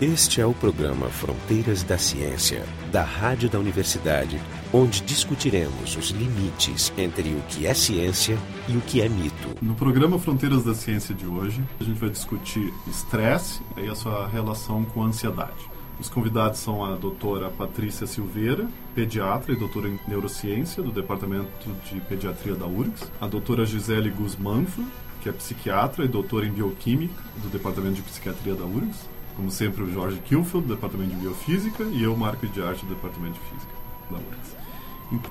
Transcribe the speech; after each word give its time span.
Este 0.00 0.40
é 0.40 0.46
o 0.46 0.54
programa 0.54 1.08
Fronteiras 1.08 1.82
da 1.82 1.98
Ciência, 1.98 2.64
da 2.92 3.02
Rádio 3.02 3.50
da 3.50 3.58
Universidade, 3.58 4.40
onde 4.72 5.00
discutiremos 5.00 5.96
os 5.96 6.10
limites 6.10 6.92
entre 6.96 7.30
o 7.30 7.42
que 7.48 7.66
é 7.66 7.74
ciência 7.74 8.38
e 8.68 8.76
o 8.76 8.80
que 8.80 9.00
é 9.00 9.08
mito. 9.08 9.56
No 9.60 9.74
programa 9.74 10.16
Fronteiras 10.16 10.62
da 10.62 10.72
Ciência 10.72 11.12
de 11.12 11.26
hoje, 11.26 11.64
a 11.80 11.82
gente 11.82 11.98
vai 11.98 12.10
discutir 12.10 12.72
estresse 12.86 13.60
e 13.76 13.88
a 13.88 13.94
sua 13.96 14.28
relação 14.28 14.84
com 14.84 15.02
a 15.02 15.06
ansiedade. 15.06 15.68
Os 15.98 16.08
convidados 16.08 16.60
são 16.60 16.84
a 16.84 16.94
doutora 16.94 17.50
Patrícia 17.50 18.06
Silveira, 18.06 18.68
pediatra 18.94 19.52
e 19.52 19.56
doutora 19.56 19.88
em 19.88 19.98
neurociência 20.06 20.80
do 20.80 20.92
Departamento 20.92 21.68
de 21.90 21.98
Pediatria 22.02 22.54
da 22.54 22.66
URGS, 22.66 23.10
a 23.20 23.26
doutora 23.26 23.66
Gisele 23.66 24.10
Guzmanfo, 24.10 24.84
que 25.20 25.28
é 25.28 25.32
psiquiatra 25.32 26.04
e 26.04 26.08
doutora 26.08 26.46
em 26.46 26.52
bioquímica 26.52 27.20
do 27.42 27.48
Departamento 27.48 27.96
de 27.96 28.02
Psiquiatria 28.02 28.54
da 28.54 28.64
URGS, 28.64 29.17
como 29.38 29.52
sempre, 29.52 29.84
o 29.84 29.92
Jorge 29.92 30.18
Kilfield, 30.24 30.66
do 30.66 30.74
Departamento 30.74 31.10
de 31.10 31.20
Biofísica, 31.20 31.84
e 31.84 32.02
eu, 32.02 32.16
Marco 32.16 32.44
de 32.44 32.60
Arte, 32.60 32.84
do 32.84 32.92
Departamento 32.92 33.34
de 33.34 33.40
Física 33.50 33.72
da 34.10 34.16
URGS. 34.16 34.56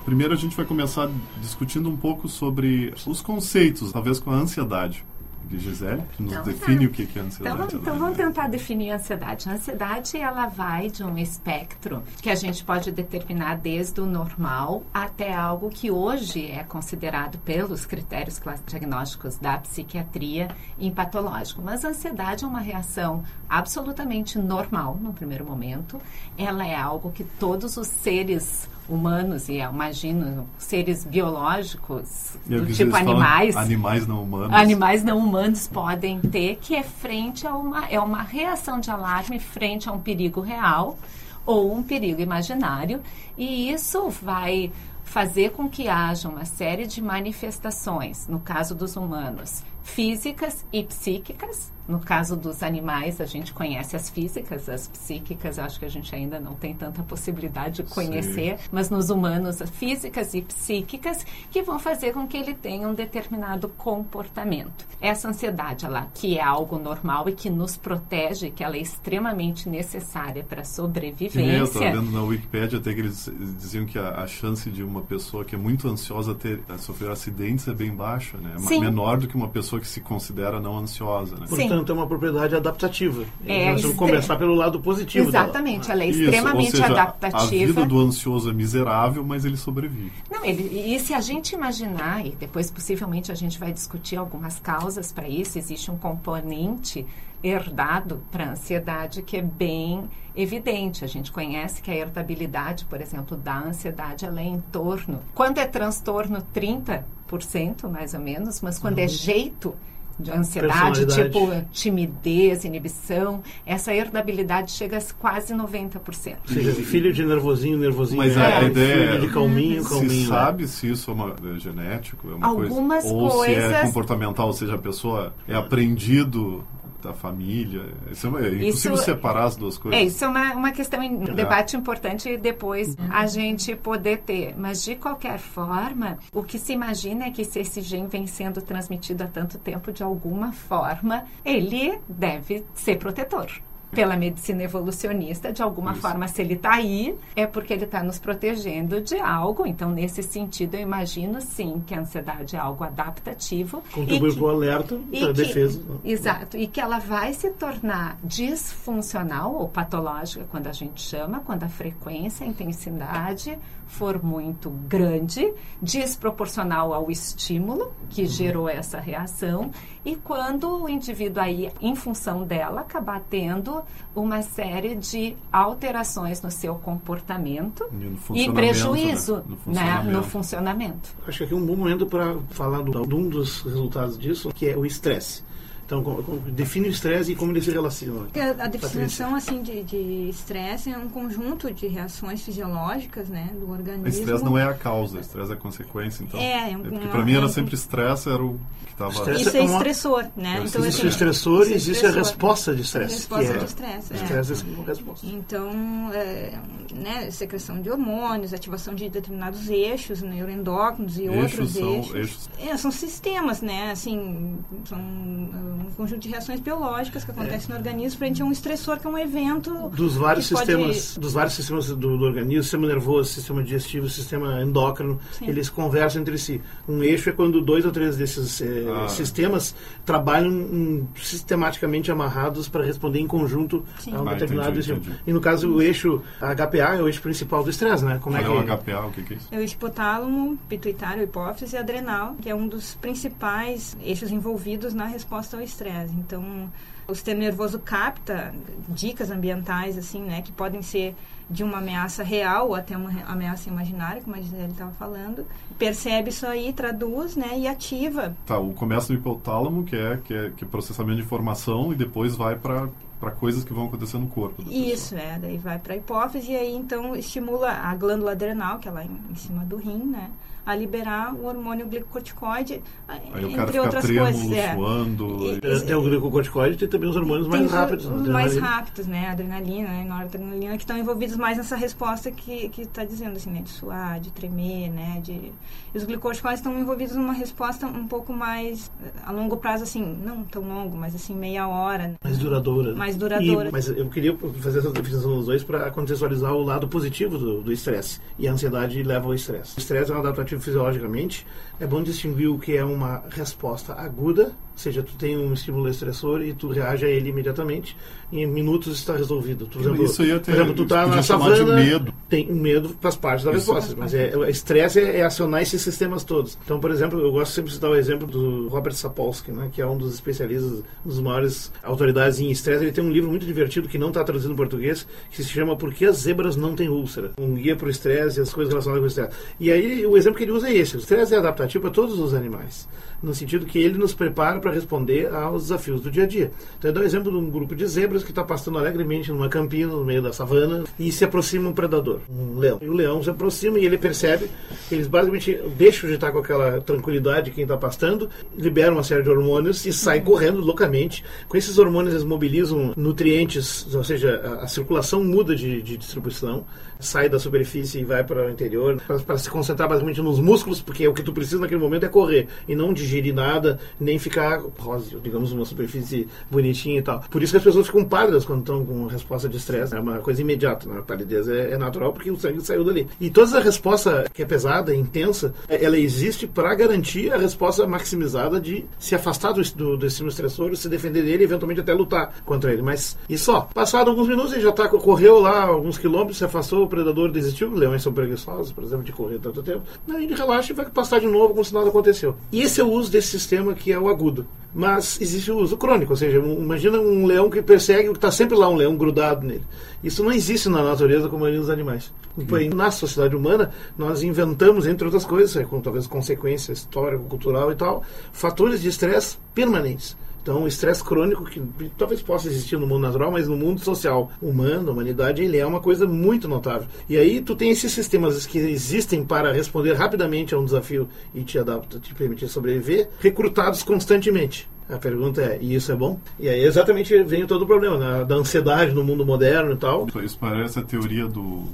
Primeiro, 0.05 0.33
a 0.33 0.37
gente 0.37 0.55
vai 0.55 0.65
começar 0.65 1.09
discutindo 1.41 1.89
um 1.89 1.97
pouco 1.97 2.29
sobre 2.29 2.93
os 3.05 3.21
conceitos, 3.21 3.91
talvez 3.91 4.17
com 4.17 4.31
a 4.31 4.35
ansiedade. 4.35 5.05
Gisele, 5.51 6.03
que 6.13 6.23
nos 6.23 6.33
então, 6.33 6.43
define 6.43 6.85
tá. 6.87 6.91
o 6.91 6.93
que 6.93 7.19
é 7.19 7.21
ansiedade. 7.21 7.61
Então, 7.61 7.79
então 7.79 7.99
vamos 7.99 8.17
tentar 8.17 8.47
definir 8.47 8.91
a 8.91 8.95
ansiedade. 8.95 9.49
A 9.49 9.53
ansiedade 9.53 10.17
ela 10.17 10.47
vai 10.47 10.89
de 10.89 11.03
um 11.03 11.17
espectro 11.17 12.03
que 12.21 12.29
a 12.29 12.35
gente 12.35 12.63
pode 12.63 12.91
determinar 12.91 13.57
desde 13.57 14.01
o 14.01 14.05
normal 14.05 14.83
até 14.93 15.33
algo 15.33 15.69
que 15.69 15.91
hoje 15.91 16.51
é 16.51 16.63
considerado 16.63 17.37
pelos 17.39 17.85
critérios 17.85 18.41
diagnósticos 18.65 19.37
da 19.37 19.57
psiquiatria 19.59 20.49
em 20.79 20.91
patológico. 20.91 21.61
Mas 21.61 21.85
a 21.85 21.89
ansiedade 21.89 22.43
é 22.43 22.47
uma 22.47 22.59
reação 22.59 23.23
absolutamente 23.47 24.37
normal 24.37 24.97
no 24.99 25.13
primeiro 25.13 25.45
momento. 25.45 26.01
Ela 26.37 26.65
é 26.67 26.75
algo 26.75 27.11
que 27.11 27.23
todos 27.23 27.77
os 27.77 27.87
seres 27.87 28.67
humanos, 28.89 29.49
e 29.49 29.57
eu 29.57 29.69
imagino 29.69 30.47
seres 30.57 31.03
biológicos, 31.05 32.37
do 32.45 32.65
tipo 32.67 32.95
animais. 32.95 33.55
Animais 33.55 34.07
não 34.07 34.23
humanos. 34.23 34.53
Animais 34.53 35.03
não 35.03 35.17
humanos 35.17 35.67
podem 35.67 36.19
ter, 36.19 36.57
que 36.57 36.75
é 36.75 36.83
frente 36.83 37.45
a 37.45 37.55
uma, 37.55 37.85
é 37.87 37.99
uma 37.99 38.21
reação 38.21 38.79
de 38.79 38.89
alarme 38.89 39.39
frente 39.39 39.89
a 39.89 39.91
um 39.91 39.99
perigo 39.99 40.41
real 40.41 40.97
ou 41.45 41.73
um 41.73 41.83
perigo 41.83 42.21
imaginário. 42.21 43.01
E 43.37 43.71
isso 43.71 44.09
vai 44.09 44.71
fazer 45.03 45.51
com 45.51 45.69
que 45.69 45.87
haja 45.87 46.27
uma 46.27 46.45
série 46.45 46.85
de 46.85 47.01
manifestações, 47.01 48.27
no 48.27 48.39
caso 48.39 48.75
dos 48.75 48.95
humanos, 48.95 49.63
físicas 49.81 50.65
e 50.71 50.83
psíquicas, 50.83 51.71
no 51.87 51.99
caso 51.99 52.35
dos 52.35 52.61
animais, 52.61 53.21
a 53.21 53.25
gente 53.25 53.53
conhece 53.53 53.95
as 53.95 54.09
físicas, 54.09 54.67
as 54.67 54.87
psíquicas, 54.87 55.57
acho 55.57 55.79
que 55.79 55.85
a 55.85 55.89
gente 55.89 56.13
ainda 56.13 56.39
não 56.39 56.53
tem 56.53 56.73
tanta 56.73 57.01
possibilidade 57.01 57.83
de 57.83 57.89
conhecer, 57.89 58.57
Sim. 58.57 58.65
mas 58.71 58.89
nos 58.89 59.09
humanos, 59.09 59.61
físicas 59.73 60.33
e 60.33 60.41
psíquicas, 60.41 61.25
que 61.49 61.61
vão 61.61 61.79
fazer 61.79 62.11
com 62.13 62.27
que 62.27 62.35
ele 62.35 62.53
tenha 62.53 62.87
um 62.87 62.93
determinado 62.93 63.69
comportamento. 63.69 64.85
Essa 64.99 65.29
ansiedade, 65.29 65.85
ela, 65.85 66.07
que 66.13 66.37
é 66.37 66.43
algo 66.43 66.77
normal 66.77 67.29
e 67.29 67.33
que 67.33 67.49
nos 67.49 67.77
protege, 67.77 68.49
que 68.49 68.63
ela 68.63 68.75
é 68.75 68.81
extremamente 68.81 69.69
necessária 69.69 70.43
para 70.43 70.61
a 70.61 70.65
sobrevivência. 70.65 71.39
eu 71.39 71.63
estava 71.63 71.91
vendo 71.91 72.11
na 72.11 72.21
Wikipedia 72.23 72.79
até 72.79 72.93
que 72.93 72.99
eles 72.99 73.31
diziam 73.57 73.85
que 73.85 73.97
a, 73.97 74.21
a, 74.21 74.27
chance 74.27 74.69
de 74.69 74.83
uma 74.83 75.01
pessoa 75.01 75.45
que 75.45 75.55
é 75.55 75.57
muito 75.57 75.87
ansiosa 75.87 76.35
ter, 76.35 76.61
sofrer 76.79 77.11
acidentes 77.11 77.67
é 77.67 77.73
bem 77.73 77.93
baixa, 77.93 78.37
né? 78.37 78.55
É 78.57 78.79
menor 78.79 79.17
do 79.17 79.27
que 79.27 79.35
uma 79.35 79.47
pessoa 79.47 79.79
que 79.79 79.87
se 79.87 80.01
considera 80.01 80.59
não 80.59 80.77
ansiosa, 80.77 81.35
né? 81.37 81.47
Sim 81.47 81.76
portanto, 81.76 81.76
é 81.85 81.93
uma 81.93 82.07
propriedade 82.07 82.55
adaptativa. 82.55 83.25
É, 83.45 83.71
Nós 83.71 83.81
vamos 83.81 83.97
começar 83.97 84.35
pelo 84.35 84.55
lado 84.55 84.79
positivo 84.79 85.29
Exatamente, 85.29 85.87
dela. 85.87 85.93
ela 85.93 86.03
é 86.03 86.09
extremamente 86.09 86.67
Isso, 86.67 86.77
seja, 86.77 86.91
adaptativa. 86.91 87.63
A 87.63 87.67
vida 87.67 87.85
do 87.85 87.99
ansioso 87.99 88.49
é 88.49 88.53
miserável, 88.53 89.23
mas 89.23 89.45
ele 89.45 89.57
sobrevive. 89.57 90.11
Não, 90.29 90.45
ele, 90.45 90.95
e 90.95 90.99
se 90.99 91.13
a 91.13 91.21
gente 91.21 91.53
imaginar, 91.53 92.25
e 92.25 92.31
depois 92.31 92.71
possivelmente 92.71 93.31
a 93.31 93.35
gente 93.35 93.59
vai 93.59 93.71
discutir 93.71 94.15
algumas 94.15 94.59
causas 94.59 95.11
para 95.11 95.27
isso, 95.27 95.57
existe 95.57 95.91
um 95.91 95.97
componente 95.97 97.05
herdado 97.43 98.21
para 98.31 98.45
a 98.45 98.51
ansiedade 98.51 99.21
que 99.21 99.37
é 99.37 99.41
bem 99.41 100.09
evidente. 100.35 101.03
A 101.03 101.07
gente 101.07 101.31
conhece 101.31 101.81
que 101.81 101.91
a 101.91 101.95
herdabilidade, 101.95 102.85
por 102.85 103.01
exemplo, 103.01 103.37
da 103.37 103.59
ansiedade, 103.59 104.25
ela 104.25 104.41
é 104.41 104.45
em 104.45 104.59
torno, 104.71 105.21
quando 105.33 105.57
é 105.59 105.65
transtorno, 105.65 106.45
30%, 106.53 107.89
mais 107.89 108.13
ou 108.13 108.19
menos, 108.19 108.61
mas 108.61 108.79
quando 108.79 108.99
é 108.99 109.01
uhum. 109.01 109.05
é 109.05 109.09
jeito, 109.09 109.75
de 110.19 110.31
ansiedade, 110.31 111.05
tipo 111.05 111.51
timidez, 111.71 112.65
inibição, 112.65 113.41
essa 113.65 113.93
herdabilidade 113.93 114.71
chega 114.71 114.97
a 114.97 115.01
quase 115.19 115.53
90%. 115.53 116.37
Ou 116.47 116.53
seja, 116.53 116.71
filho 116.73 117.13
de 117.13 117.25
nervosinho, 117.25 117.77
nervosinho. 117.77 118.17
Mas 118.17 118.35
é, 118.35 118.45
a 118.45 118.63
ideia 118.63 119.11
filho 119.11 119.27
de 119.27 119.33
calminho, 119.33 119.83
calminho. 119.83 120.09
Se 120.09 120.25
sabe 120.27 120.67
se 120.67 120.89
isso 120.89 121.11
é, 121.11 121.13
uma, 121.13 121.35
é 121.55 121.59
genético, 121.59 122.29
é 122.31 122.35
uma 122.35 122.47
Algumas 122.47 123.03
coisa, 123.03 123.17
ou 123.17 123.29
coisas... 123.29 123.63
se 123.63 123.73
é 123.73 123.81
comportamental, 123.81 124.47
ou 124.47 124.53
seja, 124.53 124.75
a 124.75 124.79
pessoa 124.79 125.33
é 125.47 125.55
aprendido 125.55 126.63
da 127.07 127.13
família. 127.13 127.85
Isso 128.11 128.27
é, 128.37 128.47
é 128.47 128.53
impossível 128.55 128.95
isso, 128.95 129.05
separar 129.05 129.45
as 129.45 129.55
duas 129.55 129.77
coisas. 129.77 129.99
É, 129.99 130.03
isso 130.03 130.23
é 130.23 130.27
uma, 130.27 130.53
uma 130.53 130.71
questão, 130.71 130.99
um 130.99 131.23
debate 131.23 131.75
importante 131.75 132.37
depois 132.37 132.89
uhum. 132.89 133.07
a 133.09 133.25
gente 133.25 133.75
poder 133.75 134.19
ter. 134.19 134.53
Mas, 134.57 134.83
de 134.83 134.95
qualquer 134.95 135.39
forma, 135.39 136.17
o 136.33 136.43
que 136.43 136.59
se 136.59 136.73
imagina 136.73 137.25
é 137.25 137.31
que 137.31 137.43
se 137.43 137.59
esse 137.59 137.81
gene 137.81 138.07
vem 138.07 138.27
sendo 138.27 138.61
transmitido 138.61 139.23
há 139.23 139.27
tanto 139.27 139.57
tempo, 139.57 139.91
de 139.91 140.03
alguma 140.03 140.51
forma, 140.51 141.25
ele 141.43 141.99
deve 142.07 142.65
ser 142.73 142.97
protetor 142.97 143.47
pela 143.91 144.15
medicina 144.15 144.63
evolucionista, 144.63 145.51
de 145.51 145.61
alguma 145.61 145.93
Isso. 145.93 146.01
forma, 146.01 146.27
se 146.27 146.41
ele 146.41 146.55
está 146.55 146.73
aí, 146.73 147.15
é 147.35 147.47
porque 147.47 147.73
ele 147.73 147.85
está 147.85 148.03
nos 148.03 148.19
protegendo 148.19 149.01
de 149.01 149.17
algo. 149.17 149.65
Então, 149.65 149.91
nesse 149.91 150.21
sentido, 150.21 150.75
eu 150.75 150.81
imagino 150.81 151.41
sim 151.41 151.81
que 151.85 151.93
a 151.93 152.01
ansiedade 152.01 152.55
é 152.55 152.59
algo 152.59 152.83
adaptativo. 152.83 153.81
Contribui 153.91 154.33
para 154.33 154.43
o 154.43 154.49
alerta, 154.49 154.99
para 155.11 155.29
a 155.29 155.33
defesa. 155.33 155.81
Exato. 156.03 156.57
E 156.57 156.67
que 156.67 156.81
ela 156.81 156.99
vai 156.99 157.33
se 157.33 157.49
tornar 157.51 158.17
disfuncional 158.23 159.55
ou 159.55 159.67
patológica, 159.69 160.45
quando 160.49 160.67
a 160.67 160.73
gente 160.73 161.01
chama, 161.01 161.39
quando 161.39 161.63
a 161.63 161.69
frequência, 161.69 162.45
a 162.45 162.49
intensidade 162.49 163.57
for 163.87 164.23
muito 164.23 164.69
grande, 164.69 165.53
desproporcional 165.81 166.93
ao 166.93 167.09
estímulo 167.09 167.93
que 168.09 168.21
uhum. 168.23 168.27
gerou 168.27 168.69
essa 168.69 168.99
reação, 168.99 169.71
e 170.05 170.15
quando 170.15 170.83
o 170.83 170.89
indivíduo 170.89 171.41
aí, 171.41 171.71
em 171.81 171.95
função 171.95 172.43
dela, 172.43 172.81
acabar 172.81 173.21
tendo 173.29 173.81
uma 174.15 174.41
série 174.41 174.95
de 174.95 175.35
alterações 175.51 176.41
no 176.41 176.51
seu 176.51 176.75
comportamento 176.75 177.85
e, 178.33 178.43
e 178.43 178.51
prejuízo 178.51 179.37
né? 179.37 179.43
No, 179.47 179.57
funcionamento. 179.57 180.05
Né? 180.05 180.13
no, 180.13 180.23
funcionamento. 180.23 181.15
Acho 181.27 181.37
que 181.39 181.43
aqui 181.45 181.53
é 181.53 181.57
um 181.57 181.65
bom 181.65 181.75
momento 181.75 182.05
para 182.05 182.37
falar 182.51 182.83
de 182.83 183.15
um 183.15 183.27
dos 183.27 183.61
resultados 183.61 184.17
disso, 184.17 184.49
que 184.53 184.69
é 184.69 184.77
o 184.77 184.85
estresse. 184.85 185.46
Então, 185.87 186.03
define 186.47 186.89
o 186.89 186.91
estresse 186.91 187.31
e 187.31 187.35
como 187.35 187.53
ele 187.53 187.61
se 187.61 187.71
relaciona. 187.71 188.27
A, 188.35 188.65
a 188.65 188.67
definição 188.67 189.33
assim 189.33 189.61
de 189.61 190.29
estresse 190.29 190.91
é 190.91 190.97
um 190.97 191.07
conjunto 191.07 191.73
de 191.73 191.87
reações 191.87 192.41
fisiológicas, 192.41 193.29
né, 193.29 193.51
do 193.57 193.71
organismo. 193.71 194.05
Estresse 194.05 194.43
não 194.43 194.57
é 194.57 194.65
a 194.65 194.73
causa, 194.73 195.17
estresse 195.21 195.49
é 195.49 195.53
a 195.53 195.57
consequência, 195.57 196.23
então. 196.23 196.37
É, 196.37 196.73
é 196.73 196.77
porque 196.77 197.07
para 197.07 197.23
mim 197.23 197.35
era 197.35 197.47
sempre 197.47 197.73
estresse 197.73 198.29
era 198.29 198.43
o 198.43 198.59
que 198.85 198.91
estava. 198.91 199.31
Isso 199.31 199.55
é, 199.55 199.61
é 199.61 199.63
estressor, 199.63 200.25
né? 200.35 200.61
Então, 200.65 200.81
existe 200.81 200.99
assim, 200.99 201.07
estressor 201.07 201.67
e 201.69 201.73
existe 201.75 202.05
a 202.05 202.11
resposta 202.11 202.75
de 202.75 202.81
estresse. 202.81 203.15
Resposta 203.15 203.53
é 203.53 203.57
de 203.57 203.65
estresse. 203.65 204.13
Estresse 204.13 204.53
é. 204.53 204.85
resposta. 204.85 205.25
Então, 205.25 205.71
é, 206.13 206.59
né, 206.93 207.31
secreção 207.31 207.81
de 207.81 207.89
hormônios, 207.89 208.53
ativação 208.53 208.93
de 208.93 209.07
determinados 209.07 209.69
eixos 209.69 210.21
neuroendócrinos 210.21 211.17
e 211.17 211.27
eixos 211.27 211.59
outros 211.59 211.71
são 211.71 211.95
eixos. 211.95 212.15
eixos. 212.15 212.49
É, 212.59 212.75
são 212.75 212.91
sistemas, 212.91 213.61
né? 213.61 213.91
Assim, 213.91 214.57
são 214.83 215.76
um 215.77 215.91
conjunto 215.91 216.21
de 216.21 216.29
reações 216.29 216.59
biológicas 216.59 217.23
que 217.23 217.31
acontecem 217.31 217.69
é. 217.69 217.73
no 217.73 217.77
organismo 217.77 218.17
frente 218.17 218.41
a 218.41 218.45
um 218.45 218.51
estressor 218.51 218.99
que 218.99 219.07
é 219.07 219.09
um 219.09 219.17
evento 219.17 219.89
dos 219.89 220.15
vários 220.15 220.47
sistemas 220.47 221.13
pode... 221.13 221.19
dos 221.19 221.33
vários 221.33 221.53
sistemas 221.53 221.87
do, 221.87 222.17
do, 222.17 222.25
organismo 222.25 222.63
sistema 222.63 222.87
nervoso 222.87 223.29
sistema 223.29 223.63
digestivo 223.63 224.09
sistema 224.09 224.61
endócrino 224.61 225.19
Sim. 225.31 225.47
eles 225.47 225.69
conversam 225.69 226.21
entre 226.21 226.37
si 226.37 226.61
um 226.87 227.03
eixo 227.03 227.29
é 227.29 227.33
quando 227.33 227.61
dois 227.61 227.85
ou 227.85 227.91
três 227.91 228.17
desses 228.17 228.61
eh, 228.61 228.85
ah. 228.89 229.07
sistemas 229.07 229.75
trabalham 230.05 230.49
um, 230.49 231.07
sistematicamente 231.15 232.11
amarrados 232.11 232.67
para 232.67 232.83
responder 232.83 233.19
em 233.19 233.27
conjunto 233.27 233.83
Sim. 233.99 234.15
a 234.15 234.21
um 234.21 234.27
ah, 234.27 234.33
determinado 234.33 234.71
entendi, 234.71 234.91
entendi. 234.93 235.19
e 235.25 235.33
no 235.33 235.41
caso 235.41 235.71
o 235.71 235.81
eixo 235.81 236.21
HPA 236.39 236.95
é 236.95 237.01
o 237.01 237.07
eixo 237.07 237.21
principal 237.21 237.63
do 237.63 237.69
estresse 237.69 238.03
né 238.03 238.19
como 238.21 238.37
é, 238.37 238.43
é, 238.43 238.49
o 238.49 238.63
HPA 238.63 239.05
o 239.07 239.11
que, 239.11 239.23
que 239.23 239.33
é 239.33 239.37
isso 239.37 239.47
é 239.51 239.57
o 239.57 239.63
hipotálamo 239.63 240.57
pituitário 240.67 241.23
hipófise 241.23 241.75
e 241.75 241.79
adrenal 241.79 242.35
que 242.41 242.49
é 242.49 242.55
um 242.55 242.67
dos 242.67 242.95
principais 242.95 243.95
eixos 244.01 244.31
envolvidos 244.31 244.93
na 244.93 245.05
resposta 245.05 245.57
ao 245.57 245.63
estresse. 245.67 246.13
Então, 246.15 246.69
o 247.07 247.15
sistema 247.15 247.39
nervoso 247.39 247.79
capta 247.79 248.53
dicas 248.89 249.31
ambientais, 249.31 249.97
assim, 249.97 250.21
né, 250.21 250.41
que 250.41 250.51
podem 250.51 250.81
ser 250.81 251.15
de 251.49 251.63
uma 251.63 251.77
ameaça 251.77 252.23
real 252.23 252.67
ou 252.67 252.75
até 252.75 252.97
uma 252.97 253.09
ameaça 253.25 253.69
imaginária, 253.69 254.21
como 254.21 254.35
a 254.35 254.41
Gisele 254.41 254.71
estava 254.71 254.91
falando, 254.91 255.45
percebe 255.79 256.29
isso 256.29 256.45
aí, 256.45 256.73
traduz, 256.73 257.37
né, 257.37 257.57
e 257.57 257.67
ativa. 257.67 258.35
Tá, 258.45 258.59
o 258.59 258.73
começa 258.73 259.13
no 259.13 259.19
hipotálamo, 259.19 259.85
que 259.85 259.95
é, 259.95 260.17
que 260.17 260.33
é, 260.33 260.49
que 260.49 260.65
é 260.65 260.67
processamento 260.67 261.17
de 261.17 261.23
informação, 261.23 261.93
e 261.93 261.95
depois 261.95 262.35
vai 262.35 262.57
para 262.57 262.89
para 263.19 263.31
coisas 263.31 263.63
que 263.63 263.73
vão 263.73 263.85
acontecer 263.85 264.17
no 264.17 264.27
corpo. 264.27 264.63
Isso, 264.69 265.15
é. 265.15 265.37
Daí 265.39 265.57
vai 265.57 265.79
para 265.79 265.93
a 265.93 265.97
hipófise 265.97 266.51
e 266.51 266.55
aí 266.55 266.73
então 266.73 267.15
estimula 267.15 267.69
a 267.71 267.95
glândula 267.95 268.31
adrenal, 268.31 268.79
que 268.79 268.87
é 268.87 268.91
lá 268.91 269.03
em, 269.03 269.19
em 269.29 269.35
cima 269.35 269.63
do 269.65 269.77
rim, 269.77 270.03
né? 270.05 270.31
a 270.67 270.75
liberar 270.75 271.33
o 271.33 271.45
hormônio 271.45 271.87
glicocorticoide, 271.87 272.83
Aí 273.07 273.53
entre 273.53 273.79
outras 273.79 274.03
trêmulo, 274.03 274.33
coisas. 274.33 274.51
É. 274.51 274.75
Suando. 274.75 275.45
E, 275.45 275.55
e, 275.55 275.81
tem 275.85 275.95
o 275.95 276.01
glicocorticoide 276.01 276.75
e 276.75 276.77
tem 276.77 276.89
também 276.89 277.09
os 277.09 277.15
hormônios 277.15 277.47
mais 277.47 277.71
rápidos. 277.71 278.05
Os 278.05 278.27
mais 278.27 278.57
rápidos, 278.57 279.07
né? 279.07 279.29
Adrenalina, 279.29 279.87
né? 279.87 280.03
noradrenalina, 280.03 280.75
que 280.75 280.83
estão 280.83 280.97
envolvidos 280.97 281.37
mais 281.37 281.57
nessa 281.57 281.77
resposta 281.77 282.29
que 282.31 282.69
está 282.77 283.05
dizendo, 283.05 283.37
assim, 283.37 283.49
né? 283.49 283.61
De 283.61 283.69
suar, 283.69 284.19
de 284.19 284.29
tremer, 284.29 284.89
né? 284.89 285.21
De... 285.23 285.31
E 285.31 285.97
os 285.97 286.03
glicocorticoides 286.03 286.59
estão 286.59 286.77
envolvidos 286.77 287.15
numa 287.15 287.31
resposta 287.31 287.87
um 287.87 288.05
pouco 288.05 288.33
mais 288.33 288.91
a 289.25 289.31
longo 289.31 289.55
prazo, 289.55 289.83
assim, 289.83 290.03
não 290.21 290.43
tão 290.43 290.63
longo, 290.63 290.97
mas 290.97 291.15
assim, 291.15 291.33
meia 291.33 291.65
hora. 291.69 292.15
Mais 292.21 292.37
duradoura. 292.37 292.93
Mais 292.93 293.06
duradoura. 293.15 293.69
E, 293.69 293.71
mas 293.71 293.87
eu 293.87 294.07
queria 294.09 294.35
fazer 294.59 294.79
essa 294.79 294.91
definição 294.91 295.35
dos 295.35 295.45
dois 295.45 295.63
para 295.63 295.89
contextualizar 295.91 296.53
o 296.53 296.63
lado 296.63 296.87
positivo 296.87 297.37
do 297.37 297.71
estresse. 297.71 298.19
E 298.37 298.47
a 298.47 298.51
ansiedade 298.51 299.01
leva 299.03 299.25
ao 299.25 299.33
estresse. 299.33 299.77
O 299.77 299.79
estresse 299.79 300.11
é 300.11 300.15
um 300.15 300.19
adaptativo 300.19 300.61
fisiologicamente, 300.61 301.45
é 301.79 301.87
bom 301.87 302.03
distinguir 302.03 302.49
o 302.49 302.59
que 302.59 302.75
é 302.75 302.83
uma 302.83 303.23
resposta 303.29 303.93
aguda, 303.93 304.53
ou 304.77 304.81
seja, 304.81 305.01
tu 305.01 305.15
tem 305.15 305.35
um 305.35 305.51
estímulo 305.53 305.89
estressor 305.89 306.39
e 306.43 306.53
tu 306.53 306.67
reage 306.67 307.03
a 307.03 307.09
ele 307.09 307.29
imediatamente, 307.29 307.97
em 308.31 308.45
minutos 308.45 308.95
está 308.99 309.15
resolvido. 309.15 309.65
Tu, 309.65 309.79
exemplo, 309.79 310.05
isso 310.05 310.21
aí 310.21 310.31
até, 310.31 310.51
por 310.51 310.53
exemplo, 310.53 310.73
tu 310.75 310.85
tá 310.85 311.07
na 311.07 311.23
savana, 311.23 311.75
medo. 311.75 312.13
tem 312.29 312.45
medo 312.53 312.95
faz 313.01 313.15
parte 313.15 313.43
da 313.43 313.53
isso 313.53 313.73
resposta, 313.73 313.95
mas 313.97 314.13
é, 314.13 314.37
o 314.37 314.45
estresse 314.45 314.99
é, 314.99 315.17
é, 315.17 315.25
acionar 315.25 315.63
esses 315.63 315.81
sistemas 315.81 316.23
todos. 316.23 316.59
Então, 316.63 316.79
por 316.79 316.91
exemplo, 316.91 317.19
eu 317.19 317.31
gosto 317.31 317.53
sempre 317.53 317.69
de 317.69 317.75
citar 317.75 317.89
o 317.89 317.95
exemplo 317.95 318.27
do 318.27 318.67
Robert 318.67 318.93
Sapolsky, 318.93 319.51
né, 319.51 319.67
que 319.73 319.81
é 319.81 319.87
um 319.87 319.97
dos 319.97 320.13
especialistas, 320.13 320.83
um 321.03 321.09
dos 321.09 321.19
maiores 321.19 321.73
autoridades 321.81 322.39
em 322.39 322.51
estresse. 322.51 322.83
Ele 322.83 322.91
tem 322.91 323.03
um 323.03 323.11
livro 323.11 323.31
muito 323.31 323.47
divertido 323.47 323.89
que 323.89 323.97
não 323.97 324.09
está 324.09 324.23
traduzido 324.23 324.53
em 324.53 324.57
português, 324.57 325.07
que 325.31 325.43
se 325.43 325.49
chama 325.49 325.75
Por 325.75 325.91
que 325.91 326.05
as 326.05 326.17
zebras 326.17 326.55
não 326.55 326.75
têm 326.75 326.87
úlcera? 326.87 327.31
Um 327.39 327.55
guia 327.55 327.75
para 327.75 327.87
o 327.87 327.89
estresse 327.89 328.39
e 328.39 328.43
as 328.43 328.53
coisas 328.53 328.71
relacionadas 328.71 329.01
com 329.01 329.05
o 329.05 329.25
estresse. 329.25 329.55
E 329.59 329.71
aí, 329.71 330.05
o 330.05 330.15
exemplo 330.15 330.37
que 330.37 330.43
ele 330.43 330.51
usa 330.51 330.69
é 330.69 330.75
esse. 330.75 330.97
O 330.97 330.99
estresse 330.99 331.33
é 331.33 331.37
adaptativo 331.39 331.81
para 331.81 331.91
todos 331.91 332.19
os 332.19 332.35
animais, 332.35 332.87
no 333.23 333.33
sentido 333.33 333.65
que 333.65 333.79
ele 333.79 333.97
nos 333.97 334.13
prepara 334.13 334.66
para 334.67 334.75
responder 334.75 335.33
aos 335.33 335.63
desafios 335.63 336.01
do 336.01 336.11
dia 336.11 336.23
a 336.23 336.27
dia. 336.27 336.51
Então, 336.77 336.89
eu 336.89 336.93
dou 336.93 337.03
o 337.03 337.05
exemplo 337.05 337.31
de 337.31 337.37
um 337.37 337.49
grupo 337.49 337.73
de 337.73 337.85
zebras 337.87 338.23
que 338.23 338.31
está 338.31 338.43
passando 338.43 338.77
alegremente 338.77 339.31
numa 339.31 339.47
campina, 339.47 339.93
no 339.93 340.03
meio 340.03 340.21
da 340.21 340.33
savana, 340.33 340.83
e 340.99 341.11
se 341.11 341.23
aproxima 341.23 341.69
um 341.69 341.73
predador, 341.73 342.19
um 342.29 342.59
leão. 342.59 342.79
E 342.81 342.89
o 342.89 342.93
leão 342.93 343.23
se 343.23 343.29
aproxima 343.29 343.79
e 343.79 343.85
ele 343.85 343.97
percebe 343.97 344.49
eles 344.91 345.07
basicamente 345.07 345.59
deixam 345.75 346.09
de 346.09 346.15
estar 346.15 346.31
com 346.31 346.39
aquela 346.39 346.81
tranquilidade 346.81 347.51
quem 347.51 347.63
está 347.63 347.77
pastando, 347.77 348.29
liberam 348.57 348.93
uma 348.93 349.03
série 349.03 349.23
de 349.23 349.29
hormônios 349.29 349.85
e 349.85 349.93
saem 349.93 350.21
correndo 350.21 350.59
loucamente. 350.59 351.23
Com 351.47 351.57
esses 351.57 351.77
hormônios, 351.77 352.13
eles 352.13 352.25
mobilizam 352.25 352.93
nutrientes, 352.95 353.93
ou 353.93 354.03
seja, 354.03 354.41
a, 354.43 354.63
a 354.63 354.67
circulação 354.67 355.23
muda 355.23 355.55
de, 355.55 355.81
de 355.81 355.97
distribuição, 355.97 356.65
sai 356.99 357.29
da 357.29 357.39
superfície 357.39 357.99
e 357.99 358.03
vai 358.03 358.23
para 358.23 358.47
o 358.47 358.49
interior, 358.49 359.01
para 359.25 359.37
se 359.37 359.49
concentrar 359.49 359.87
basicamente 359.87 360.21
nos 360.21 360.39
músculos, 360.39 360.81
porque 360.81 361.07
o 361.07 361.13
que 361.13 361.23
tu 361.23 361.31
precisa 361.31 361.59
naquele 361.59 361.79
momento 361.79 362.05
é 362.05 362.09
correr 362.09 362.47
e 362.67 362.75
não 362.75 362.93
digerir 362.93 363.33
nada, 363.33 363.79
nem 363.99 364.17
ficar 364.17 364.56
róseo, 364.77 365.19
digamos, 365.19 365.51
uma 365.51 365.65
superfície 365.65 366.27
bonitinha 366.49 366.99
e 366.99 367.01
tal. 367.01 367.23
Por 367.29 367.43
isso 367.43 367.53
que 367.53 367.57
as 367.57 367.63
pessoas 367.63 367.87
ficam 367.87 368.05
pálidas 368.05 368.45
quando 368.45 368.59
estão 368.59 368.85
com 368.85 369.05
resposta 369.07 369.47
de 369.47 369.57
estresse. 369.57 369.95
É 369.95 369.99
uma 369.99 370.19
coisa 370.19 370.41
imediata. 370.41 370.87
Né? 370.87 370.99
A 370.99 371.01
palidez 371.01 371.47
é, 371.47 371.71
é, 371.71 371.77
natural 371.77 372.13
porque 372.13 372.31
o 372.31 372.37
sangue 372.37 372.61
saiu 372.61 372.83
dali. 372.83 373.07
E 373.19 373.29
toda 373.29 373.47
essa 373.47 373.59
resposta 373.59 374.25
que 374.33 374.41
é 374.41 374.45
pesada, 374.45 374.95
intensa, 374.95 375.53
é, 375.67 375.83
ela 375.83 375.97
existe 375.97 376.47
para 376.47 376.73
garantir 376.75 377.31
a 377.31 377.37
resposta 377.37 377.85
maximizada 377.87 378.59
de 378.59 378.85
se 378.99 379.15
afastar 379.15 379.53
do, 379.53 379.61
do, 379.73 379.97
do 379.97 380.05
estímulo 380.05 380.31
estressor, 380.31 380.75
se 380.75 380.89
defender 380.89 381.23
dele 381.23 381.43
e 381.43 381.45
eventualmente 381.45 381.81
até 381.81 381.93
lutar 381.93 382.33
contra 382.45 382.71
ele. 382.71 382.81
Mas 382.81 383.17
e 383.29 383.37
só, 383.37 383.61
passado 383.73 384.09
alguns 384.09 384.27
minutos 384.27 384.53
ele 384.53 384.61
já 384.61 384.71
tá, 384.71 384.87
correu 384.87 385.39
lá 385.39 385.63
alguns 385.63 385.97
quilômetros, 385.97 386.37
se 386.37 386.45
afastou, 386.45 386.83
o 386.83 386.87
predador 386.87 387.31
desistiu. 387.31 387.73
Leões 387.73 388.01
são 388.01 388.13
preguiçosos, 388.13 388.71
por 388.71 388.83
exemplo, 388.83 389.03
de 389.03 389.11
correr 389.11 389.39
tanto 389.39 389.61
tempo. 389.61 389.83
Aí 390.09 390.23
ele 390.23 390.35
relaxa 390.35 390.71
e 390.71 390.75
vai 390.75 390.85
passar 390.85 391.19
de 391.19 391.27
novo 391.27 391.49
como 391.49 391.65
se 391.65 391.73
nada 391.73 391.89
aconteceu. 391.89 392.35
E 392.51 392.61
esse 392.61 392.79
é 392.81 392.83
o 392.83 392.91
uso 392.91 393.11
desse 393.11 393.27
sistema 393.27 393.73
que 393.73 393.91
é 393.91 393.99
o 393.99 394.07
agudo. 394.07 394.46
Mas 394.73 395.19
existe 395.19 395.51
o 395.51 395.57
uso 395.57 395.75
crônico, 395.75 396.11
ou 396.13 396.17
seja, 396.17 396.37
imagina 396.37 396.99
um 396.99 397.25
leão 397.25 397.49
que 397.49 397.61
persegue, 397.61 398.09
que 398.09 398.15
está 398.15 398.29
sempre 398.29 398.55
lá 398.55 398.69
um 398.69 398.75
leão 398.75 398.95
grudado 398.95 399.45
nele. 399.45 399.63
Isso 400.03 400.23
não 400.23 400.31
existe 400.31 400.69
na 400.69 400.83
natureza 400.83 401.27
como 401.29 401.47
nos 401.49 401.69
animais. 401.69 402.13
Porém, 402.47 402.69
na 402.69 402.91
sociedade 402.91 403.35
humana, 403.35 403.71
nós 403.97 404.21
inventamos, 404.21 404.85
entre 404.85 405.05
outras 405.05 405.25
coisas, 405.25 405.55
é, 405.55 405.63
com 405.63 405.81
talvez 405.81 406.05
consequência 406.05 406.71
histórica, 406.71 407.23
cultural 407.23 407.71
e 407.71 407.75
tal, 407.75 408.03
fatores 408.31 408.81
de 408.81 408.89
estresse 408.89 409.37
permanentes. 409.55 410.15
Então, 410.47 410.63
o 410.63 410.67
estresse 410.67 411.03
crônico, 411.03 411.43
que 411.43 411.61
talvez 411.97 412.21
possa 412.21 412.47
existir 412.47 412.77
no 412.77 412.87
mundo 412.87 413.01
natural, 413.01 413.29
mas 413.29 413.49
no 413.49 413.57
mundo 413.57 413.81
social 413.81 414.31
humano, 414.41 414.93
humanidade, 414.93 415.43
ele 415.43 415.57
é 415.57 415.65
uma 415.65 415.81
coisa 415.81 416.07
muito 416.07 416.47
notável. 416.47 416.87
E 417.09 417.17
aí, 417.17 417.41
tu 417.41 417.53
tem 417.53 417.69
esses 417.69 417.91
sistemas 417.91 418.45
que 418.45 418.57
existem 418.57 419.25
para 419.25 419.51
responder 419.51 419.91
rapidamente 419.95 420.55
a 420.55 420.57
um 420.57 420.63
desafio 420.63 421.09
e 421.35 421.43
te 421.43 421.59
adaptar, 421.59 421.99
te 421.99 422.15
permitir 422.15 422.47
sobreviver, 422.47 423.09
recrutados 423.19 423.83
constantemente. 423.83 424.69
A 424.89 424.95
pergunta 424.95 425.41
é, 425.41 425.57
e 425.59 425.75
isso 425.75 425.91
é 425.91 425.95
bom? 425.97 426.17
E 426.39 426.47
aí 426.47 426.63
exatamente 426.63 427.21
vem 427.23 427.45
todo 427.45 427.63
o 427.63 427.67
problema 427.67 427.97
né, 427.97 428.23
da 428.23 428.35
ansiedade 428.35 428.93
no 428.93 429.03
mundo 429.03 429.25
moderno 429.25 429.73
e 429.73 429.77
tal. 429.77 430.07
Isso 430.23 430.37
parece 430.39 430.79
a 430.79 430.81
teoria 430.81 431.27
do, 431.27 431.65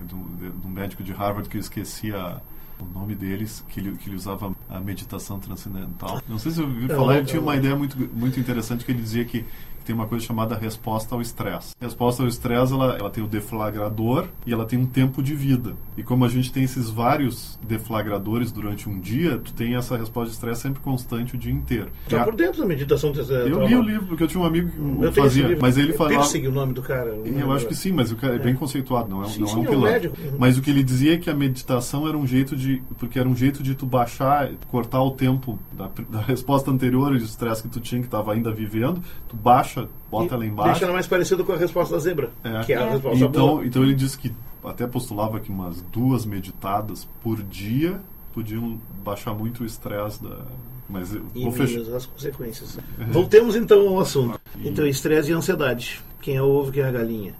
do, 0.00 0.16
do 0.62 0.68
médico 0.68 1.02
de 1.02 1.12
Harvard 1.12 1.46
que 1.46 1.58
esquecia 1.58 2.40
o 2.84 2.98
nome 2.98 3.14
deles, 3.14 3.64
que 3.68 3.80
ele, 3.80 3.96
que 3.96 4.08
ele 4.08 4.16
usava 4.16 4.54
a 4.68 4.80
meditação 4.80 5.38
transcendental. 5.38 6.22
Não 6.28 6.38
sei 6.38 6.52
se 6.52 6.60
eu 6.60 6.66
ouvi 6.66 6.88
falar, 6.88 7.18
ele 7.18 7.26
tinha 7.26 7.40
uma 7.40 7.56
ideia 7.56 7.76
muito, 7.76 7.96
muito 8.14 8.38
interessante 8.38 8.84
que 8.84 8.92
ele 8.92 9.00
dizia 9.00 9.24
que 9.24 9.44
tem 9.84 9.94
uma 9.94 10.06
coisa 10.06 10.24
chamada 10.24 10.56
resposta 10.56 11.14
ao 11.14 11.20
estresse. 11.20 11.74
Resposta 11.80 12.22
ao 12.22 12.28
estresse, 12.28 12.72
ela, 12.72 12.96
ela 12.96 13.10
tem 13.10 13.22
o 13.22 13.26
deflagrador 13.26 14.28
e 14.46 14.52
ela 14.52 14.64
tem 14.64 14.78
um 14.78 14.86
tempo 14.86 15.22
de 15.22 15.34
vida. 15.34 15.74
E 15.96 16.02
como 16.02 16.24
a 16.24 16.28
gente 16.28 16.52
tem 16.52 16.64
esses 16.64 16.88
vários 16.88 17.58
deflagradores 17.62 18.50
durante 18.50 18.88
um 18.88 18.98
dia, 18.98 19.38
tu 19.38 19.52
tem 19.52 19.76
essa 19.76 19.96
resposta 19.96 20.30
de 20.30 20.34
estresse 20.34 20.62
sempre 20.62 20.80
constante 20.80 21.34
o 21.34 21.38
dia 21.38 21.52
inteiro. 21.52 21.90
Está 22.04 22.24
por 22.24 22.34
dentro 22.34 22.62
da 22.62 22.66
meditação 22.66 23.12
Eu 23.46 23.66
li 23.66 23.76
o 23.76 23.82
livro, 23.82 24.06
porque 24.06 24.22
eu 24.22 24.28
tinha 24.28 24.42
um 24.42 24.46
amigo 24.46 24.70
que 24.70 25.04
eu 25.04 25.12
fazia, 25.12 25.56
mas 25.60 25.76
ele 25.76 25.92
falava... 25.92 26.16
Persegui 26.16 26.48
o 26.48 26.52
nome 26.52 26.72
do 26.72 26.82
cara. 26.82 27.10
Eu 27.10 27.52
acho 27.52 27.66
que 27.66 27.74
sim, 27.74 27.92
mas 27.92 28.10
o 28.10 28.16
cara 28.16 28.36
é, 28.36 28.38
bem 28.38 28.54
conceituado, 28.54 29.08
não 29.08 29.22
é, 29.22 29.28
sim, 29.28 29.40
não 29.40 29.46
sim, 29.46 29.56
é 29.56 29.58
um 29.58 29.64
piloto. 29.64 29.88
É 29.88 30.08
um 30.08 30.38
mas 30.38 30.56
o 30.56 30.62
que 30.62 30.70
ele 30.70 30.82
dizia 30.82 31.14
é 31.14 31.16
que 31.18 31.28
a 31.28 31.34
meditação 31.34 32.08
era 32.08 32.16
um 32.16 32.26
jeito 32.26 32.56
de... 32.56 32.82
porque 32.98 33.18
era 33.18 33.28
um 33.28 33.36
jeito 33.36 33.62
de 33.62 33.74
tu 33.74 33.86
baixar, 33.86 34.50
cortar 34.68 35.02
o 35.02 35.10
tempo 35.10 35.58
da, 35.72 35.90
da 36.08 36.20
resposta 36.20 36.70
anterior 36.70 37.16
de 37.16 37.24
estresse 37.24 37.62
que 37.62 37.68
tu 37.68 37.80
tinha, 37.80 38.00
que 38.00 38.06
estava 38.06 38.32
ainda 38.32 38.50
vivendo, 38.50 39.02
tu 39.28 39.36
baixa 39.36 39.73
bota 40.10 40.34
ela 40.34 40.46
embaixo. 40.46 40.70
Deixa 40.72 40.84
ela 40.84 40.94
mais 40.94 41.06
parecida 41.06 41.44
com 41.44 41.52
a 41.52 41.56
resposta 41.56 41.94
da 41.94 42.00
zebra, 42.00 42.30
é. 42.42 42.60
que 42.64 42.72
é, 42.72 42.76
a 42.76 42.90
resposta 42.90 43.24
então, 43.24 43.48
boa. 43.48 43.66
Então 43.66 43.82
ele 43.82 43.94
disse 43.94 44.18
que 44.18 44.32
até 44.62 44.86
postulava 44.86 45.40
que 45.40 45.50
umas 45.50 45.82
duas 45.82 46.24
meditadas 46.24 47.08
por 47.22 47.42
dia 47.42 48.00
podiam 48.32 48.80
baixar 49.04 49.34
muito 49.34 49.62
o 49.62 49.66
estresse 49.66 50.22
da. 50.22 50.44
Mas 50.88 51.14
e 51.14 51.42
vou 51.44 51.52
fechar. 51.52 51.80
as 51.94 52.06
consequências. 52.06 52.78
É. 52.98 53.04
Voltemos 53.06 53.56
então 53.56 53.88
ao 53.88 54.00
assunto. 54.00 54.38
E... 54.58 54.68
Então, 54.68 54.86
estresse 54.86 55.30
e 55.30 55.34
ansiedade. 55.34 56.02
Quem 56.20 56.36
é 56.36 56.42
o 56.42 56.46
ovo, 56.46 56.70
quem 56.70 56.82
é 56.82 56.86
a 56.86 56.92
galinha? 56.92 57.34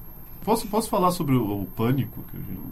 Posso, 0.44 0.68
posso 0.68 0.90
falar 0.90 1.10
sobre 1.10 1.34
o, 1.34 1.62
o 1.62 1.66
pânico? 1.66 2.22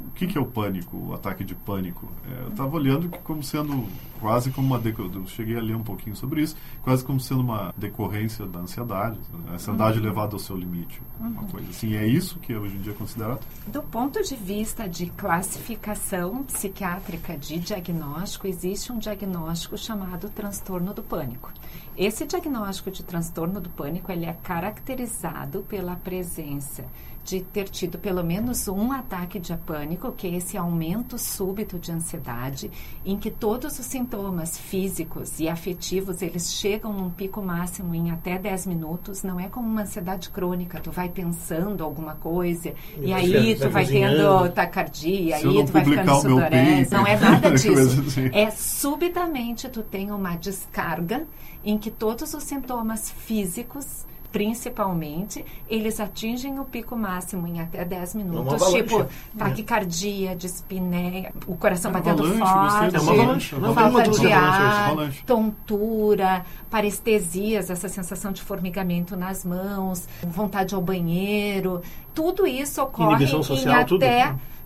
O 0.07 0.11
que, 0.11 0.27
que, 0.27 0.37
é 0.37 0.41
o 0.41 0.45
pânico, 0.45 0.95
o 0.95 1.15
ataque 1.15 1.43
de 1.43 1.55
pânico? 1.55 2.07
É, 2.31 2.43
eu 2.43 2.49
estava 2.49 2.77
olhando 2.77 3.09
que 3.09 3.19
como 3.21 3.43
sendo 3.43 3.89
quase 4.21 4.51
como 4.51 4.67
uma... 4.67 4.83
Eu 4.85 5.27
cheguei 5.27 5.57
a 5.57 5.61
ler 5.61 5.75
um 5.75 5.83
pouquinho 5.83 6.15
sobre 6.15 6.43
isso, 6.43 6.55
quase 6.83 7.03
como 7.03 7.19
sendo 7.19 7.41
uma 7.41 7.73
decorrência 7.75 8.45
da 8.45 8.61
ansiedade. 8.61 9.19
A 9.49 9.55
ansiedade 9.55 9.99
uhum. 9.99 10.05
levada 10.05 10.35
ao 10.35 10.39
seu 10.39 10.55
limite, 10.55 11.01
uhum. 11.19 11.29
uma 11.29 11.45
coisa 11.45 11.71
assim. 11.71 11.95
É 11.95 12.07
isso 12.07 12.39
que 12.41 12.55
hoje 12.55 12.77
em 12.77 12.81
dia 12.83 12.93
é 12.93 12.95
considerado? 12.95 13.41
Do 13.67 13.83
ponto 13.83 14.23
de 14.23 14.37
vista 14.37 14.87
de 14.87 15.07
classificação 15.07 16.43
psiquiátrica 16.43 17.39
de 17.39 17.59
diagnóstico, 17.59 18.47
existe 18.47 18.93
um 18.93 18.99
diagnóstico 18.99 19.79
chamado 19.79 20.29
transtorno 20.29 20.93
do 20.93 21.03
pânico. 21.03 21.51
Esse 21.97 22.27
diagnóstico 22.27 22.91
de 22.91 23.03
transtorno 23.03 23.61
do 23.61 23.71
pânico, 23.71 24.13
ele 24.13 24.27
é 24.27 24.35
caracterizado 24.43 25.63
pela 25.63 25.97
presença 25.97 26.85
de 27.25 27.41
ter 27.41 27.69
tido 27.69 27.99
pelo 27.99 28.23
menos 28.25 28.67
um 28.69 28.93
ataque 28.93 29.39
de 29.39 29.57
pânico, 29.57 30.13
que 30.13 30.27
é 30.27 30.37
esse 30.37 30.57
aumento 30.57 31.19
súbito 31.19 31.79
de 31.79 31.93
ansiedade, 31.93 32.71
em 33.05 33.17
que 33.17 33.31
todos 33.31 33.79
os 33.79 33.87
sintomas 33.87 34.59
físicos 34.59 35.39
e 35.39 35.49
afetivos, 35.49 36.21
eles 36.23 36.53
chegam 36.53 36.93
num 36.93 37.11
pico 37.11 37.41
máximo 37.41 37.95
em 37.95 38.11
até 38.11 38.39
10 38.39 38.67
minutos, 38.67 39.23
não 39.23 39.39
é 39.39 39.49
como 39.49 39.69
uma 39.69 39.83
ansiedade 39.83 40.31
crônica, 40.31 40.81
tu 40.81 40.91
vai 40.91 41.09
pensando 41.09 41.85
alguma 41.85 42.15
coisa, 42.17 42.75
e, 42.99 43.07
e 43.07 43.13
aí 43.13 43.55
tu 43.55 43.69
vai 43.71 43.87
tendo 43.87 44.49
taquicardia, 44.51 45.37
aí 45.37 45.43
tu 45.43 45.73
vai 45.73 45.85
ficando 45.85 46.21
sudorese, 46.21 46.93
não 46.93 47.07
é 47.07 47.19
nada 47.19 47.51
disso. 47.53 48.01
Assim. 48.01 48.31
É 48.33 48.51
subitamente 48.51 49.69
tu 49.69 49.83
tem 49.83 50.11
uma 50.11 50.35
descarga 50.37 51.27
em 51.65 51.79
que 51.79 51.91
todos 51.91 52.35
os 52.35 52.43
sintomas 52.43 53.11
físicos 53.11 54.05
principalmente, 54.33 55.45
eles 55.69 56.01
atingem 56.01 56.59
o 56.59 56.65
pico 56.65 56.97
máximo 56.97 57.47
em 57.47 57.61
até 57.61 57.85
10 57.85 58.15
minutos. 58.15 58.55
avalanche. 58.55 58.83
tipo, 58.83 59.01
É. 59.03 59.07
taquicardia, 59.39 60.35
dispneia, 60.35 61.33
o 61.47 61.55
coração 61.55 61.91
É 61.91 61.95
batendo 61.95 62.25
forte, 62.25 62.41
É 62.41 62.99
uma 62.99 63.03
avalanche. 63.03 63.55
Falta 63.55 64.11
de 64.11 64.27
é 64.27 64.33
ar, 64.33 65.13
tontura, 65.27 66.45
parestesias, 66.71 67.69
essa 67.71 67.89
sensação 67.89 68.33
de 68.33 68.43
formigamento 68.43 69.15
nas 69.17 69.45
mãos, 69.45 70.09
vontade 70.27 70.75
ao 70.75 70.81
banheiro. 70.81 71.83
Tudo 72.15 72.47
isso 72.47 72.83
ocorre 72.83 73.27
social, 73.27 73.81
em 73.83 73.85
tudo. 73.85 74.01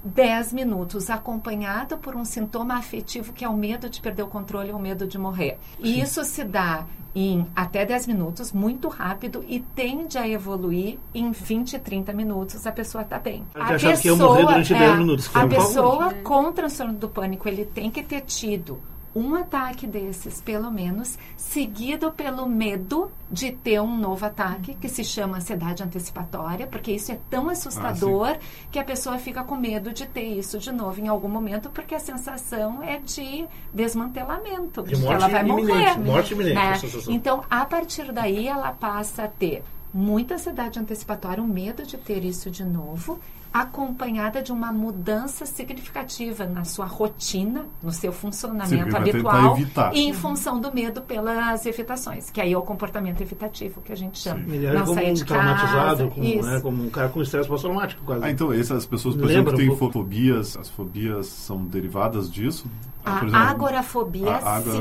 Até 0.07 0.39
10 0.39 0.53
minutos, 0.53 1.11
acompanhado 1.11 1.99
por 1.99 2.15
um 2.15 2.25
sintoma 2.25 2.77
afetivo 2.77 3.33
que 3.33 3.45
é 3.45 3.49
o 3.49 3.57
medo 3.57 3.91
de 3.91 4.01
perder 4.01 4.23
o 4.23 4.29
controle 4.29 4.71
ou 4.71 4.79
o 4.79 4.83
medo 4.83 5.07
de 5.07 5.19
morrer. 5.19 5.59
E 5.79 6.01
isso 6.01 6.25
se 6.25 6.45
dá 6.45 6.87
em 7.15 7.47
até 7.57 7.85
10 7.85 8.07
minutos, 8.07 8.53
muito 8.53 8.89
rápido, 8.89 9.45
e 9.49 9.61
tende 9.61 10.19
a 10.19 10.29
evoluir 10.29 10.99
em 11.15 11.33
20, 11.33 11.79
30 11.79 12.13
minutos, 12.13 12.67
a 12.67 12.73
pessoa 12.73 13.03
está 13.03 13.19
bem. 13.19 13.45
Eu 13.55 13.65
tinha 13.79 13.93
achado 13.93 14.03
que 14.03 14.11
morrer 14.13 14.47
durante 14.47 14.75
10 14.75 14.99
minutos, 14.99 15.31
A 15.35 15.47
pessoa 15.47 16.15
com 16.23 16.53
transtorno 16.53 16.95
do 16.95 17.09
pânico, 17.09 17.49
ele 17.49 17.65
tem 17.65 17.91
que 17.91 18.03
ter 18.03 18.21
tido 18.21 18.81
um 19.17 19.35
ataque 19.35 19.87
desses, 19.87 20.43
pelo 20.43 20.71
menos, 20.71 21.19
seguido 21.39 22.13
pelo 22.13 22.47
medo 22.47 23.11
de 23.31 23.51
ter 23.51 23.81
um 23.81 23.97
novo 23.97 24.27
ataque, 24.27 24.75
que 24.75 24.91
se 24.91 25.03
chama 25.03 25.39
ansiedade 25.39 25.83
antecipatória, 25.83 26.67
porque 26.67 26.93
isso 26.93 27.11
é 27.11 27.19
tão 27.31 27.49
assustador 27.49 28.37
que 28.71 28.79
a 28.79 28.85
pessoa 28.85 29.17
fica 29.17 29.43
com 29.43 29.57
medo 29.57 29.91
de 29.91 30.07
ter 30.07 30.27
isso 30.39 30.59
de 30.59 30.71
novo 30.71 31.01
em 31.01 31.09
algum 31.09 31.29
momento, 31.29 31.71
porque 31.71 31.95
a 31.95 31.99
sensação 31.99 32.83
é 32.83 32.99
de 32.99 33.47
desmantelamento, 33.73 34.83
De 34.83 34.91
que 34.95 34.97
morte 35.01 35.15
ela 35.15 35.29
vai 35.29 35.43
morrer. 35.45 35.99
morte 35.99 36.35
iminente, 36.35 36.55
né? 36.55 36.79
Então, 37.09 37.43
a 37.49 37.65
partir 37.65 38.13
daí, 38.13 38.47
ela 38.47 38.71
passa 38.73 39.25
a 39.25 39.29
ter 39.29 39.65
muita 39.95 40.35
ansiedade 40.35 40.79
antecipatória, 40.79 41.43
o 41.43 41.49
medo 41.49 41.85
de 41.85 41.97
ter 41.97 42.23
isso 42.23 42.51
de 42.51 42.65
novo, 42.65 43.19
acompanhada 43.53 44.43
de 44.43 44.53
uma 44.53 44.73
mudança 44.73 45.47
significativa 45.47 46.45
na 46.47 46.65
sua 46.65 46.87
rotina, 46.87 47.67
no 47.83 47.91
seu 47.91 48.13
Sim, 48.13 48.19
funcionamento 48.19 48.85
tentar 48.85 48.99
habitual, 48.99 49.59
e 49.95 50.09
em 50.09 50.13
função 50.13 50.61
do 50.61 50.73
medo 50.73 51.01
pelas 51.03 51.65
evitações, 51.65 52.31
que 52.31 52.41
aí 52.41 52.53
é 52.53 52.59
o 52.59 52.63
comportamento 52.63 53.21
evitativo 53.21 53.81
que 53.81 53.93
a 53.93 53.97
gente 53.97 54.19
chama. 54.19 54.41
Ele 54.47 54.67
era 54.67 54.79
Não 54.81 54.87
como 54.87 54.95
sair 54.99 55.11
um 55.11 55.15
de 55.15 55.25
traumatizado, 55.25 56.09
casa, 56.09 56.11
como, 56.11 56.43
né, 56.43 56.61
como 56.61 56.85
um 56.85 56.91
cara 56.91 57.09
com 57.09 57.23
estresse 57.23 57.49
pós-traumático, 57.49 58.05
quase. 58.05 58.25
Ah, 58.25 58.31
então 58.31 58.53
essas 58.53 58.85
pessoas, 58.87 59.15
por 59.15 59.25
Lembra 59.27 59.53
exemplo, 59.53 59.57
que 59.57 59.65
um 59.65 59.69
têm 59.69 59.77
pouco. 59.77 59.93
fobias, 59.93 60.57
as 60.57 60.69
fobias 60.69 61.27
são 61.27 61.65
derivadas 61.65 62.31
disso? 62.31 62.67
A 63.05 63.19
Por 63.21 63.29
exemplo, 63.29 63.47
agorafobia, 63.47 64.41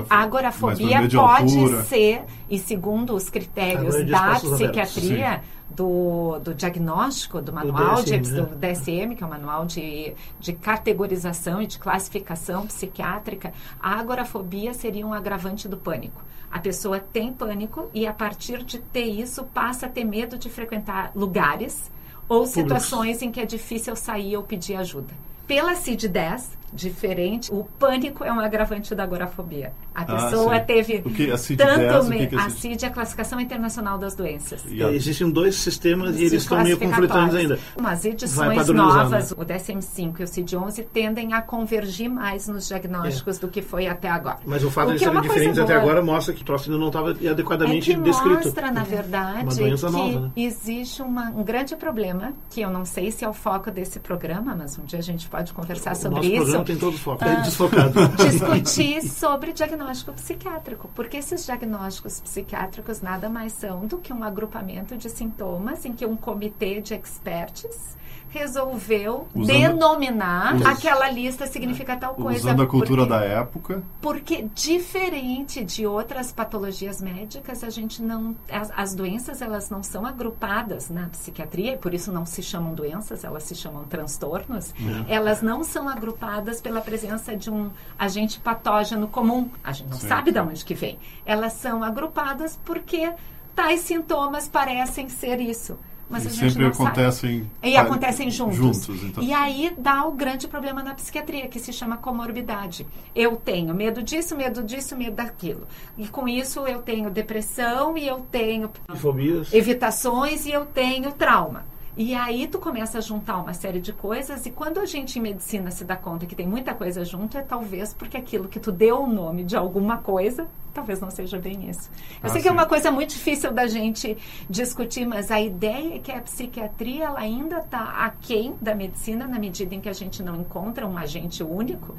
a 0.10 0.22
agorafobia 0.24 1.08
de 1.08 1.16
pode 1.16 1.58
altura. 1.60 1.84
ser, 1.84 2.24
e 2.50 2.58
segundo 2.58 3.14
os 3.14 3.30
critérios 3.30 3.94
é 3.94 4.04
da 4.04 4.40
psiquiatria, 4.40 5.44
do, 5.76 6.40
do 6.40 6.54
diagnóstico, 6.54 7.42
do 7.42 7.52
manual 7.52 7.96
DSM, 8.02 8.22
de, 8.22 8.32
né? 8.32 8.42
do 8.42 8.56
DSM, 8.56 9.16
que 9.16 9.24
é 9.24 9.28
o 9.28 9.30
manual 9.30 9.66
de, 9.66 10.14
de 10.40 10.54
categorização 10.54 11.62
e 11.62 11.68
de 11.68 11.78
classificação 11.78 12.66
psiquiátrica, 12.66 13.54
a 13.80 14.00
agorafobia 14.00 14.74
seria 14.74 15.06
um 15.06 15.14
agravante 15.14 15.68
do 15.68 15.78
pânico. 15.78 16.24
A 16.50 16.60
pessoa 16.60 17.00
tem 17.00 17.34
pânico 17.34 17.90
e, 17.94 18.08
a 18.08 18.14
partir 18.14 18.64
de 18.64 18.80
ter 18.80 19.06
isso, 19.06 19.44
passa 19.44 19.88
a 19.88 19.90
ter 19.90 20.06
medo 20.06 20.38
de 20.38 20.50
frequentar 20.50 21.12
lugares 21.14 21.92
ou 22.30 22.46
situações 22.46 23.22
em 23.22 23.32
que 23.32 23.40
é 23.40 23.46
difícil 23.46 23.96
sair 23.96 24.38
ou 24.38 24.44
pedir 24.44 24.76
ajuda. 24.76 25.14
Pela 25.46 25.74
CID-10, 25.74 26.52
diferente, 26.76 27.52
o 27.54 27.64
pânico 27.80 28.24
é 28.24 28.32
um 28.32 28.40
agravante 28.40 28.94
da 28.94 29.04
agorafobia. 29.04 29.72
A 29.94 30.02
Ah, 30.02 30.06
pessoa 30.06 30.60
sim. 30.60 30.66
teve 30.66 31.02
O 31.06 31.10
que 31.10 31.32
é 31.32 31.38
CID-10? 31.38 31.58
tanto 31.58 32.06
O 32.08 32.12
que 32.12 32.18
me- 32.18 32.28
que 32.28 32.36
é 32.36 32.38
a 32.38 32.50
CID? 32.50 32.60
CID 32.62 32.84
é 32.86 32.88
a 32.88 32.92
Classificação 32.92 33.40
Internacional 33.40 33.98
das 33.98 34.14
Doenças. 34.16 34.64
E 34.70 34.84
a- 34.84 34.88
É, 34.90 34.94
existem 34.96 35.30
dois 35.30 35.56
sistemas 35.56 36.18
e 36.18 36.24
eles 36.26 36.34
estão 36.34 36.62
meio 36.62 36.78
conflitantes 36.78 37.36
ainda. 37.36 37.54
As 37.56 38.04
Vai 38.04 38.12
edições 38.12 38.70
novas, 38.70 39.32
o 39.32 39.44
DSM-5 39.46 40.20
e 40.20 40.24
o 40.24 40.28
CID-11, 40.28 40.84
tendem 40.92 41.34
a 41.34 41.42
convergir 41.42 42.10
mais 42.10 42.48
nos 42.48 42.68
diagnósticos 42.68 43.38
do 43.40 43.48
que 43.48 43.62
foi 43.62 43.88
até 43.88 44.10
agora. 44.10 44.40
Mas 44.46 44.64
o 44.64 44.70
fato 44.70 44.90
O 44.90 44.96
de 44.96 45.04
é 45.04 45.08
serem 45.08 45.22
diferentes 45.22 45.60
até 45.60 45.76
agora 45.76 46.02
mostra 46.04 46.34
que 46.34 46.42
o 46.42 46.46
troço 46.46 46.70
ainda 46.70 46.80
não 46.80 46.88
estava 46.88 47.16
É 47.22 47.30
adequadamente 47.30 47.94
que 47.94 48.00
descrito. 48.02 48.46
mostra, 48.46 48.72
na 48.72 48.84
verdade, 48.84 49.44
Uma 49.44 49.56
doença 49.56 49.88
que 49.88 49.94
nova, 49.94 50.20
né? 50.20 50.32
existe 50.36 51.02
uma- 51.02 51.30
um 51.30 51.44
grande 51.44 51.76
problema, 51.76 52.34
que 52.50 52.62
eu 52.62 52.70
não 52.70 52.84
sei 52.86 53.12
se 53.12 53.24
é 53.24 53.30
o 53.30 53.34
foco 53.34 53.72
desse 53.72 54.00
programa, 54.00 54.56
mas 54.56 54.78
um 54.78 54.84
dia 54.84 55.00
a 55.00 55.02
gente 55.02 55.28
pode 55.30 55.54
conversar 55.54 55.96
sobre 55.96 56.28
isso. 56.28 56.65
Tem 56.66 56.78
todo 56.78 56.98
foco. 56.98 57.24
Ah. 57.24 57.34
É 57.34 57.42
desfocado. 57.42 57.94
discutir 58.18 59.02
sobre 59.02 59.54
diagnóstico 59.54 60.14
psiquiátrico, 60.14 60.90
porque 60.94 61.18
esses 61.18 61.46
diagnósticos 61.46 62.20
psiquiátricos 62.20 63.02
nada 63.02 63.30
mais 63.30 63.54
são 63.54 63.86
do 63.86 63.98
que 63.98 64.12
um 64.12 64.24
agrupamento 64.24 64.98
de 64.98 65.10
sintomas 65.10 65.86
em 65.86 65.94
que 65.94 66.06
um 66.06 66.16
comitê 66.16 66.82
de 66.82 66.94
experts 66.94 67.96
resolveu 68.30 69.28
Usando- 69.34 69.48
denominar 69.48 70.56
Us- 70.56 70.66
aquela 70.66 71.10
lista 71.10 71.48
significa 71.48 71.96
tal 71.96 72.16
coisa. 72.16 72.40
Usando 72.40 72.62
a 72.64 72.68
cultura 72.68 73.04
porque, 73.06 73.10
da 73.20 73.24
época, 73.24 73.84
porque 74.02 74.48
diferente 74.54 75.64
de 75.64 75.86
outras 75.88 76.32
patologias 76.32 77.02
médicas, 77.02 77.64
a 77.64 77.70
gente 77.70 78.02
não 78.02 78.36
as, 78.52 78.72
as 78.76 78.94
doenças 78.96 79.42
elas 79.42 79.70
não 79.70 79.82
são 79.84 80.06
agrupadas 80.06 80.90
na 80.90 81.08
psiquiatria 81.08 81.74
e 81.74 81.78
por 81.78 81.94
isso 81.94 82.12
não 82.12 82.26
se 82.26 82.42
chamam 82.44 82.74
doenças, 82.74 83.24
elas 83.24 83.44
se 83.44 83.56
chamam 83.56 83.84
transtornos. 83.86 84.74
Elas 85.08 85.42
não 85.42 85.64
são 85.64 85.88
agrupadas 85.90 86.62
pela 86.62 86.82
presença 86.82 87.36
de 87.36 87.50
um 87.50 87.70
agente 87.98 88.40
patógeno 88.40 89.08
comum. 89.08 89.50
A 89.64 89.72
gente 89.72 89.90
não 89.90 89.98
Sim, 89.98 90.08
sabe 90.08 90.32
de 90.32 90.40
onde 90.40 90.64
que 90.66 90.74
vem. 90.74 91.00
Elas 91.26 91.54
são 91.54 91.84
agrupadas 91.84 92.60
porque 92.66 93.12
tais 93.56 93.82
sintomas 93.82 94.48
parecem 94.48 95.08
ser 95.10 95.40
isso. 95.40 95.78
Mas 96.10 96.24
e 96.24 96.28
a 96.28 96.30
gente 96.30 96.52
sempre 96.52 96.66
não 96.66 96.74
sabe. 96.74 96.90
acontecem... 96.90 97.52
E 97.64 97.76
acontecem 97.76 98.30
juntos. 98.30 98.56
Juntos, 98.56 99.04
então. 99.04 99.24
E 99.24 99.34
aí 99.34 99.74
dá 99.78 100.06
o 100.06 100.12
grande 100.12 100.48
problema 100.48 100.84
na 100.84 100.94
psiquiatria, 100.94 101.48
que 101.48 101.60
se 101.60 101.74
chama 101.74 101.98
comorbidade. 101.98 102.86
Eu 103.16 103.36
tenho 103.36 103.74
medo 103.74 104.04
disso, 104.04 104.36
medo 104.36 104.64
disso, 104.64 104.96
medo 104.96 105.16
daquilo. 105.16 105.68
E 105.98 106.08
com 106.08 106.28
isso 106.28 106.68
eu 106.68 106.82
tenho 106.82 107.10
depressão 107.10 107.98
e 107.98 108.08
eu 108.08 108.20
tenho 108.32 108.70
Fobias. 108.96 109.52
evitações 109.52 110.46
e 110.46 110.52
eu 110.52 110.66
tenho 110.66 111.12
trauma. 111.12 111.66
E 111.98 112.14
aí 112.14 112.46
tu 112.46 112.60
começa 112.60 112.98
a 112.98 113.02
juntar 113.02 113.38
uma 113.38 113.54
série 113.54 113.80
de 113.80 113.94
coisas 113.94 114.46
e 114.46 114.52
quando 114.52 114.80
a 114.80 114.86
gente 114.86 115.18
em 115.18 115.22
medicina 115.22 115.72
se 115.72 115.86
dá 115.86 115.96
conta 115.96 116.26
que 116.26 116.36
tem 116.36 116.46
muita 116.46 116.74
coisa 116.74 117.06
junto, 117.06 117.38
é 117.38 117.42
talvez 117.42 117.94
porque 117.94 118.18
aquilo 118.18 118.50
que 118.50 118.60
tu 118.60 118.70
deu 118.70 119.04
o 119.04 119.08
nome 119.08 119.46
de 119.46 119.56
alguma 119.56 120.00
coisa, 120.00 120.46
talvez 120.74 121.00
não 121.00 121.10
seja 121.10 121.40
bem 121.40 121.70
isso. 121.70 121.90
Eu 122.22 122.28
Ah, 122.28 122.30
sei 122.30 122.42
que 122.42 122.50
é 122.50 122.52
sim. 122.52 122.58
uma 122.58 122.66
coisa 122.66 122.92
muito 122.92 123.12
difícil 123.12 123.50
da 123.54 123.66
gente 123.66 124.18
discutir, 124.50 125.06
mas 125.08 125.32
a 125.32 125.40
ideia 125.40 125.96
é 125.96 126.00
que 126.00 126.12
a 126.12 126.20
psiquiatria 126.22 127.06
ela 127.06 127.20
ainda 127.20 127.60
está 127.60 128.04
aquém 128.06 128.54
da 128.62 128.76
medicina 128.76 129.26
na 129.26 129.40
medida 129.40 129.74
em 129.74 129.80
que 129.80 129.88
a 129.88 129.94
gente 129.94 130.22
não 130.22 130.36
encontra 130.36 130.86
um 130.86 130.98
agente 130.98 131.42
único 131.44 131.96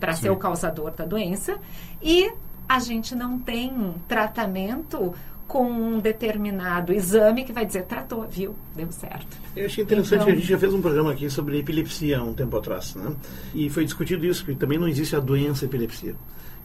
para 0.00 0.12
ser 0.12 0.22
Sim. 0.22 0.30
o 0.30 0.36
causador 0.36 0.90
da 0.90 1.04
doença 1.04 1.56
e 2.02 2.32
a 2.68 2.80
gente 2.80 3.14
não 3.14 3.38
tem 3.38 3.70
um 3.72 3.92
tratamento 4.08 5.14
com 5.46 5.64
um 5.70 5.98
determinado 6.00 6.92
exame 6.92 7.44
que 7.44 7.52
vai 7.52 7.64
dizer 7.64 7.84
tratou, 7.84 8.26
viu, 8.28 8.54
deu 8.74 8.90
certo. 8.90 9.36
Eu 9.54 9.66
achei 9.66 9.84
interessante, 9.84 10.22
Então- 10.22 10.32
a 10.32 10.36
gente 10.36 10.46
já 10.46 10.58
fez 10.58 10.74
um 10.74 10.80
programa 10.82 11.12
aqui 11.12 11.30
sobre 11.30 11.58
epilepsia 11.58 12.18
há 12.18 12.22
um 12.22 12.34
tempo 12.34 12.56
atrás, 12.56 12.94
né? 12.94 13.14
E 13.54 13.70
foi 13.70 13.84
discutido 13.84 14.26
isso, 14.26 14.44
que 14.44 14.54
também 14.54 14.78
não 14.78 14.88
existe 14.88 15.14
a 15.14 15.20
doença 15.20 15.64
epilepsia. 15.64 16.14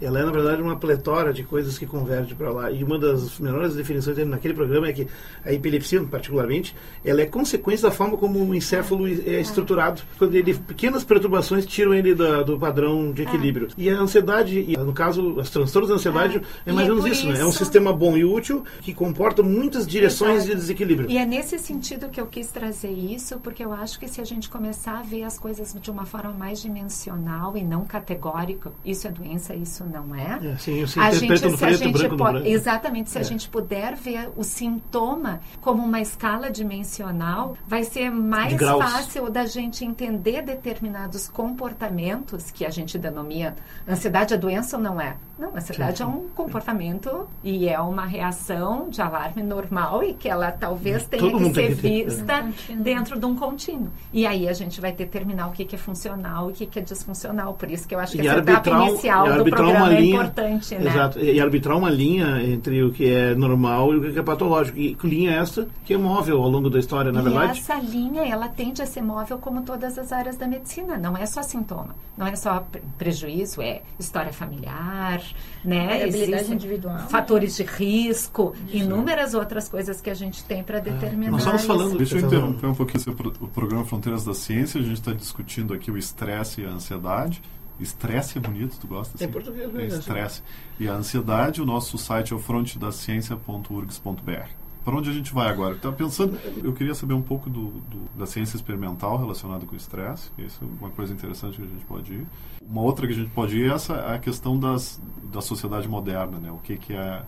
Ela 0.01 0.19
é, 0.19 0.25
na 0.25 0.31
verdade, 0.31 0.61
uma 0.61 0.75
pletora 0.75 1.31
de 1.31 1.43
coisas 1.43 1.77
que 1.77 1.85
convergem 1.85 2.35
para 2.35 2.49
lá. 2.51 2.71
E 2.71 2.83
uma 2.83 2.97
das 2.97 3.37
menores 3.39 3.75
definições 3.75 4.15
dele 4.15 4.29
naquele 4.29 4.53
programa 4.53 4.87
é 4.87 4.93
que 4.93 5.07
a 5.45 5.53
epilepsia, 5.53 6.01
particularmente, 6.03 6.75
ela 7.05 7.21
é 7.21 7.25
consequência 7.25 7.87
da 7.89 7.93
forma 7.95 8.17
como 8.17 8.39
o 8.43 8.55
encéfalo 8.55 9.07
é 9.07 9.39
estruturado. 9.39 10.01
Quando 10.17 10.33
ele, 10.35 10.53
pequenas 10.55 11.03
perturbações 11.03 11.65
tiram 11.65 11.93
ele 11.93 12.15
da- 12.15 12.41
do 12.43 12.57
padrão 12.57 13.11
de 13.11 13.21
equilíbrio. 13.23 13.67
E 13.77 13.89
a 13.89 13.99
ansiedade, 13.99 14.59
e, 14.67 14.75
no 14.77 14.93
caso, 14.93 15.35
os 15.35 15.49
transtornos 15.49 15.89
da 15.89 15.95
ansiedade, 15.95 16.41
é, 16.65 16.71
E 16.71 16.73
mais 16.73 16.87
é 16.87 16.91
ou 16.91 16.97
menos 16.97 17.09
por 17.09 17.11
isso, 17.15 17.27
né? 17.31 17.39
É 17.39 17.45
um 17.45 17.49
isso- 17.49 17.59
sistema 17.59 17.93
bom 17.93 18.17
e 18.17 18.25
útil 18.25 18.63
que 18.81 18.93
comporta 18.93 19.43
muitas 19.43 19.85
direções 19.85 20.37
Exato. 20.37 20.49
de 20.49 20.55
desequilíbrio. 20.55 21.09
E 21.11 21.17
é 21.17 21.25
nesse 21.25 21.59
sentido 21.59 22.09
que 22.09 22.19
eu 22.19 22.25
quis 22.25 22.47
trazer 22.51 22.89
isso, 22.91 23.39
porque 23.39 23.63
eu 23.63 23.71
acho 23.71 23.99
que 23.99 24.07
se 24.07 24.19
a 24.19 24.23
gente 24.23 24.49
começar 24.49 24.99
a 24.99 25.01
ver 25.03 25.23
as 25.23 25.37
coisas 25.37 25.75
de 25.79 25.91
uma 25.91 26.05
forma 26.05 26.31
mais 26.31 26.59
dimensional 26.61 27.55
e 27.55 27.63
não 27.63 27.85
categórica, 27.85 28.71
isso 28.83 29.07
é 29.07 29.11
doença, 29.11 29.53
isso 29.53 29.83
não 29.83 29.90
é. 30.15 30.47
É, 30.53 30.57
sim, 30.57 30.81
a 30.81 30.85
gente, 31.11 31.37
se 31.37 31.45
a 31.45 31.67
preto, 31.67 31.77
gente 31.97 32.07
branco. 32.15 32.47
Exatamente, 32.47 33.09
se 33.09 33.17
a 33.17 33.21
É. 33.21 33.23
gente 33.23 33.49
puder 33.49 33.95
ver 33.95 34.29
o 34.35 34.43
sintoma 34.43 35.39
como 35.59 35.83
uma 35.83 35.99
escala 36.01 36.49
dimensional, 36.49 37.55
vai 37.67 37.83
ser 37.83 38.09
mais 38.09 38.53
fácil 38.57 39.29
da 39.29 39.45
gente 39.45 39.83
entender 39.85 40.41
determinados 40.41 41.27
comportamentos 41.27 42.51
que 42.51 42.65
a 42.65 42.69
gente 42.69 42.97
denomina 42.97 43.55
ansiedade 43.87 44.33
é 44.33 44.37
doença 44.37 44.77
ou 44.77 44.83
não 44.83 44.99
é? 44.99 45.15
Não, 45.37 45.55
ansiedade 45.55 45.97
Sim, 45.97 46.03
é 46.03 46.05
um 46.05 46.27
comportamento 46.35 47.27
e 47.43 47.67
é 47.67 47.79
uma 47.79 48.05
reação 48.05 48.89
de 48.89 49.01
alarme 49.01 49.41
normal 49.41 50.03
e 50.03 50.13
que 50.13 50.29
ela 50.29 50.51
talvez 50.51 51.07
tenha 51.07 51.31
Todo 51.31 51.39
que 51.49 51.53
ser 51.55 51.75
que 51.75 52.03
vista 52.03 52.33
é. 52.33 52.41
Contínuo. 52.41 52.83
dentro 52.83 53.19
de 53.19 53.25
um 53.25 53.35
contínuo. 53.35 53.89
E 54.13 54.27
aí 54.27 54.47
a 54.47 54.53
gente 54.53 54.79
vai 54.79 54.91
determinar 54.91 55.47
o 55.47 55.51
que, 55.51 55.65
que 55.65 55.75
é 55.75 55.79
funcional 55.79 56.49
e 56.49 56.51
o 56.51 56.55
que, 56.55 56.65
que 56.67 56.77
é 56.77 56.81
disfuncional. 56.81 57.55
Por 57.55 57.71
isso 57.71 57.87
que 57.87 57.95
eu 57.95 57.99
acho 57.99 58.11
que 58.13 58.21
E 58.21 58.27
essa 58.27 58.37
etapa 58.39 58.69
inicial 58.69 59.27
e 59.33 59.37
do 59.43 59.49
programa 59.49 59.80
uma 59.83 59.93
é 59.93 60.01
linha, 60.01 60.15
importante, 60.15 60.75
né? 60.75 60.89
Exato, 60.89 61.19
e 61.19 61.39
arbitrar 61.39 61.77
uma 61.77 61.89
linha 61.89 62.41
entre 62.43 62.83
o 62.83 62.91
que 62.91 63.09
é 63.09 63.35
normal 63.35 63.93
e 63.93 63.97
o 63.97 64.13
que 64.13 64.19
é 64.19 64.23
patológico. 64.23 64.77
E 64.77 64.97
linha 65.03 65.31
essa 65.31 65.67
que 65.85 65.93
é 65.93 65.97
móvel 65.97 66.41
ao 66.41 66.49
longo 66.49 66.69
da 66.69 66.79
história, 66.79 67.11
na 67.11 67.19
e 67.19 67.23
verdade. 67.23 67.59
essa 67.59 67.75
linha, 67.75 68.23
ela 68.23 68.47
tende 68.47 68.81
a 68.81 68.85
ser 68.85 69.01
móvel 69.01 69.37
como 69.37 69.61
todas 69.63 69.97
as 69.97 70.11
áreas 70.11 70.37
da 70.37 70.47
medicina. 70.47 70.97
Não 70.97 71.17
é 71.17 71.25
só 71.25 71.41
sintoma, 71.43 71.95
não 72.17 72.25
é 72.25 72.35
só 72.35 72.65
prejuízo, 72.97 73.61
é 73.61 73.81
história 73.99 74.31
familiar, 74.31 75.21
né? 75.63 76.07
Existem 76.07 76.53
individual. 76.53 76.99
Fatores 77.09 77.55
de 77.55 77.63
risco, 77.63 78.53
Sim. 78.69 78.79
inúmeras 78.79 79.33
outras 79.33 79.67
coisas 79.67 80.01
que 80.01 80.09
a 80.09 80.13
gente 80.13 80.43
tem 80.43 80.63
para 80.63 80.79
determinar. 80.79 81.27
É. 81.27 81.31
Nós 81.31 81.41
estamos 81.41 81.63
falando. 81.65 81.97
Deixa 81.97 82.17
eu 82.17 82.25
interromper 82.25 82.67
um 82.67 82.75
pouquinho 82.75 83.01
o 83.39 83.47
programa 83.47 83.85
Fronteiras 83.85 84.23
da 84.23 84.33
Ciência. 84.33 84.79
A 84.79 84.83
gente 84.83 84.93
está 84.93 85.13
discutindo 85.13 85.73
aqui 85.73 85.91
o 85.91 85.97
estresse 85.97 86.61
e 86.61 86.65
a 86.65 86.69
ansiedade. 86.69 87.41
Estresse 87.79 88.37
é 88.37 88.41
bonito, 88.41 88.77
tu 88.79 88.87
gosta? 88.87 89.15
Assim? 89.15 89.25
Em 89.25 89.31
português, 89.31 89.75
é 89.75 89.87
estresse. 89.87 90.43
E 90.79 90.87
a 90.87 90.93
ansiedade, 90.93 91.61
o 91.61 91.65
nosso 91.65 91.97
site 91.97 92.33
é 92.33 92.35
o 92.35 92.39
frontedaciencia.urgs.br. 92.39 94.61
Para 94.83 94.95
onde 94.95 95.11
a 95.11 95.13
gente 95.13 95.31
vai 95.31 95.47
agora? 95.47 95.75
Estava 95.75 95.95
pensando, 95.95 96.39
eu 96.63 96.73
queria 96.73 96.95
saber 96.95 97.13
um 97.13 97.21
pouco 97.21 97.49
do, 97.49 97.67
do, 97.67 98.09
da 98.17 98.25
ciência 98.25 98.55
experimental 98.55 99.15
relacionada 99.15 99.63
com 99.63 99.73
o 99.73 99.77
estresse. 99.77 100.31
Isso 100.39 100.59
é 100.63 100.67
uma 100.79 100.89
coisa 100.89 101.13
interessante 101.13 101.57
que 101.57 101.63
a 101.63 101.67
gente 101.67 101.85
pode 101.85 102.13
ir. 102.13 102.25
Uma 102.67 102.81
outra 102.81 103.05
que 103.05 103.13
a 103.13 103.15
gente 103.15 103.29
pode 103.29 103.57
ir 103.57 103.69
é 103.69 103.73
essa 103.73 103.93
é 103.93 104.15
a 104.15 104.19
questão 104.19 104.59
das, 104.59 104.99
da 105.31 105.39
sociedade 105.39 105.87
moderna, 105.87 106.39
né? 106.39 106.51
O 106.51 106.57
que, 106.57 106.77
que 106.77 106.93
é 106.93 107.21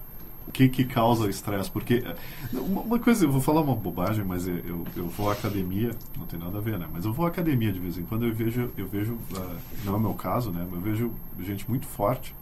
o 0.48 0.52
que, 0.52 0.68
que 0.70 0.84
causa 0.86 1.30
estresse. 1.30 1.70
Porque, 1.72 2.04
uma, 2.54 3.00
coisa, 3.00 3.26
eu 3.26 3.32
vou 3.32 3.42
falar 3.42 3.62
uma 3.62 3.76
bobagem, 3.76 4.24
mas 4.24 4.48
eu, 4.48 4.86
eu 4.96 5.08
vou 5.08 5.30
à 5.30 5.34
academia, 5.34 5.92
não 6.18 6.26
tem 6.26 6.40
nada 6.40 6.58
a 6.58 6.62
ver, 6.62 6.78
né? 6.78 6.88
Mas 6.92 7.06
eu 7.06 7.14
vou 7.14 7.26
à 7.26 7.30
academia 7.30 7.72
de 7.72 7.80
vez 7.80 7.98
em 7.98 8.04
quando, 8.04 8.26
eu 8.26 8.34
vejo, 8.34 8.72
eu 8.78 8.88
vejo 8.88 9.14
uh, 9.14 9.58
não 9.86 9.94
é 9.94 9.98
o 9.98 10.00
meu 10.00 10.14
caso, 10.14 10.52
né? 10.52 10.68
Eu 10.72 10.82
vejo 10.82 11.12
gente 11.40 11.70
muito 11.70 11.88
forte 11.88 12.36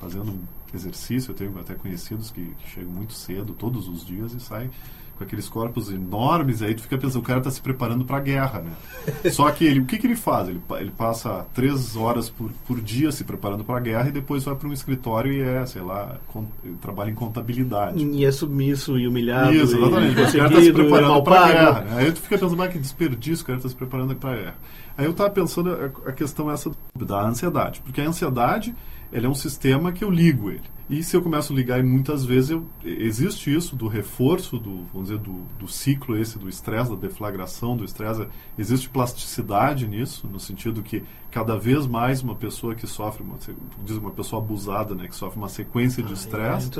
fazendo 0.00 0.38
exercício. 0.74 1.30
Eu 1.30 1.34
tenho 1.34 1.58
até 1.58 1.74
conhecidos 1.74 2.30
que, 2.30 2.44
que 2.44 2.70
chegam 2.70 2.92
muito 2.92 3.12
cedo, 3.12 3.52
todos 3.52 3.88
os 3.88 4.04
dias, 4.04 4.32
e 4.32 4.40
saem 4.40 4.70
com 5.20 5.24
aqueles 5.24 5.50
corpos 5.50 5.92
enormes, 5.92 6.62
aí 6.62 6.74
tu 6.74 6.80
fica 6.80 6.96
pensando, 6.96 7.20
o 7.20 7.24
cara 7.24 7.40
está 7.40 7.50
se 7.50 7.60
preparando 7.60 8.06
para 8.06 8.16
a 8.16 8.20
guerra, 8.20 8.62
né? 8.62 9.30
Só 9.30 9.50
que 9.50 9.66
ele, 9.66 9.80
o 9.80 9.84
que, 9.84 9.98
que 9.98 10.06
ele 10.06 10.16
faz? 10.16 10.48
Ele, 10.48 10.62
ele 10.78 10.90
passa 10.90 11.46
três 11.52 11.94
horas 11.94 12.30
por, 12.30 12.50
por 12.66 12.80
dia 12.80 13.12
se 13.12 13.22
preparando 13.22 13.62
para 13.62 13.76
a 13.76 13.80
guerra 13.80 14.08
e 14.08 14.12
depois 14.12 14.44
vai 14.44 14.54
para 14.54 14.66
um 14.66 14.72
escritório 14.72 15.30
e 15.30 15.42
é, 15.42 15.66
sei 15.66 15.82
lá, 15.82 16.16
com, 16.28 16.46
trabalha 16.80 17.10
em 17.10 17.14
contabilidade. 17.14 18.02
E 18.02 18.24
é 18.24 18.32
submisso 18.32 18.98
e 18.98 19.06
humilhado. 19.06 19.52
Isso, 19.52 19.76
exatamente. 19.76 20.12
o 20.12 20.32
cara 20.32 20.48
está 20.48 20.62
se 20.62 20.72
preparando 20.72 21.22
para 21.22 21.40
a 21.40 21.52
guerra. 21.52 21.80
Né? 21.82 21.96
Aí 21.98 22.12
tu 22.12 22.20
fica 22.22 22.38
pensando, 22.38 22.56
mas 22.56 22.72
que 22.72 22.78
desperdício, 22.78 23.42
o 23.42 23.46
cara 23.46 23.58
está 23.58 23.68
se 23.68 23.76
preparando 23.76 24.16
para 24.16 24.30
a 24.32 24.36
guerra. 24.36 24.58
Aí 24.96 25.04
eu 25.04 25.10
estava 25.10 25.28
pensando 25.28 25.70
a, 25.70 26.08
a 26.08 26.12
questão 26.12 26.50
essa 26.50 26.70
da 26.96 27.22
ansiedade, 27.26 27.82
porque 27.82 28.00
a 28.00 28.08
ansiedade 28.08 28.74
ele 29.12 29.26
é 29.26 29.28
um 29.28 29.34
sistema 29.34 29.92
que 29.92 30.02
eu 30.02 30.10
ligo 30.10 30.50
ele. 30.50 30.79
E 30.90 31.04
se 31.04 31.16
eu 31.16 31.22
começo 31.22 31.52
a 31.52 31.56
ligar 31.56 31.78
e 31.78 31.84
muitas 31.84 32.24
vezes 32.24 32.50
eu, 32.50 32.68
existe 32.82 33.54
isso 33.54 33.76
do 33.76 33.86
reforço 33.86 34.58
do, 34.58 34.82
vamos 34.92 35.08
dizer, 35.08 35.20
do, 35.20 35.46
do 35.56 35.68
ciclo 35.68 36.18
esse 36.18 36.36
do 36.36 36.48
estresse, 36.48 36.90
da 36.90 36.96
deflagração 36.96 37.76
do 37.76 37.84
estresse, 37.84 38.26
existe 38.58 38.88
plasticidade 38.88 39.86
nisso, 39.86 40.26
no 40.26 40.40
sentido 40.40 40.82
que 40.82 41.04
cada 41.30 41.56
vez 41.56 41.86
mais 41.86 42.22
uma 42.22 42.34
pessoa 42.34 42.74
que 42.74 42.86
sofre, 42.86 43.22
uma, 43.22 43.36
diz 43.84 43.96
uma 43.96 44.10
pessoa 44.10 44.42
abusada, 44.42 44.94
né, 44.94 45.06
que 45.08 45.14
sofre 45.14 45.38
uma 45.38 45.48
sequência 45.48 46.02
de 46.02 46.10
ah, 46.10 46.14
estresse, 46.14 46.70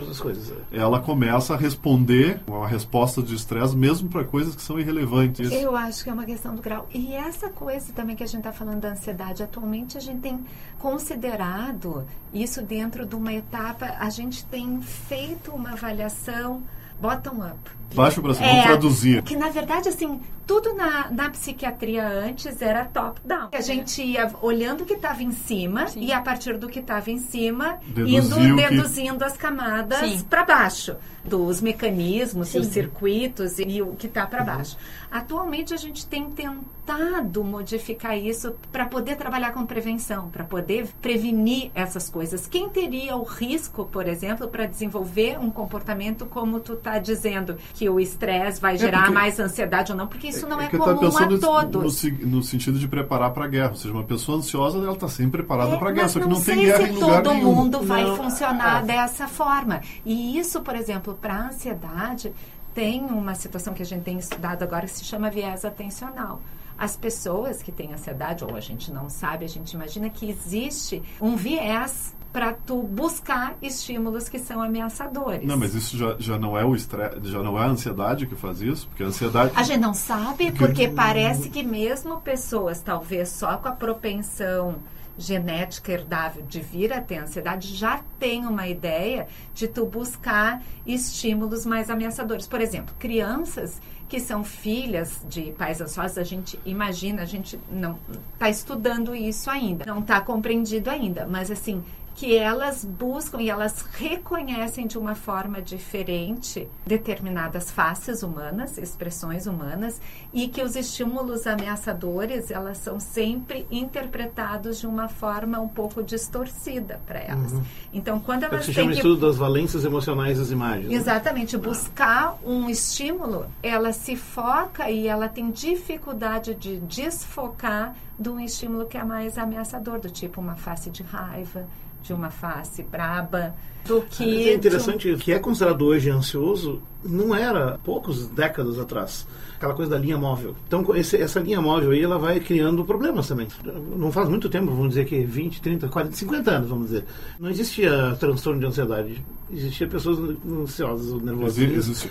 é, 0.73 0.79
ela 0.79 1.01
começa 1.01 1.55
a 1.55 1.57
responder 1.57 2.41
uma 2.47 2.67
resposta 2.67 3.23
de 3.23 3.35
estresse 3.35 3.77
mesmo 3.77 4.09
para 4.09 4.25
coisas 4.25 4.55
que 4.55 4.63
são 4.63 4.79
irrelevantes. 4.79 5.51
Eu 5.53 5.77
acho 5.77 6.03
que 6.05 6.11
é 6.11 6.13
uma 6.13 6.25
questão 6.25 6.55
do 6.55 6.63
grau. 6.63 6.89
E 6.93 7.13
essa 7.13 7.49
coisa 7.49 7.93
também 7.93 8.17
que 8.17 8.23
a 8.23 8.27
gente 8.27 8.41
está 8.41 8.53
falando 8.53 8.81
da 8.81 8.91
ansiedade, 8.91 9.43
atualmente 9.43 9.97
a 9.97 10.01
gente 10.01 10.21
tem 10.21 10.41
considerado 10.79 12.05
isso 12.33 12.63
dentro 12.63 13.07
de 13.07 13.15
uma 13.15 13.33
etapa, 13.33 13.97
a 13.99 14.11
gente 14.11 14.45
tem 14.47 14.81
feito 14.83 15.53
uma 15.53 15.73
avaliação 15.73 16.63
bottom-up. 17.01 17.59
Baixo 17.95 18.23
para 18.23 18.35
cima, 18.35 18.47
é, 18.47 18.51
vamos 18.51 18.67
traduzir. 18.67 19.23
Que 19.23 19.37
na 19.37 19.49
verdade, 19.49 19.89
assim, 19.89 20.21
tudo 20.51 20.75
na, 20.75 21.09
na 21.13 21.31
psiquiatria 21.31 22.05
antes 22.05 22.61
era 22.61 22.85
top-down. 22.85 23.51
A 23.53 23.61
gente 23.61 24.03
ia 24.03 24.29
olhando 24.43 24.81
o 24.81 24.85
que 24.85 24.95
estava 24.95 25.23
em 25.23 25.31
cima 25.31 25.87
Sim. 25.87 26.01
e 26.01 26.13
a 26.13 26.21
partir 26.21 26.59
do 26.59 26.67
que 26.67 26.81
estava 26.81 27.09
em 27.09 27.19
cima, 27.19 27.79
Deduziu 27.87 28.41
indo 28.41 28.57
deduzindo 28.57 29.19
que... 29.19 29.25
as 29.25 29.37
camadas 29.37 30.25
para 30.25 30.45
baixo 30.45 30.97
dos 31.25 31.61
mecanismos, 31.61 32.49
Sim. 32.49 32.59
dos 32.59 32.69
circuitos 32.69 33.61
e 33.61 33.81
o 33.81 33.95
que 33.95 34.07
está 34.07 34.27
para 34.27 34.43
baixo. 34.43 34.77
Atualmente 35.11 35.75
a 35.75 35.77
gente 35.77 36.07
tem 36.07 36.31
tentado 36.31 37.45
modificar 37.45 38.19
isso 38.19 38.55
para 38.73 38.87
poder 38.87 39.17
trabalhar 39.17 39.53
com 39.53 39.67
prevenção, 39.67 40.31
para 40.31 40.45
poder 40.45 40.89
prevenir 41.01 41.71
essas 41.75 42.09
coisas. 42.09 42.47
Quem 42.47 42.69
teria 42.69 43.17
o 43.17 43.23
risco, 43.23 43.85
por 43.85 44.09
exemplo, 44.09 44.49
para 44.49 44.67
desenvolver 44.67 45.39
um 45.39 45.51
comportamento 45.51 46.27
como 46.27 46.59
tu 46.59 46.73
está 46.73 46.99
dizendo, 46.99 47.57
que 47.75 47.89
o 47.89 48.01
estresse 48.01 48.61
vai 48.61 48.75
é, 48.75 48.79
gerar 48.79 48.99
é 48.99 49.01
porque, 49.03 49.15
mais 49.15 49.39
ansiedade 49.39 49.93
ou 49.93 49.99
não, 49.99 50.07
porque 50.07 50.29
isso 50.29 50.40
não 50.47 50.61
é, 50.61 50.67
é 50.67 50.69
comum 50.69 50.85
a 50.85 51.27
todos. 51.39 52.03
No, 52.05 52.27
no, 52.27 52.43
sentido 52.43 52.79
de 52.79 52.89
preparar 52.89 53.33
para 53.33 53.45
a 53.45 53.49
guerra, 53.49 53.71
ou 53.71 53.77
seja, 53.77 53.95
uma 53.95 54.05
pessoa 54.05 54.39
ansiosa 54.39 54.79
ela 54.79 54.93
está 54.93 55.09
sempre 55.09 55.43
preparada 55.43 55.75
é, 55.75 55.79
para 55.79 55.89
a 55.91 55.93
guerra, 55.93 56.09
só 56.09 56.21
que 56.21 56.27
não, 56.27 56.37
não 56.37 56.43
tem 56.43 56.59
guerra 56.59 56.89
em 56.89 56.93
lugar 56.93 57.23
todo 57.23 57.35
nenhum. 57.35 57.55
mundo 57.55 57.83
vai 57.83 58.05
não. 58.05 58.17
funcionar 58.17 58.85
dessa 58.85 59.27
forma. 59.27 59.81
E 60.05 60.39
isso, 60.39 60.61
por 60.61 60.75
exemplo, 60.75 61.19
para 61.21 61.35
a 61.35 61.49
ansiedade, 61.49 62.33
tem 62.75 63.05
uma 63.05 63.35
situação 63.35 63.75
que 63.75 63.83
a 63.83 63.87
gente 63.87 64.03
tem 64.03 64.19
estudado 64.19 64.63
agora 64.63 64.87
que 64.87 64.93
se 64.93 65.05
chama 65.05 65.31
viés 65.31 65.65
atencional. 65.65 66.41
As 66.79 66.97
pessoas 66.97 67.63
que 67.63 67.71
têm 67.71 67.93
ansiedade, 67.93 68.43
ou 68.45 68.57
a 68.57 68.61
gente 68.61 68.91
não 68.91 69.09
sabe, 69.09 69.45
a 69.45 69.49
gente 69.49 69.73
imagina 69.73 70.09
que 70.09 70.31
existe 70.31 71.03
um 71.21 71.37
viés 71.37 72.15
para 72.33 72.53
tu 72.53 72.83
buscar 72.83 73.57
estímulos 73.61 74.29
que 74.29 74.39
são 74.39 74.63
ameaçadores. 74.63 75.45
Não, 75.45 75.57
mas 75.57 75.75
isso 75.75 75.97
já, 75.97 76.17
já 76.19 76.39
não 76.39 76.57
é 76.57 76.65
o 76.65 76.75
estresse, 76.75 77.17
já 77.25 77.43
não 77.43 77.59
é 77.59 77.63
a 77.63 77.69
ansiedade 77.69 78.27
que 78.27 78.37
faz 78.37 78.61
isso, 78.61 78.87
porque 78.89 79.03
a 79.03 79.07
ansiedade 79.07 79.53
A 79.57 79.63
gente 79.63 79.81
não 79.81 79.95
sabe 79.95 80.53
porque 80.53 80.89
parece 80.89 81.51
que 81.51 81.63
mesmo 81.63 82.21
pessoas 82.21 82.81
talvez 82.81 83.29
só 83.31 83.57
com 83.57 83.69
a 83.69 83.73
propensão 83.73 84.77
genética 85.19 85.93
herdável 85.93 86.43
de 86.43 86.61
vir 86.61 86.93
a 86.93 87.01
ter 87.01 87.19
ansiedade 87.19 87.75
já 87.77 88.01
tem 88.19 88.47
uma 88.47 88.67
ideia 88.69 89.27
de 89.53 89.69
tu 89.69 89.85
buscar 89.85 90.63
estímulos 90.87 91.67
mais 91.67 91.91
ameaçadores. 91.91 92.47
Por 92.47 92.61
exemplo, 92.61 92.95
crianças 92.99 93.81
que 94.09 94.19
são 94.19 94.43
filhas 94.43 95.25
de 95.29 95.53
pais 95.53 95.81
ansiosos, 95.81 96.19
a 96.19 96.25
gente 96.25 96.59
imagina, 96.65 97.23
a 97.23 97.27
gente 97.27 97.61
não 97.71 97.97
está 98.35 98.51
estudando 98.51 99.15
isso 99.15 99.49
ainda, 99.49 99.85
não 99.87 100.01
está 100.01 100.21
compreendido 100.21 100.91
ainda, 100.91 101.27
mas 101.27 101.49
assim, 101.49 101.85
que 102.21 102.37
elas 102.37 102.85
buscam 102.85 103.41
e 103.41 103.49
elas 103.49 103.81
reconhecem 103.93 104.87
de 104.87 104.99
uma 104.99 105.15
forma 105.15 105.63
diferente 105.63 106.69
determinadas 106.85 107.71
faces 107.71 108.23
humanas, 108.23 108.77
expressões 108.77 109.47
humanas, 109.47 109.99
e 110.31 110.47
que 110.47 110.63
os 110.63 110.77
estímulos 110.77 111.47
ameaçadores, 111.47 112.51
elas 112.51 112.77
são 112.77 113.01
sempre 113.01 113.67
interpretados 113.71 114.81
de 114.81 114.87
uma 114.87 115.09
forma 115.09 115.59
um 115.61 115.69
pouco 115.69 116.03
distorcida 116.03 117.01
para 117.07 117.21
elas. 117.21 117.53
Uhum. 117.53 117.63
Então, 117.91 118.21
quando 118.21 118.43
elas 118.43 118.57
é 118.57 118.59
que 118.59 118.65
se 118.67 118.75
chama 118.75 118.91
que... 118.91 118.97
estudo 118.99 119.27
das 119.27 119.39
valências 119.39 119.87
emocionais 119.87 120.39
das 120.39 120.51
imagens. 120.51 120.91
Né? 120.91 120.97
Exatamente. 120.97 121.57
Né? 121.57 121.63
Buscar 121.63 122.39
um 122.45 122.69
estímulo, 122.69 123.47
ela 123.63 123.95
se 123.95 124.15
foca 124.15 124.91
e 124.91 125.09
ela 125.09 125.27
tem 125.27 125.51
dificuldade 125.51 126.55
de 126.55 126.81
desfocar 126.81 127.97
de 128.19 128.29
um 128.29 128.39
estímulo 128.39 128.85
que 128.85 128.99
é 128.99 129.05
mais 129.05 129.39
ameaçador, 129.39 129.99
do 129.99 130.11
tipo 130.11 130.39
uma 130.39 130.55
face 130.55 130.91
de 130.91 131.03
raiva, 131.03 131.67
de 132.03 132.13
uma 132.13 132.31
face 132.31 132.83
braba 132.83 133.55
do 133.85 134.03
que. 134.03 134.49
É 134.49 134.55
interessante, 134.55 135.11
o 135.11 135.19
que 135.19 135.33
é 135.33 135.39
considerado 135.39 135.83
hoje 135.83 136.11
ansioso 136.11 136.83
não 137.05 137.35
era 137.35 137.79
poucos 137.83 138.29
décadas 138.29 138.79
atrás 138.79 139.27
aquela 139.61 139.75
coisa 139.75 139.91
da 139.91 139.99
linha 139.99 140.17
móvel. 140.17 140.57
Então, 140.67 140.83
esse, 140.97 141.19
essa 141.19 141.39
linha 141.39 141.61
móvel 141.61 141.91
aí, 141.91 142.03
ela 142.03 142.19
vai 142.19 142.41
criando 142.41 142.83
problemas 142.83 143.29
também. 143.29 143.47
Não 143.95 144.11
faz 144.11 144.27
muito 144.27 144.49
tempo, 144.49 144.71
vamos 144.71 144.89
dizer 144.89 145.05
que 145.05 145.23
20, 145.23 145.61
30, 145.61 145.89
40, 145.89 146.17
50 146.17 146.51
anos, 146.51 146.71
vamos 146.71 146.87
dizer. 146.87 147.05
Não 147.39 147.51
existia 147.51 148.17
transtorno 148.19 148.59
de 148.59 148.67
ansiedade. 148.67 149.23
Existia 149.53 149.87
pessoas 149.87 150.19
ansiosas, 150.49 151.21
nervosas. 151.23 151.59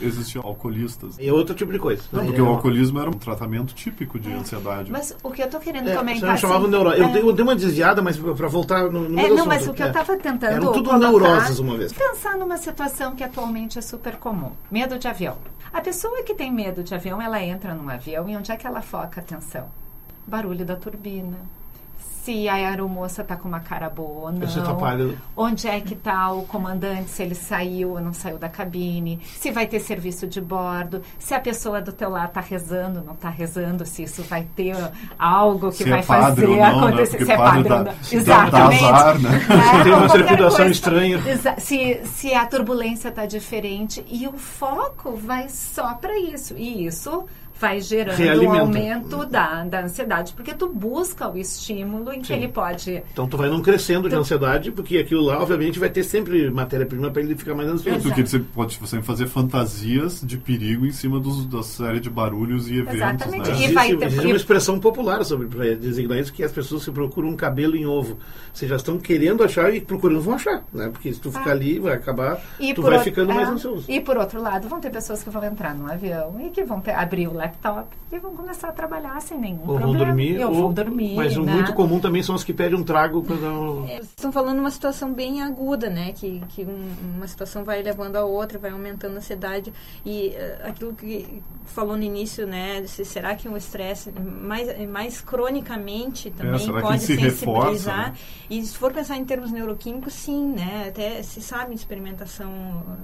Existiam 0.02 0.46
alcoolistas. 0.46 1.18
E 1.18 1.28
é 1.28 1.34
outro 1.34 1.56
tipo 1.56 1.72
de 1.72 1.80
coisa. 1.80 2.04
Não, 2.12 2.26
porque 2.26 2.40
é, 2.40 2.44
o 2.44 2.48
alcoolismo 2.48 3.00
era 3.00 3.10
um 3.10 3.14
tratamento 3.14 3.74
típico 3.74 4.20
de 4.20 4.30
é. 4.30 4.36
ansiedade. 4.36 4.92
Mas 4.92 5.16
o 5.24 5.32
que 5.32 5.42
eu 5.42 5.46
estou 5.46 5.60
querendo 5.60 5.90
é, 5.90 5.96
comentar... 5.96 6.38
Você 6.38 6.42
chamava 6.42 6.64
assim, 6.64 6.72
neuro... 6.72 6.92
eu, 6.92 7.10
dei, 7.10 7.22
eu 7.24 7.34
dei 7.34 7.44
uma 7.44 7.56
desviada, 7.56 8.02
mas 8.02 8.18
para 8.18 8.48
voltar 8.48 8.92
no, 8.92 9.08
no 9.10 9.20
é, 9.20 9.28
Não, 9.30 9.36
assunto. 9.36 9.48
mas 9.48 9.68
o 9.68 9.74
que 9.74 9.82
eu 9.82 9.88
estava 9.88 10.18
tentando 10.18 10.52
Eram 10.52 10.72
tudo 10.72 10.98
neuroses 10.98 11.59
uma 11.60 11.78
vez. 11.78 11.94
Pensar 11.94 12.38
numa 12.38 12.58
situação 12.58 13.16
que 13.16 13.24
atualmente 13.24 13.78
é 13.78 13.82
super 13.82 14.18
comum. 14.18 14.52
Medo 14.72 14.98
de 14.98 15.08
avião. 15.08 15.38
A 15.72 15.82
pessoa 15.82 16.24
que 16.24 16.34
tem 16.34 16.52
medo 16.52 16.84
de 16.84 16.96
avião, 16.96 17.22
ela 17.22 17.42
entra 17.42 17.74
num 17.76 17.90
avião 17.90 18.28
e 18.30 18.36
onde 18.36 18.52
é 18.52 18.58
que 18.58 18.66
ela 18.66 18.82
foca 18.82 19.20
a 19.20 19.24
atenção? 19.24 19.70
Barulho 20.26 20.66
da 20.66 20.76
turbina, 20.76 21.38
se 22.24 22.48
a 22.50 22.54
aeromoça 22.56 23.24
tá 23.24 23.36
com 23.36 23.48
uma 23.48 23.60
cara 23.62 23.90
boa 23.90 24.26
ou 24.28 24.32
não. 24.32 24.46
Tá 24.48 24.74
pálido. 24.76 25.18
Onde 25.36 25.68
é 25.68 25.80
que 25.80 25.96
tá 25.96 26.32
o 26.32 26.44
comandante, 26.44 27.10
se 27.10 27.24
ele 27.24 27.34
saiu 27.34 27.92
ou 27.92 28.02
não 28.02 28.14
saiu 28.14 28.38
da 28.38 28.50
cabine, 28.50 29.20
se 29.40 29.50
vai 29.52 29.66
ter 29.66 29.80
serviço 29.80 30.28
de 30.28 30.40
bordo, 30.42 31.02
se 31.18 31.34
a 31.34 31.40
pessoa 31.40 31.82
do 31.82 31.92
teu 31.92 32.10
lado 32.10 32.32
tá 32.34 32.42
rezando, 32.42 33.02
não 33.02 33.16
tá 33.16 33.30
rezando, 33.30 33.86
se 33.86 34.04
isso 34.04 34.22
vai 34.24 34.46
ter 34.56 34.76
algo 35.18 35.70
que 35.72 35.78
Se 35.78 35.84
é 35.86 35.92
vai 35.92 36.04
padre 36.04 36.46
fazer 36.46 36.48
ou 36.48 36.58
não, 36.58 36.58
né? 36.82 36.88
acontecer, 36.88 37.18
Porque 37.18 37.26
se 37.26 37.32
é 37.32 37.38
padre 37.38 37.70
padre 37.70 37.84
dá- 37.86 37.92
ou 37.92 38.20
Exatamente. 38.20 38.82
dá 38.82 38.90
azar, 38.96 39.20
né? 39.20 39.30
É, 39.30 39.78
Se 39.78 39.84
tem 39.84 39.94
uma 39.94 40.50
coisa. 40.50 40.66
estranha. 40.68 41.20
Se, 41.58 42.02
se 42.06 42.34
a 42.34 42.46
turbulência 42.46 43.10
está 43.10 43.26
diferente 43.26 44.06
e 44.10 44.28
o 44.28 44.34
foco 44.34 45.14
vai 45.16 45.48
só 45.50 45.94
para 45.96 46.18
isso. 46.20 46.54
E 46.58 46.86
isso 46.86 47.26
vai 47.60 47.82
gerando 47.82 48.44
um 48.44 48.54
aumento 48.54 49.26
da, 49.26 49.64
da 49.66 49.82
ansiedade, 49.84 50.34
porque 50.34 50.54
tu 50.54 50.70
busca 50.70 51.28
o 51.30 51.38
estímulo 51.38 52.14
em 52.14 52.22
que 52.22 52.28
Sim. 52.28 52.34
ele 52.36 52.48
pode. 52.48 53.04
Então 53.12 53.28
tu 53.28 53.36
vai 53.38 53.50
num 53.50 53.62
crescendo 53.62 54.04
de 54.04 54.08
Então- 54.08 54.20
ansiedade, 54.22 54.72
porque 54.72 54.98
aquilo 54.98 55.22
lá, 55.24 55.42
obviamente, 55.42 55.78
vai 55.78 55.90
ter 55.90 56.04
sempre 56.04 56.50
matéria-prima 56.50 57.12
para 57.12 57.22
ele 57.22 57.36
ficar 57.36 57.54
mais 57.56 57.68
ansioso. 57.70 58.02
porque 58.02 58.26
você 58.26 58.40
pode 58.40 58.74
sempre 58.88 59.06
fazer 59.06 59.28
fantasias 59.28 60.22
de 60.24 60.38
perigo 60.38 60.86
em 60.86 60.92
cima 60.92 61.20
dos, 61.20 61.46
da 61.46 61.62
série 61.64 62.00
de 62.00 62.10
barulhos 62.10 62.70
e 62.70 62.76
eventos, 62.78 62.96
Exatamente. 62.96 63.50
né? 63.50 63.50
E 63.50 63.52
Existe, 63.60 63.74
vai 63.74 63.96
ter- 63.96 64.06
existe 64.06 64.26
uma 64.28 64.36
expressão 64.36 64.80
popular 64.80 65.24
sobre 65.26 65.48
para 65.48 65.76
designar 65.76 66.18
isso 66.20 66.32
que 66.32 66.44
as 66.44 66.52
pessoas 66.52 66.84
se 66.84 66.92
procuram 66.92 67.30
um 67.30 67.36
cabelo 67.36 67.76
em 67.76 67.86
ovo. 67.86 68.18
Vocês 68.54 68.70
já 68.70 68.78
estão 68.78 68.98
querendo 68.98 69.44
achar 69.44 69.74
e 69.74 69.82
procurando 69.82 70.22
vão 70.22 70.36
achar, 70.36 70.64
né? 70.74 70.90
Porque 70.90 71.12
se 71.14 71.20
tu 71.20 71.32
ficar 71.32 71.50
Ah. 71.50 71.54
ali, 71.54 71.80
vai 71.80 71.94
acabar, 71.94 72.40
E 72.60 72.74
tu 72.74 72.82
vai 72.82 72.94
outro- 72.94 73.06
ficando 73.06 73.34
mais 73.34 73.48
é, 73.50 73.52
ansioso. 73.52 73.86
E 73.90 74.00
por 74.00 74.18
outro 74.18 74.42
lado, 74.42 74.68
vão 74.70 74.80
ter 74.80 74.90
pessoas 74.90 75.22
que 75.24 75.30
vão 75.30 75.44
entrar 75.44 75.76
no 75.76 75.92
avião 75.92 76.40
e 76.40 76.50
que 76.50 76.64
vão 76.64 76.80
pe- 76.80 76.92
abrir 76.92 77.28
o 77.28 77.34
laptop 77.50 77.88
e 78.12 78.18
vão 78.20 78.36
começar 78.36 78.70
a 78.70 78.72
trabalhar 78.72 79.22
sem 79.22 79.38
nenhum 79.40 79.60
Ou 79.60 79.66
problema. 79.78 79.88
vão 79.88 79.98
dormir, 80.06 80.40
ou, 80.46 80.54
vão 80.54 80.74
dormir. 80.74 81.16
mas 81.16 81.38
o 81.38 81.44
né? 81.44 81.54
muito 81.54 81.74
comum 81.74 82.00
também 82.00 82.24
são 82.24 82.34
os 82.36 82.44
que 82.44 82.54
pedem 82.54 82.78
um 82.80 82.84
trago 82.84 83.24
quando 83.24 83.86
É, 83.88 83.96
Vocês 83.98 84.06
estão 84.10 84.32
falando 84.32 84.60
uma 84.60 84.72
situação 84.72 85.14
bem 85.14 85.42
aguda, 85.42 85.90
né? 85.90 86.12
Que, 86.14 86.42
que 86.50 86.64
um- 86.66 86.96
uma 87.18 87.28
situação 87.28 87.64
vai 87.64 87.82
levando 87.82 88.16
a 88.16 88.24
outra, 88.26 88.58
vai 88.58 88.72
aumentando 88.72 89.16
a 89.16 89.18
ansiedade. 89.18 89.72
E 90.06 90.30
eh, 90.30 90.62
aquilo 90.64 90.94
que 90.94 91.42
falou 91.66 91.96
no 91.96 92.04
início, 92.04 92.48
né? 92.48 92.84
se- 92.88 93.06
será 93.06 93.36
que 93.36 93.48
o 93.48 93.56
estresse 93.56 94.12
mais, 94.12 94.90
mais 94.90 95.22
cronicamente 95.22 96.32
também 96.32 96.56
É, 96.56 96.58
será 96.58 96.82
que 96.82 96.88
pode 96.88 97.02
se 97.04 97.16
reforça, 97.16 97.62
sensibilizar? 97.62 98.12
né? 98.12 98.18
E 98.50 98.64
se 98.66 98.76
for 98.78 98.92
pensar 98.92 99.18
em 99.18 99.26
termos 99.26 99.52
neuroquímicos, 99.52 100.14
sim, 100.14 100.54
né? 100.54 100.86
Até 100.90 101.22
se 101.22 101.42
sabe 101.42 101.72
em 101.72 101.76
experimentação 101.76 102.52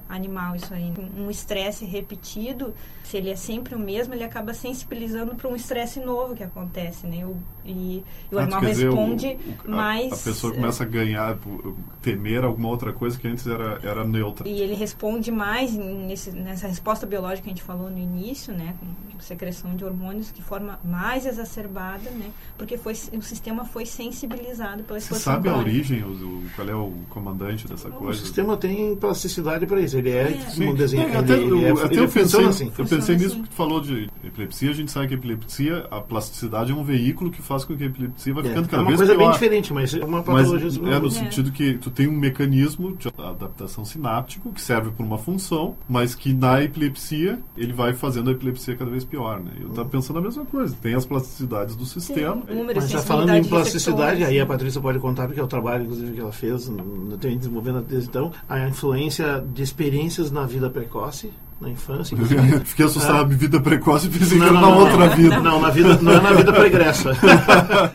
animal 0.10 0.55
isso 0.55 0.73
aí. 0.73 0.91
Um 1.17 1.29
estresse 1.29 1.86
repetido, 1.86 2.73
se 3.05 3.17
ele 3.17 3.29
é 3.29 3.35
sempre 3.35 3.75
o 3.75 3.79
mesmo, 3.79 4.13
ele 4.13 4.23
acaba 4.23 4.53
sensibilizando 4.53 5.35
para 5.35 5.47
um 5.49 5.55
estresse 5.55 5.99
novo 5.99 6.35
que 6.35 6.43
acontece, 6.43 7.07
né? 7.07 7.25
O- 7.25 7.37
e, 7.65 8.04
e 8.32 8.36
o 8.36 8.39
Ah, 8.39 8.43
animal 8.43 8.62
dizer, 8.62 8.89
o- 8.89 8.95
responde 8.95 9.38
o- 9.67 9.71
a- 9.71 9.75
mais... 9.75 10.13
A 10.13 10.17
pessoa 10.17 10.54
começa 10.54 10.84
a 10.84 10.88
ganhar, 10.88 11.38
temer 12.01 12.43
alguma 12.43 12.69
outra 12.69 12.93
coisa 12.93 13.17
que 13.17 13.28
antes 13.28 13.45
era, 13.47 13.80
era 13.84 14.04
neutra. 14.06 14.47
E 14.47 14.62
ele 14.62 14.73
responde 14.75 15.32
mais 15.32 15.73
nesse, 15.75 16.32
nessa 16.32 16.67
resposta 16.67 17.06
biológica 17.06 17.43
que 17.43 17.49
a 17.49 17.54
gente 17.54 17.63
falou 17.63 17.89
no 17.89 17.97
início, 17.97 18.54
né, 18.54 18.75
com 18.80 19.19
secreção 19.19 19.75
de 19.75 19.84
hormônios 19.84 20.32
de 20.32 20.41
forma 20.41 20.78
mais 20.84 21.25
exacerbada, 21.25 22.10
né, 22.12 22.30
porque 22.58 22.78
foi, 22.78 22.93
o 23.13 23.21
sistema 23.21 23.65
foi 23.65 23.86
sensibilizado 23.86 24.84
pela 24.84 24.99
Você 24.99 25.15
sabe 25.15 25.49
a 25.49 25.58
origem, 25.58 26.04
o, 26.04 26.08
o- 26.10 26.43
qual 26.56 26.69
é 26.69 26.75
o 26.75 26.91
comandante 27.10 27.67
dessa 27.67 27.88
o 27.89 27.91
coisa? 27.93 28.19
sistema 28.19 28.56
tem 28.58 28.95
plasticidade 28.95 29.65
para 29.65 29.80
isso. 29.80 29.97
Ele 29.97 30.10
é, 30.12 30.32
É. 30.32 30.69
um 30.69 30.75
desenho, 30.75 31.04
É, 31.04 31.08
ele, 31.08 31.17
até 31.17 31.34
ele 31.34 31.51
eu, 31.51 31.80
é, 31.80 31.84
até 31.86 31.93
ele 31.95 32.04
eu 32.04 32.10
pensei, 32.10 32.45
assim. 32.45 32.65
eu 32.65 32.71
pensei 32.71 32.97
Funciona 32.99 33.19
nisso 33.19 33.34
assim. 33.34 33.43
que 33.43 33.49
tu 33.49 33.56
falou 33.56 33.80
de 33.82 34.10
epilepsia. 34.23 34.69
A 34.69 34.73
gente 34.73 34.91
sabe 34.91 35.08
que 35.08 35.13
a 35.13 35.17
epilepsia, 35.17 35.88
a 35.89 36.01
plasticidade 36.01 36.71
é 36.71 36.75
um 36.75 36.84
veículo 36.84 37.32
que 37.32 37.41
faz 37.41 37.54
com 37.63 37.77
que 37.77 37.83
a 37.83 37.87
epilepsia 37.87 38.33
vai 38.33 38.43
É, 38.43 38.47
ficando 38.49 38.65
é 38.65 38.69
cada 38.69 38.81
uma 38.81 38.87
vez 38.87 38.99
coisa 38.99 39.13
pior. 39.13 39.23
bem 39.23 39.31
diferente, 39.31 39.73
mas 39.73 39.93
é 39.93 40.03
uma 40.03 40.17
Mas 40.17 40.25
patologia 40.25 40.67
é 40.93 40.99
no 40.99 41.07
É. 41.07 41.09
sentido 41.11 41.51
que 41.51 41.75
tu 41.75 41.89
tem 41.91 42.07
um 42.07 42.11
mecanismo 42.17 42.95
de 42.97 43.07
adaptação 43.17 43.85
sináptico 43.85 44.51
que 44.51 44.59
serve 44.61 44.89
para 44.91 45.05
uma 45.05 45.17
função, 45.17 45.75
mas 45.87 46.15
que 46.15 46.33
na 46.33 46.61
epilepsia 46.63 47.39
ele 47.55 47.71
vai 47.73 47.93
fazendo 47.93 48.29
a 48.29 48.33
epilepsia 48.33 48.75
cada 48.75 48.89
vez 48.91 49.05
pior, 49.05 49.39
né? 49.39 49.51
Eu 49.61 49.69
tava 49.69 49.87
pensando 49.87 50.19
a 50.19 50.21
mesma 50.21 50.45
coisa. 50.45 50.75
Tem 50.81 50.95
as 50.95 51.05
plasticidades 51.05 51.75
do 51.75 51.85
sistema. 51.85 52.41
Sim, 52.47 52.55
número, 52.55 52.79
Mas 52.79 52.89
já 52.89 52.97
sensibilidade 52.99 53.05
falando 53.07 53.29
em 53.37 53.41
de 53.41 53.49
plasticidade, 53.49 54.23
aí 54.23 54.39
a? 54.39 54.45
Patrícia 54.45 54.81
pode 54.81 54.99
contar, 54.99 55.25
porque 55.27 55.39
é 55.39 55.43
o 55.43 55.47
trabalho, 55.47 55.83
inclusive, 55.83 56.11
que 56.13 56.19
ela 56.19 56.31
fez, 56.31 56.67
no- 56.67 57.17
tem 57.17 57.37
desenvolvendo 57.37 57.81
desde 57.81 58.09
então, 58.09 58.31
a 58.49 58.67
influência 58.67 59.43
de 59.53 59.61
experiências 59.61 60.31
na 60.31 60.45
vida 60.45 60.69
precoce, 60.69 61.31
na 61.65 61.71
infância. 61.71 62.15
Fiquei 62.63 62.86
assustado, 62.86 63.32
É. 63.32 63.36
vida 63.36 63.60
precoce, 63.60 64.08
pensei 64.08 64.38
que 64.38 64.45
Não, 64.45 64.45
era 64.45 64.54
não, 64.54 64.62
na 64.62 64.75
outra 64.78 64.97
não. 65.10 65.15
vida. 65.15 65.39
Não, 65.39 65.62
na 65.62 65.69
vida, 65.69 65.99
não 66.01 66.12
é 66.13 66.21
na 66.21 66.32
vida 66.34 66.54
pregressa. 66.54 67.12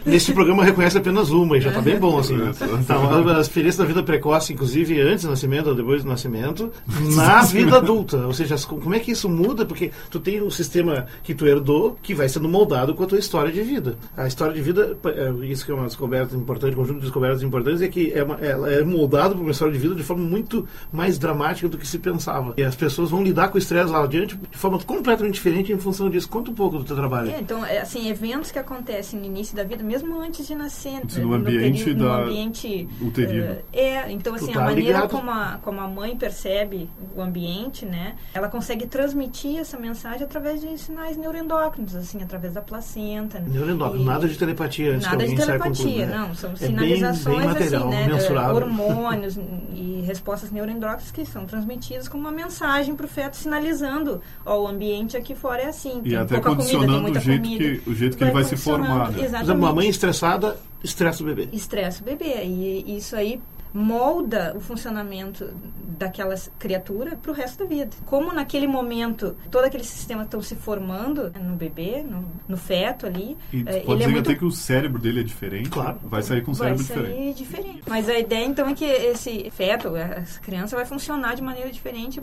Nesse 0.05 0.33
programa 0.33 0.65
reconhece 0.65 0.99
apenas 0.99 1.31
uma 1.31 1.57
e 1.57 1.61
já 1.61 1.71
está 1.71 1.81
bem 1.81 1.99
bom, 1.99 2.19
assim. 2.19 2.37
né? 2.37 2.53
Então, 2.81 3.29
a 3.29 3.41
experiência 3.41 3.83
da 3.83 3.89
vida 3.89 4.03
precoce, 4.03 4.53
inclusive 4.53 5.01
antes 5.01 5.25
do 5.25 5.31
nascimento 5.31 5.69
ou 5.69 5.75
depois 5.75 6.03
do 6.03 6.09
nascimento, 6.09 6.71
na 7.15 7.43
vida 7.43 7.77
adulta. 7.77 8.27
Ou 8.27 8.33
seja, 8.33 8.57
como 8.67 8.95
é 8.95 8.99
que 8.99 9.13
isso 9.13 9.29
muda? 9.29 9.65
Porque 9.65 9.91
tu 10.11 10.19
tem 10.19 10.43
um 10.43 10.51
sistema 10.51 11.07
que 11.23 11.35
tu 11.35 11.47
herdou 11.47 11.97
que 12.03 12.15
vai 12.15 12.29
sendo 12.29 12.49
moldado 12.49 12.95
com 12.95 13.05
a 13.05 13.07
tua 13.07 13.19
história 13.19 13.53
de 13.53 13.63
vida. 13.63 13.97
A 14.17 14.27
história 14.27 14.53
de 14.55 14.61
vida, 14.61 14.97
é, 15.07 15.47
isso 15.47 15.65
que 15.65 15.71
é 15.71 15.75
uma 15.75 15.87
descoberta 15.87 16.35
importante, 16.37 16.75
um 16.75 16.77
conjunto 16.77 16.97
de 16.99 17.03
descobertas 17.03 17.43
importantes, 17.43 17.83
é 17.83 17.89
que 17.89 18.13
é, 18.13 18.23
uma, 18.23 18.35
ela 18.37 18.71
é 18.71 18.83
moldado 18.83 19.35
por 19.35 19.43
uma 19.43 19.51
história 19.53 19.73
de 19.73 19.79
vida 19.79 19.95
de 19.95 20.03
forma 20.03 20.25
muito 20.25 20.67
mais 20.93 21.19
dramática 21.19 21.69
do 21.69 21.79
que 21.79 21.87
se 21.87 21.99
pensava. 21.99 22.55
E 22.57 22.63
as 22.63 22.75
pessoas 22.75 23.11
vão 23.11 23.23
lidar 23.23 23.49
com 23.49 23.59
estresse 23.61 23.91
lá 23.91 24.03
adiante 24.03 24.37
de 24.37 24.59
forma 24.59 24.79
completamente 24.79 25.35
diferente 25.35 25.73
em 25.73 25.79
função 25.79 26.11
disso. 26.11 26.29
Conta 26.29 26.51
um 26.51 26.55
pouco 26.55 26.79
do 26.79 26.85
teu 26.85 26.97
trabalho. 26.97 27.31
É, 27.31 27.41
então, 27.41 27.65
é, 27.65 27.79
assim, 27.81 28.09
eventos 28.09 28.51
que 28.51 28.59
acontecem 28.59 29.19
no 29.21 29.27
início 29.27 29.55
da 29.57 29.63
vida, 29.65 29.83
mesmo 29.85 30.19
antes 30.21 30.47
de 30.47 30.55
nascer, 30.55 31.01
Isso 31.07 31.19
né, 31.19 31.25
no 31.25 31.35
ambiente 31.35 31.85
período- 31.85 32.05
no 32.05 32.09
da- 32.11 32.23
ambiente 32.25 32.89
uterino. 33.01 33.45
é, 33.73 33.81
é, 33.81 34.13
então 34.13 34.35
assim, 34.35 34.47
Tu 34.47 34.51
a 34.53 34.55
tá 34.55 34.65
maneira 34.65 34.93
ligado. 35.01 35.11
como 35.11 35.31
a, 35.31 35.59
como 35.63 35.81
a 35.81 35.89
mãe 35.89 36.17
percebe 36.17 36.91
o 37.17 37.21
ambiente, 37.23 37.85
né, 37.87 38.17
ela 38.35 38.49
consegue 38.49 38.87
transmitir 38.87 39.59
essa 39.59 39.79
mensagem 39.79 40.23
através 40.25 40.61
de 40.61 40.77
sinais 40.79 41.17
neuroendócrinos, 41.17 41.95
assim, 41.95 42.23
através 42.23 42.55
da 42.55 42.61
placenta. 42.63 43.39
né, 43.39 43.47
Neuroendócrino, 43.51 44.05
nada 44.05 44.27
de 44.29 44.37
telepatia 44.39 44.93
antes 44.95 45.07
Nada 45.07 45.25
que 45.25 45.35
de 45.35 45.41
alguém 45.43 45.59
com 45.59 45.71
tudo, 45.71 45.77
telepatia, 45.85 46.07
né? 46.07 46.17
não. 46.19 46.35
São 46.35 46.51
É 46.51 46.55
bem- 46.55 46.69
sinalizações 46.69 47.37
bem 47.39 47.47
material, 47.47 47.89
assim, 47.89 47.91
né? 47.97 48.07
mensurável. 48.07 48.57
Hormônios 48.57 49.37
e 49.75 50.03
respostas 50.07 50.51
neuroendócrinas 50.51 51.11
que 51.11 51.25
são 51.27 51.45
transmitidas 51.45 52.09
como 52.09 52.23
uma 52.23 52.33
mensagem 52.33 52.95
para 52.95 53.07
o 53.07 53.09
feto 53.09 53.37
sinalizando, 53.41 54.21
ó, 54.45 54.63
o 54.63 54.69
ambiente 54.69 55.17
aqui 55.17 55.35
fora 55.35 55.63
é 55.63 55.67
assim. 55.67 56.01
E 56.05 56.11
tem 56.11 56.17
até 56.17 56.35
pouca 56.35 56.51
comida, 56.51 56.69
tem 56.69 56.79
condicionando 56.79 57.03
muita 57.03 57.19
o 57.19 57.23
jeito, 57.23 57.43
comida. 57.43 57.65
que, 57.65 57.91
o 57.91 57.95
jeito 57.95 58.17
que 58.17 58.25
ele 58.25 58.31
vai 58.31 58.45
se 58.45 58.57
formar, 58.57 59.11
né? 59.11 59.17
Por 59.17 59.25
Exatamente. 59.25 59.43
exemplo, 59.43 59.63
uma 59.63 59.73
mãe 59.75 59.89
estressada 59.89 60.57
estressa 60.83 61.23
o 61.23 61.27
bebê. 61.27 61.49
Estressa 61.53 62.03
o 62.03 62.05
bebê. 62.05 62.45
E 62.45 62.97
isso 62.97 63.17
aí 63.17 63.41
molda 63.73 64.53
o 64.57 64.61
funcionamento 64.61 65.53
daquela 65.99 66.35
criatura 66.59 67.17
para 67.17 67.31
o 67.31 67.35
resto 67.35 67.59
da 67.59 67.65
vida. 67.65 67.91
Como 68.07 68.33
naquele 68.33 68.67
momento 68.67 69.37
todo 69.51 69.65
aquele 69.65 69.85
sistema 69.85 70.23
estão 70.23 70.41
se 70.41 70.57
formando 70.57 71.31
no 71.41 71.55
bebê, 71.55 72.03
no, 72.03 72.31
no 72.49 72.57
feto 72.57 73.07
ali, 73.07 73.37
E 73.53 73.63
tu 73.63 73.65
pode 73.65 73.79
ele 73.79 73.93
é 73.93 73.97
dizer 73.97 74.13
muito 74.13 74.31
até 74.31 74.39
que 74.39 74.45
o 74.45 74.51
cérebro 74.51 75.01
dele 75.01 75.21
é 75.21 75.23
diferente. 75.23 75.71
Claro. 75.71 76.01
Vai 76.05 76.23
sair 76.23 76.43
com 76.43 76.53
um 76.53 76.55
vai 76.55 76.77
cérebro 76.77 76.85
sair 76.85 77.33
diferente. 77.35 77.39
diferente. 77.39 77.83
Mas 77.87 78.09
a 78.09 78.19
ideia 78.19 78.45
então 78.45 78.69
é 78.69 78.75
que 78.75 78.85
esse 78.85 79.51
feto, 79.51 79.95
essa 79.97 80.41
criança 80.41 80.75
vai 80.75 80.85
funcionar 80.85 81.35
de 81.35 81.43
maneira 81.43 81.71
diferente 81.71 82.23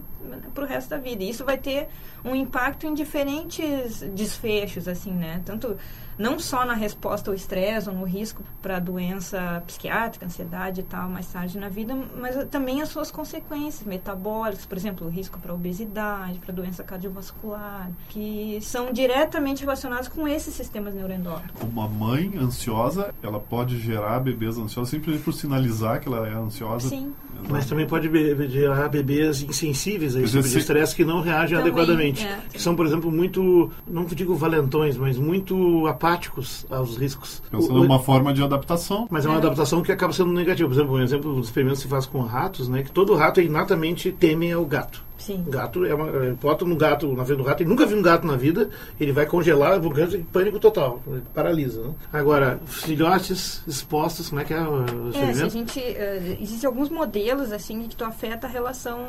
para 0.54 0.64
o 0.64 0.68
resto 0.68 0.90
da 0.90 0.98
vida. 0.98 1.24
E 1.24 1.30
isso 1.30 1.46
vai 1.46 1.58
ter 1.58 1.88
um 2.26 2.36
impacto 2.36 2.88
em 2.88 2.94
diferentes 2.94 4.02
desfechos, 4.14 4.88
assim, 4.88 5.12
né? 5.12 5.42
Tanto 5.46 5.78
não 6.18 6.40
só 6.40 6.66
na 6.66 6.74
resposta 6.74 7.30
ao 7.30 7.36
estresse 7.36 7.88
ou 7.90 7.96
no 7.96 8.04
risco 8.06 8.44
para 8.62 8.80
doença 8.80 9.64
psiquiátrica, 9.68 10.26
ansiedade 10.26 10.82
e 10.82 10.84
tal, 10.84 11.10
mais 11.10 11.28
tarde 11.28 11.58
na 11.58 11.70
vida, 11.70 11.96
mas 12.20 12.46
também 12.50 12.82
as 12.82 12.90
suas 12.90 13.12
consequências 13.12 13.86
metabólicas, 13.88 14.66
por 14.66 14.78
exemplo, 14.78 15.06
o 15.08 15.10
risco 15.10 15.40
para 15.40 15.54
obesidade, 15.54 16.40
para 16.40 16.54
doença 16.54 16.84
cardiovascular, 16.84 17.90
que 18.10 18.60
são 18.62 18.92
diretamente 18.92 19.62
relacionados 19.62 20.08
com 20.08 20.28
esses 20.28 20.54
sistemas 20.54 20.94
neuroendócrinos. 20.94 21.52
Uma 21.62 21.88
mãe 21.88 22.34
ansiosa, 22.40 23.14
ela 23.22 23.40
pode 23.40 23.78
gerar 23.80 24.20
bebês 24.20 24.58
ansiosos 24.58 24.90
simplesmente 24.90 25.24
por 25.24 25.34
sinalizar 25.34 26.00
que 26.00 26.08
ela 26.08 26.28
é 26.28 26.34
ansiosa. 26.34 26.90
Sim. 26.90 27.14
Exato. 27.34 27.52
Mas 27.54 27.66
também 27.68 27.86
pode 27.86 28.10
be- 28.10 28.50
gerar 28.50 28.90
bebês 28.90 29.44
insensíveis 29.44 30.16
a 30.16 30.22
esse 30.22 30.32
tipo 30.32 30.44
de 30.44 30.50
se- 30.50 30.58
estresse 30.58 30.96
que 30.96 31.06
não 31.06 31.22
reagem 31.22 31.56
Também, 31.58 31.72
adequadamente. 31.72 32.26
é. 32.26 32.40
Que 32.52 32.60
são, 32.62 32.76
por 32.76 32.86
exemplo, 32.86 33.12
muito, 33.12 33.72
não 33.88 34.06
digo 34.06 34.34
valentões, 34.36 34.98
mas 34.98 35.18
muito 35.20 35.86
apáticos 35.86 36.07
aos 36.70 36.98
riscos. 36.98 37.42
Pensando 37.52 37.74
O- 37.76 37.80
o- 37.80 37.84
numa 37.84 38.00
forma 38.00 38.34
de 38.34 38.44
adaptação. 38.44 39.08
Mas 39.10 39.26
é 39.26 39.30
uma 39.30 39.38
adaptação 39.38 39.82
que 39.82 39.92
acaba 39.92 40.14
sendo 40.14 40.32
negativa. 40.32 40.68
Por 40.70 40.76
exemplo, 40.76 40.96
um 40.96 41.02
exemplo 41.02 41.34
dos 41.36 41.48
experimentos 41.48 41.80
que 41.82 41.84
se 41.88 41.90
faz 41.90 42.06
com 42.06 42.22
ratos, 42.22 42.68
né? 42.70 42.84
Que 42.84 42.92
todo 42.92 43.16
rato 43.16 43.42
inatamente 43.42 44.12
teme 44.12 44.52
ao 44.52 44.66
gato. 44.66 45.04
Sim. 45.28 45.44
Gato 45.48 45.84
é 45.86 45.94
uma. 45.94 46.08
é, 46.26 46.32
Bota 46.34 46.64
no 46.66 46.76
gato, 46.76 47.08
na 47.14 47.26
frente 47.26 47.38
do 47.40 47.44
gato, 47.44 47.62
ele 47.62 47.70
nunca 47.70 47.86
viu 47.86 47.98
um 47.98 48.02
gato 48.02 48.26
na 48.26 48.36
vida, 48.36 48.70
ele 49.00 49.12
vai 49.12 49.26
congelar, 49.26 49.78
em 49.84 50.24
pânico 50.24 50.58
total, 50.60 51.02
ele 51.08 51.22
paralisa. 51.34 51.82
Né? 51.82 51.94
Agora, 52.14 52.60
filhotes 52.66 53.62
expostos, 53.68 54.30
como 54.30 54.42
é 54.42 54.46
que 54.46 54.54
é 54.54 54.62
o 54.62 54.86
É, 55.14 55.34
se 55.34 55.44
a 55.44 55.50
gente. 55.50 55.80
eh, 55.80 56.38
existem 56.40 56.68
alguns 56.68 56.90
modelos, 56.90 57.52
assim, 57.52 57.88
que 57.88 57.96
tu 57.96 58.06
afeta 58.06 58.48
a 58.48 58.50
relação 58.50 59.00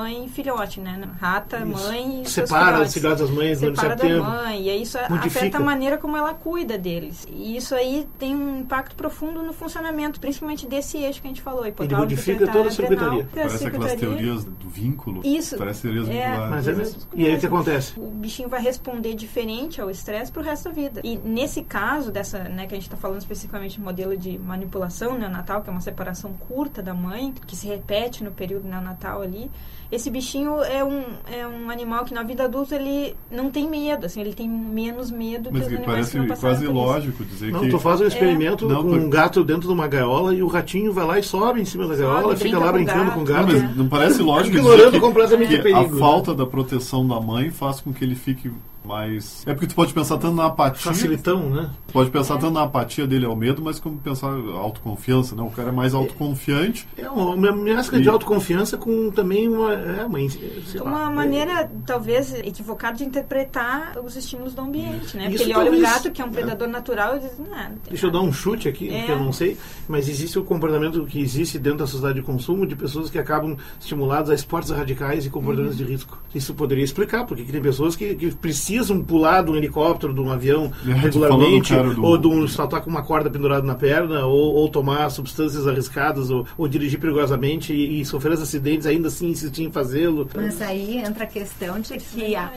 mãe-filhote, 0.00 0.80
né? 0.80 1.00
Rata, 1.20 1.58
Isso. 1.58 1.66
mãe 1.88 2.22
e 2.22 2.28
seus 2.28 2.48
Separa 2.48 2.82
os 2.82 2.92
filhotes. 2.94 3.20
das 3.20 3.30
mães 3.30 3.60
durante 3.60 3.76
Separa 3.80 3.98
certo 3.98 4.08
da 4.10 4.14
tempo. 4.16 4.30
mãe, 4.30 4.62
e 4.62 4.70
aí 4.70 4.82
isso 4.82 4.98
Modifica. 5.10 5.26
afeta 5.40 5.56
a 5.58 5.60
maneira 5.60 5.98
como 5.98 6.16
ela 6.16 6.34
cuida 6.34 6.78
deles. 6.78 7.26
E 7.30 7.56
isso 7.56 7.74
aí 7.74 8.06
tem 8.18 8.34
um 8.34 8.60
impacto 8.60 8.94
profundo 8.94 9.42
no 9.42 9.52
funcionamento, 9.52 10.20
principalmente 10.20 10.66
desse 10.66 10.98
eixo 10.98 11.20
que 11.20 11.26
a 11.26 11.30
gente 11.30 11.42
falou. 11.42 11.66
hipotálamo, 11.66 12.04
modifica 12.04 12.46
toda 12.46 12.68
a 12.68 12.70
circuitaria. 12.70 13.28
Parece 13.34 13.66
aquelas 13.66 13.90
circuitaria. 13.90 13.98
teorias 14.26 14.44
do 14.44 14.68
vínculo. 14.68 15.22
Isso. 15.24 15.55
Parece 15.58 15.82
teorias 15.82 16.08
É. 16.08 16.36
Mas 16.48 16.68
é 16.68 16.72
mesmo. 16.72 17.00
E 17.14 17.26
aí 17.26 17.36
o 17.36 17.40
que 17.40 17.46
acontece? 17.46 17.92
O 17.98 18.10
bichinho 18.10 18.48
vai 18.48 18.60
responder 18.60 19.14
diferente 19.14 19.80
ao 19.80 19.90
estresse 19.90 20.30
pro 20.32 20.42
resto 20.42 20.64
da 20.68 20.70
vida. 20.74 21.00
E 21.04 21.16
nesse 21.24 21.62
caso, 21.62 22.10
dessa, 22.10 22.40
né, 22.40 22.66
que 22.66 22.74
a 22.74 22.76
gente 22.76 22.86
está 22.86 22.96
falando 22.96 23.18
especificamente 23.20 23.72
de 23.74 23.80
modelo 23.80 24.16
de 24.16 24.38
manipulação 24.38 25.18
neonatal, 25.18 25.62
que 25.62 25.68
é 25.68 25.72
uma 25.72 25.80
separação 25.80 26.32
curta 26.48 26.82
da 26.82 26.94
mãe, 26.94 27.32
que 27.46 27.56
se 27.56 27.66
repete 27.66 28.22
no 28.24 28.30
período 28.30 28.68
neonatal 28.68 29.22
ali, 29.22 29.50
esse 29.90 30.10
bichinho 30.10 30.62
é 30.64 30.82
um, 30.84 31.02
é 31.32 31.46
um 31.46 31.70
animal 31.70 32.04
que 32.04 32.12
na 32.12 32.22
vida 32.24 32.44
adulta 32.44 32.74
ele 32.74 33.14
não 33.30 33.50
tem 33.50 33.68
medo, 33.68 34.06
assim, 34.06 34.20
ele 34.20 34.34
tem 34.34 34.48
menos 34.48 35.12
medo 35.12 35.48
Mas 35.52 35.60
que 35.62 35.66
os 35.68 35.74
animais 35.74 35.86
parece 35.86 36.10
que 36.10 36.18
não 36.18 36.26
passaram 36.26 36.54
quase 36.56 36.66
lógico 36.66 37.24
dizer 37.24 37.52
Não, 37.52 37.60
que. 37.60 37.68
tu 37.68 37.78
faz 37.78 38.00
um 38.00 38.06
experimento 38.06 38.66
Não, 38.68 38.82
com 38.82 38.88
por- 38.90 38.98
um 38.98 39.08
gato 39.08 39.44
dentro 39.44 39.68
de 39.68 39.72
uma 39.72 39.86
gaiola 39.86 40.34
e 40.34 40.42
o 40.42 40.48
ratinho 40.48 40.92
vai 40.92 41.06
lá 41.06 41.18
e 41.20 41.22
sobe 41.22 41.60
em 41.60 41.64
cima 41.64 41.84
da 41.86 41.94
Sobe, 41.94 42.02
gaiola, 42.02 42.36
fica 42.36 42.48
brinca 42.50 42.58
lá 42.58 42.64
com 42.64 42.68
o 42.70 42.72
brincando 42.72 43.04
gato. 43.04 43.14
com 43.14 43.20
o 43.20 43.24
Não, 43.24 43.32
gato. 43.32 43.52
mas 43.52 43.76
não 43.76 43.88
parece 43.88 44.22
lógico 44.22 44.56
dizer 44.56 44.90
que, 44.90 45.00
completamente 45.00 45.45
que 45.46 45.72
a 45.72 45.82
né? 45.82 45.98
falta 45.98 46.34
da 46.34 46.46
proteção 46.46 47.06
da 47.06 47.20
mãe 47.20 47.50
faz 47.50 47.80
com 47.80 47.92
que 47.92 48.04
ele 48.04 48.14
fique 48.14 48.50
mais. 48.86 49.42
É 49.46 49.52
porque 49.52 49.66
tu 49.66 49.74
pode 49.74 49.92
pensar 49.92 50.16
tanto 50.18 50.34
na 50.36 50.46
apatia. 50.46 50.80
Facilitão, 50.92 51.50
né? 51.50 51.70
Tu 51.88 51.92
pode 51.92 52.10
pensar 52.10 52.34
tanto 52.38 52.52
na 52.52 52.62
apatia 52.62 53.06
dele 53.06 53.26
ao 53.26 53.34
medo, 53.36 53.60
mas 53.62 53.78
como 53.80 53.98
pensar 53.98 54.28
autoconfiança, 54.30 55.34
né? 55.34 55.42
O 55.42 55.50
cara 55.50 55.68
é 55.68 55.72
mais 55.72 55.94
autoconfiante. 55.94 56.86
É 56.96 57.08
uma 57.10 57.36
mescla 57.52 57.98
de 58.00 58.06
E- 58.06 58.08
autoconfiança 58.08 58.76
com 58.76 59.10
também 59.10 59.48
uma, 59.48 59.72
é, 59.72 60.04
uma, 60.04 60.18
sei 60.28 60.80
lá, 60.80 60.90
Uma 60.90 61.10
é- 61.10 61.14
maneira, 61.14 61.70
talvez, 61.84 62.32
equivocada 62.34 62.96
de 62.96 63.04
interpretar 63.04 63.98
os 64.04 64.16
estímulos 64.16 64.54
do 64.54 64.62
ambiente, 64.62 65.16
né? 65.16 65.24
Porque 65.24 65.34
Isso 65.36 65.44
ele 65.44 65.54
olha 65.54 65.70
um 65.70 65.74
talvez- 65.74 65.82
gato 65.92 66.10
que 66.10 66.22
é 66.22 66.24
um 66.24 66.30
predador 66.30 66.68
natural 66.68 67.16
e 67.16 67.20
diz, 67.20 67.38
não, 67.38 67.46
não 67.46 67.52
tem 67.52 67.90
Deixa 67.90 68.06
eu 68.06 68.10
dar 68.10 68.18
nada." 68.18 68.30
um 68.30 68.32
chute 68.32 68.68
aqui, 68.68 68.88
É. 68.94 69.02
que 69.04 69.12
eu 69.12 69.18
não 69.18 69.32
sei, 69.32 69.56
mas 69.88 70.08
existe 70.08 70.38
o 70.38 70.44
comportamento 70.44 71.04
que 71.06 71.20
existe 71.20 71.58
dentro 71.58 71.80
da 71.80 71.86
sociedade 71.86 72.20
de 72.20 72.26
consumo 72.26 72.66
de 72.66 72.76
pessoas 72.76 73.10
que 73.10 73.18
acabam 73.18 73.56
estimuladas 73.80 74.30
a 74.30 74.34
esportes 74.34 74.70
radicais 74.70 75.26
e 75.26 75.30
comportamentos 75.30 75.78
Uhum. 75.80 75.86
de 75.86 75.92
risco. 75.92 76.18
Isso 76.34 76.54
poderia 76.54 76.84
explicar, 76.84 77.24
porque 77.26 77.42
tem 77.44 77.60
pessoas 77.60 77.96
que, 77.96 78.14
que 78.14 78.34
precisam 78.34 78.75
pular 79.04 79.42
de 79.42 79.50
um 79.50 79.56
helicóptero, 79.56 80.12
de 80.14 80.20
um 80.20 80.30
avião 80.30 80.70
É, 80.86 80.92
regularmente, 80.92 81.74
do- 81.74 82.04
ou 82.04 82.16
de 82.18 82.26
um 82.26 82.46
saltar 82.48 82.80
com 82.80 82.90
uma 82.90 83.02
corda 83.02 83.28
pendurada 83.30 83.66
na 83.66 83.74
perna, 83.74 84.24
ou, 84.26 84.54
ou 84.54 84.68
tomar 84.68 85.10
substâncias 85.10 85.66
arriscadas, 85.66 86.30
ou, 86.30 86.46
ou 86.56 86.66
dirigir 86.68 86.98
perigosamente 86.98 87.72
e, 87.72 88.00
e 88.00 88.04
sofrer 88.04 88.32
acidentes, 88.32 88.86
ainda 88.86 89.08
assim 89.08 89.28
insistir 89.28 89.62
em 89.64 89.70
fazê-lo. 89.70 90.28
Mas 90.34 90.60
aí 90.62 90.98
entra 90.98 91.24
a 91.24 91.26
questão 91.26 91.80
de 91.80 91.96
que 91.98 92.34
a, 92.36 92.52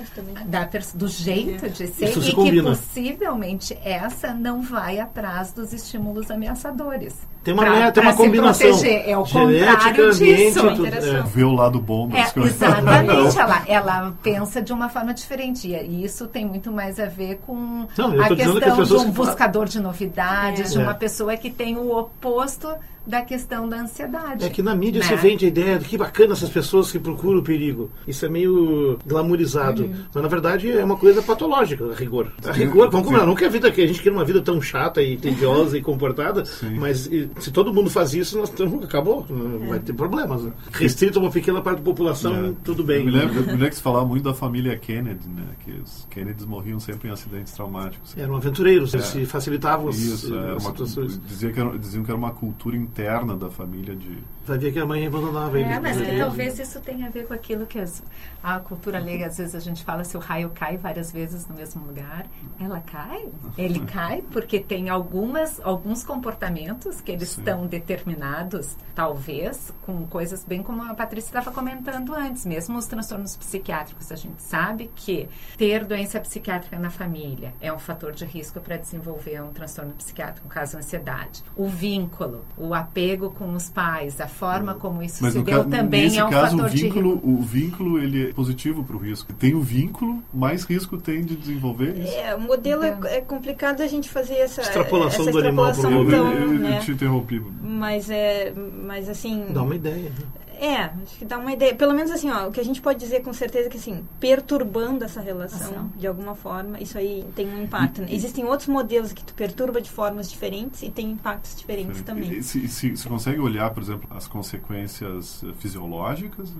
da 0.45 0.69
do 0.95 1.07
jeito 1.07 1.69
de 1.69 1.87
ser 1.87 2.09
Isso 2.09 2.21
se 2.21 2.29
e 2.29 2.35
que 2.35 2.61
possivelmente 2.61 3.77
essa 3.83 4.33
não 4.33 4.61
vai 4.61 4.99
atrás 4.99 5.51
dos 5.51 5.73
estímulos 5.73 6.29
ameaçadores. 6.29 7.15
Tem 7.43 7.53
uma, 7.53 7.63
Pra- 7.63 7.71
né, 7.79 7.91
tem 7.91 8.03
uma 8.03 8.11
se 8.11 8.17
combinação. 8.17 8.67
proteger. 8.69 9.09
É 9.09 9.17
o 9.17 9.23
Genética, 9.25 9.71
contrário 9.77 10.11
ambiente, 10.13 10.43
disso. 10.53 10.59
tudo, 10.69 10.87
Interação. 10.87 11.15
é. 11.17 11.21
Ver 11.23 11.43
o 11.45 11.51
lado 11.53 11.79
bom 11.79 12.07
das 12.09 12.29
É, 12.29 12.31
coisas. 12.31 12.61
exatamente, 12.61 13.39
ela, 13.39 13.63
ela 13.67 14.13
pensa 14.21 14.61
de 14.61 14.73
uma 14.73 14.89
forma 14.89 15.13
diferente. 15.13 15.67
E 15.69 16.03
isso 16.03 16.27
tem 16.27 16.45
muito 16.45 16.69
mais 16.71 16.99
a 16.99 17.05
ver 17.05 17.39
com 17.47 17.87
Não, 17.97 18.21
a 18.21 18.27
que 18.27 18.35
questão 18.35 18.59
pessoas 18.59 18.87
de 18.89 18.95
um 18.95 19.05
que 19.05 19.11
buscador 19.11 19.65
de 19.65 19.79
novidades, 19.79 20.71
É. 20.71 20.77
de 20.77 20.83
uma 20.83 20.91
É. 20.91 20.95
pessoa 20.95 21.37
que 21.37 21.49
tem 21.49 21.77
o 21.77 21.97
oposto 21.97 22.67
da 23.09 23.21
questão 23.21 23.67
da 23.67 23.81
ansiedade. 23.81 24.45
É 24.45 24.49
que 24.49 24.61
na 24.61 24.75
mídia 24.75 25.01
né? 25.01 25.07
se 25.07 25.15
vende 25.15 25.45
a 25.45 25.47
ideia 25.47 25.79
de 25.79 25.85
que 25.85 25.97
bacana 25.97 26.33
essas 26.33 26.49
pessoas 26.49 26.91
que 26.91 26.99
procuram 26.99 27.39
o 27.39 27.43
perigo. 27.43 27.89
Isso 28.07 28.23
é 28.25 28.29
meio 28.29 28.99
glamourizado. 29.05 29.83
Uhum. 29.83 29.95
Mas 30.13 30.23
na 30.23 30.29
verdade 30.29 30.71
é 30.71 30.83
uma 30.83 30.95
coisa 30.95 31.21
patológica, 31.21 31.85
a 31.91 31.95
rigor. 31.95 32.31
A 32.45 32.51
rigor, 32.51 32.89
vamos 32.91 33.07
combinar, 33.07 33.25
não 33.25 33.33
que 33.35 33.45
a 33.45 33.49
vida 33.49 33.71
que 33.71 33.81
a 33.81 33.87
gente 33.87 34.01
quer 34.01 34.11
uma 34.11 34.23
vida 34.23 34.41
tão 34.41 34.61
chata 34.61 35.01
e 35.01 35.17
tediosa 35.17 35.77
e 35.77 35.81
comportada, 35.89 36.43
mas 36.77 37.07
e, 37.07 37.29
se 37.39 37.51
todo 37.51 37.73
mundo 37.73 37.89
faz 37.89 38.13
isso, 38.13 38.37
nós 38.37 38.49
tamo, 38.51 38.83
acabou, 38.83 39.25
vai 39.67 39.79
ter 39.79 39.93
problemas. 39.93 40.43
Né? 40.43 40.51
Restrito 40.71 41.17
a 41.17 41.21
uma 41.23 41.31
pequena 41.31 41.61
parte 41.61 41.79
da 41.79 41.83
população, 41.83 42.45
É. 42.49 42.53
tudo 42.63 42.83
bem. 42.83 42.99
Eu 42.99 43.05
me 43.05 43.11
lembro, 43.11 43.35
eu 43.37 43.41
me 43.41 43.51
lembro 43.53 43.69
que 43.69 43.75
se 43.75 43.81
falava 43.81 44.05
muito 44.05 44.23
da 44.23 44.33
família 44.33 44.77
Kennedy, 44.77 45.27
né? 45.27 45.43
Que 45.65 45.71
os 45.71 46.05
Kennedys 46.11 46.45
morriam 46.45 46.79
sempre 46.79 47.09
em 47.09 47.11
acidentes 47.11 47.53
traumáticos. 47.53 48.15
Eram 48.15 48.35
aventureiros, 48.35 48.93
eles 48.93 49.07
É. 49.07 49.09
se 49.19 49.25
facilitavam 49.25 49.89
as, 49.89 49.97
Isso, 49.97 50.33
era 50.35 50.55
as 50.55 50.63
uma, 50.63 50.71
situações. 50.71 51.19
dizia 51.27 51.51
que 51.51 51.59
era, 51.59 51.77
diziam 51.79 52.03
que 52.03 52.11
era 52.11 52.17
uma 52.17 52.31
cultura 52.31 52.75
interna 52.77 52.98
da 53.37 53.49
família 53.49 53.95
de. 53.95 54.17
Ver 54.45 54.73
que 54.73 54.79
a 54.79 54.85
mãe 54.85 55.05
abandonava 55.05 55.59
ele. 55.59 55.69
É, 55.69 55.79
mas 55.79 55.95
que 56.01 56.17
talvez 56.17 56.57
isso 56.57 56.79
tenha 56.81 57.05
a 57.05 57.09
ver 57.11 57.27
com 57.27 57.33
aquilo 57.35 57.67
que 57.67 57.77
as- 57.79 58.01
a 58.41 58.59
cultura 58.59 58.97
leiga, 58.97 59.27
às 59.27 59.37
vezes 59.37 59.53
a 59.53 59.59
gente 59.59 59.83
fala 59.83 60.03
se 60.03 60.17
o 60.17 60.19
raio 60.19 60.49
cai 60.49 60.75
várias 60.75 61.11
vezes 61.11 61.47
no 61.47 61.55
mesmo 61.55 61.85
lugar. 61.85 62.25
Ela 62.59 62.79
cai? 62.79 63.29
Ele 63.55 63.79
cai 63.85 64.23
porque 64.31 64.59
tem 64.59 64.89
algumas, 64.89 65.59
alguns 65.63 66.03
comportamentos 66.03 66.99
que 66.99 67.11
eles 67.11 67.29
Sim. 67.29 67.41
estão 67.41 67.67
determinados, 67.67 68.75
talvez, 68.95 69.71
com 69.83 70.07
coisas 70.07 70.43
bem 70.43 70.63
como 70.63 70.81
a 70.81 70.95
Patrícia 70.95 71.29
estava 71.29 71.51
comentando 71.51 72.13
antes, 72.15 72.43
mesmo 72.45 72.75
os 72.77 72.87
transtornos 72.87 73.35
psiquiátricos. 73.35 74.11
A 74.11 74.15
gente 74.15 74.41
sabe 74.41 74.89
que 74.95 75.29
ter 75.57 75.85
doença 75.85 76.19
psiquiátrica 76.19 76.79
na 76.79 76.89
família 76.89 77.53
é 77.61 77.71
um 77.71 77.77
fator 77.79 78.13
de 78.13 78.25
risco 78.25 78.59
para 78.59 78.77
desenvolver 78.77 79.43
um 79.43 79.51
transtorno 79.51 79.93
psiquiátrico, 79.93 80.47
no 80.47 80.53
caso, 80.53 80.75
ansiedade. 80.77 81.43
O 81.55 81.67
vínculo, 81.67 82.43
o 82.57 82.73
apego 82.79 83.29
com 83.31 83.53
os 83.53 83.69
pais, 83.69 84.19
a 84.19 84.27
forma 84.27 84.73
como 84.73 85.01
isso 85.03 85.23
Mas 85.23 85.33
se 85.33 85.41
deu 85.41 85.63
ca- 85.63 85.69
também 85.69 86.03
nesse 86.03 86.19
é 86.19 86.25
um 86.25 86.29
caso, 86.29 86.55
o 86.55 86.59
fator 86.59 86.69
de 86.75 86.83
vínculo, 86.83 87.13
risco. 87.15 87.27
o 87.29 87.41
vínculo 87.41 87.99
ele 87.99 88.29
é 88.29 88.33
positivo 88.33 88.83
para 88.83 88.95
o 88.95 88.99
risco. 88.99 89.31
Tem 89.33 89.53
o 89.55 89.61
vínculo, 89.61 90.23
mais 90.33 90.63
risco 90.63 90.97
tem 90.97 91.23
de 91.23 91.35
desenvolver 91.35 91.97
isso. 91.97 92.15
É, 92.15 92.33
o 92.35 92.41
modelo 92.41 92.83
é, 92.83 92.89
Então. 92.89 93.09
é 93.09 93.21
complicado 93.21 93.81
a 93.81 93.87
gente 93.87 94.09
fazer 94.09 94.35
essa 94.35 94.61
Extrapolação 94.61 95.21
essa 95.21 95.31
do 95.31 95.39
animal 95.39 95.65
pro 95.65 95.73
extrapolação 95.75 95.91
Eu, 95.91 95.99
homem. 95.99 96.11
tão, 96.11 96.33
eu- 96.33 96.53
eu 96.53 96.59
né? 96.59 96.79
te 96.79 96.91
interrompi. 96.91 97.41
Mas 97.61 98.09
é, 98.09 98.53
mas 98.85 99.07
assim, 99.09 99.45
Dá 99.53 99.61
uma 99.63 99.75
ideia. 99.75 100.09
né? 100.09 100.25
É, 100.59 100.91
acho 101.03 101.17
que 101.17 101.25
dá 101.25 101.37
uma 101.37 101.51
ideia. 101.51 101.73
Pelo 101.73 101.93
menos 101.93 102.11
assim, 102.11 102.29
ó, 102.29 102.47
o 102.47 102.51
que 102.51 102.59
a 102.59 102.63
gente 102.63 102.81
pode 102.81 102.99
dizer 102.99 103.21
com 103.21 103.33
certeza 103.33 103.67
é 103.67 103.69
que 103.71 103.77
assim, 103.77 104.03
perturbando 104.19 105.05
essa 105.05 105.21
relação 105.21 105.69
Ação. 105.69 105.91
de 105.95 106.05
alguma 106.05 106.35
forma, 106.35 106.79
isso 106.79 106.97
aí 106.97 107.25
tem 107.35 107.47
um 107.47 107.63
impacto. 107.63 108.01
né? 108.01 108.07
Existem 108.11 108.45
outros 108.45 108.67
modelos 108.67 109.13
que 109.13 109.23
tu 109.23 109.33
perturba 109.33 109.81
de 109.81 109.89
formas 109.89 110.29
diferentes 110.29 110.83
e 110.83 110.89
tem 110.89 111.11
impactos 111.11 111.55
diferentes 111.55 112.01
também. 112.01 112.31
E 112.31 112.43
Se, 112.43 112.67
se, 112.67 112.95
se 112.95 113.07
consegue 113.07 113.39
olhar, 113.39 113.69
por 113.71 113.81
exemplo, 113.81 114.07
as 114.15 114.27
consequências 114.27 115.43
fisiológicas 115.59 116.53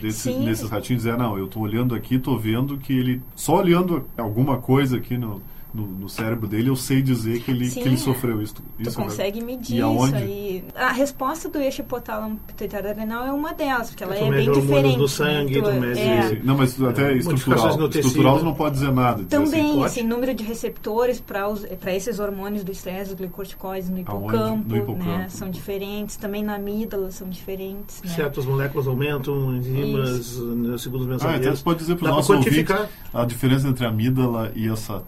desse, 0.00 0.32
Sim. 0.32 0.44
nesses 0.44 0.68
ratinhos, 0.68 1.06
é, 1.06 1.16
não, 1.16 1.38
eu 1.38 1.46
estou 1.46 1.62
olhando 1.62 1.94
aqui, 1.94 2.16
estou 2.16 2.38
vendo 2.38 2.76
que 2.78 2.92
ele, 2.92 3.22
só 3.34 3.56
olhando 3.58 4.06
alguma 4.16 4.58
coisa 4.58 4.96
aqui 4.96 5.16
no, 5.16 5.40
no, 5.74 5.86
no 5.86 6.08
cérebro 6.08 6.46
dele, 6.46 6.68
eu 6.70 6.76
sei 6.76 7.02
dizer 7.02 7.40
que 7.42 7.50
ele, 7.50 7.66
Sim, 7.68 7.82
que 7.82 7.88
ele 7.88 7.94
é. 7.96 7.98
sofreu 7.98 8.40
isso. 8.40 8.54
Tu 8.54 8.62
isso 8.78 8.98
né? 8.98 9.04
consegue 9.04 9.42
medir 9.42 9.78
E 9.78 9.80
aonde? 9.82 10.06
isso 10.06 10.14
aí. 10.16 10.64
A 10.76 10.92
resposta 10.92 11.48
do 11.48 11.58
eixo 11.58 11.80
hipotálamo 11.82 12.38
pituitário 12.46 12.88
adrenal 12.90 13.26
é 13.26 13.32
uma 13.32 13.52
delas, 13.52 13.88
porque 13.90 14.04
ela 14.04 14.14
Tu 14.14 14.24
é 14.24 14.30
mede 14.30 14.50
bem 14.50 14.60
diferente. 14.60 14.96
do 14.98 15.08
sangue, 15.08 15.60
né? 15.60 15.72
tu 15.74 15.80
mede- 15.80 16.00
é. 16.00 16.40
Não, 16.44 16.56
mas 16.56 16.80
até 16.80 17.14
Modificações 17.14 17.72
estrutural. 17.72 17.88
Estrutural 17.90 18.42
não 18.44 18.54
pode 18.54 18.74
dizer 18.76 18.92
nada. 18.92 19.24
dizer 19.24 19.36
assim, 19.36 19.44
Também, 19.50 19.72
pode? 19.74 19.84
assim, 19.86 20.02
número 20.04 20.34
de 20.34 20.44
receptores 20.44 21.20
para 21.20 21.94
esses 21.94 22.18
hormônios 22.18 22.62
do 22.62 22.70
estresse, 22.72 23.10
os 23.10 23.16
glicorticoides 23.16 23.90
no 23.90 23.98
hipocampo, 23.98 24.68
No 24.68 24.76
hipocampo. 24.76 25.04
né? 25.04 25.26
São 25.28 25.50
diferentes. 25.50 26.16
Também 26.16 26.44
na 26.44 26.54
amígdala 26.54 27.10
são 27.10 27.28
diferentes, 27.28 28.00
né? 28.02 28.10
Certas 28.10 28.44
moléculas 28.46 28.86
aumentam, 28.86 29.56
enzimas, 29.56 30.38
né, 30.38 30.78
segundo 30.78 31.02
os 31.02 31.08
Ah, 31.10 31.14
então 31.14 31.28
mensageiros. 31.28 31.58
você 31.58 31.64
pode 31.64 31.78
dizer 31.80 31.96
para 31.96 32.06
o 32.12 32.14
nosso 32.14 32.32
ouvinte 32.34 32.64
a 33.12 33.24
diferença 33.24 33.68
entre 33.68 33.84
a 33.84 33.88
amígdala 33.88 34.52
e 34.54 34.68
essa 34.68 35.02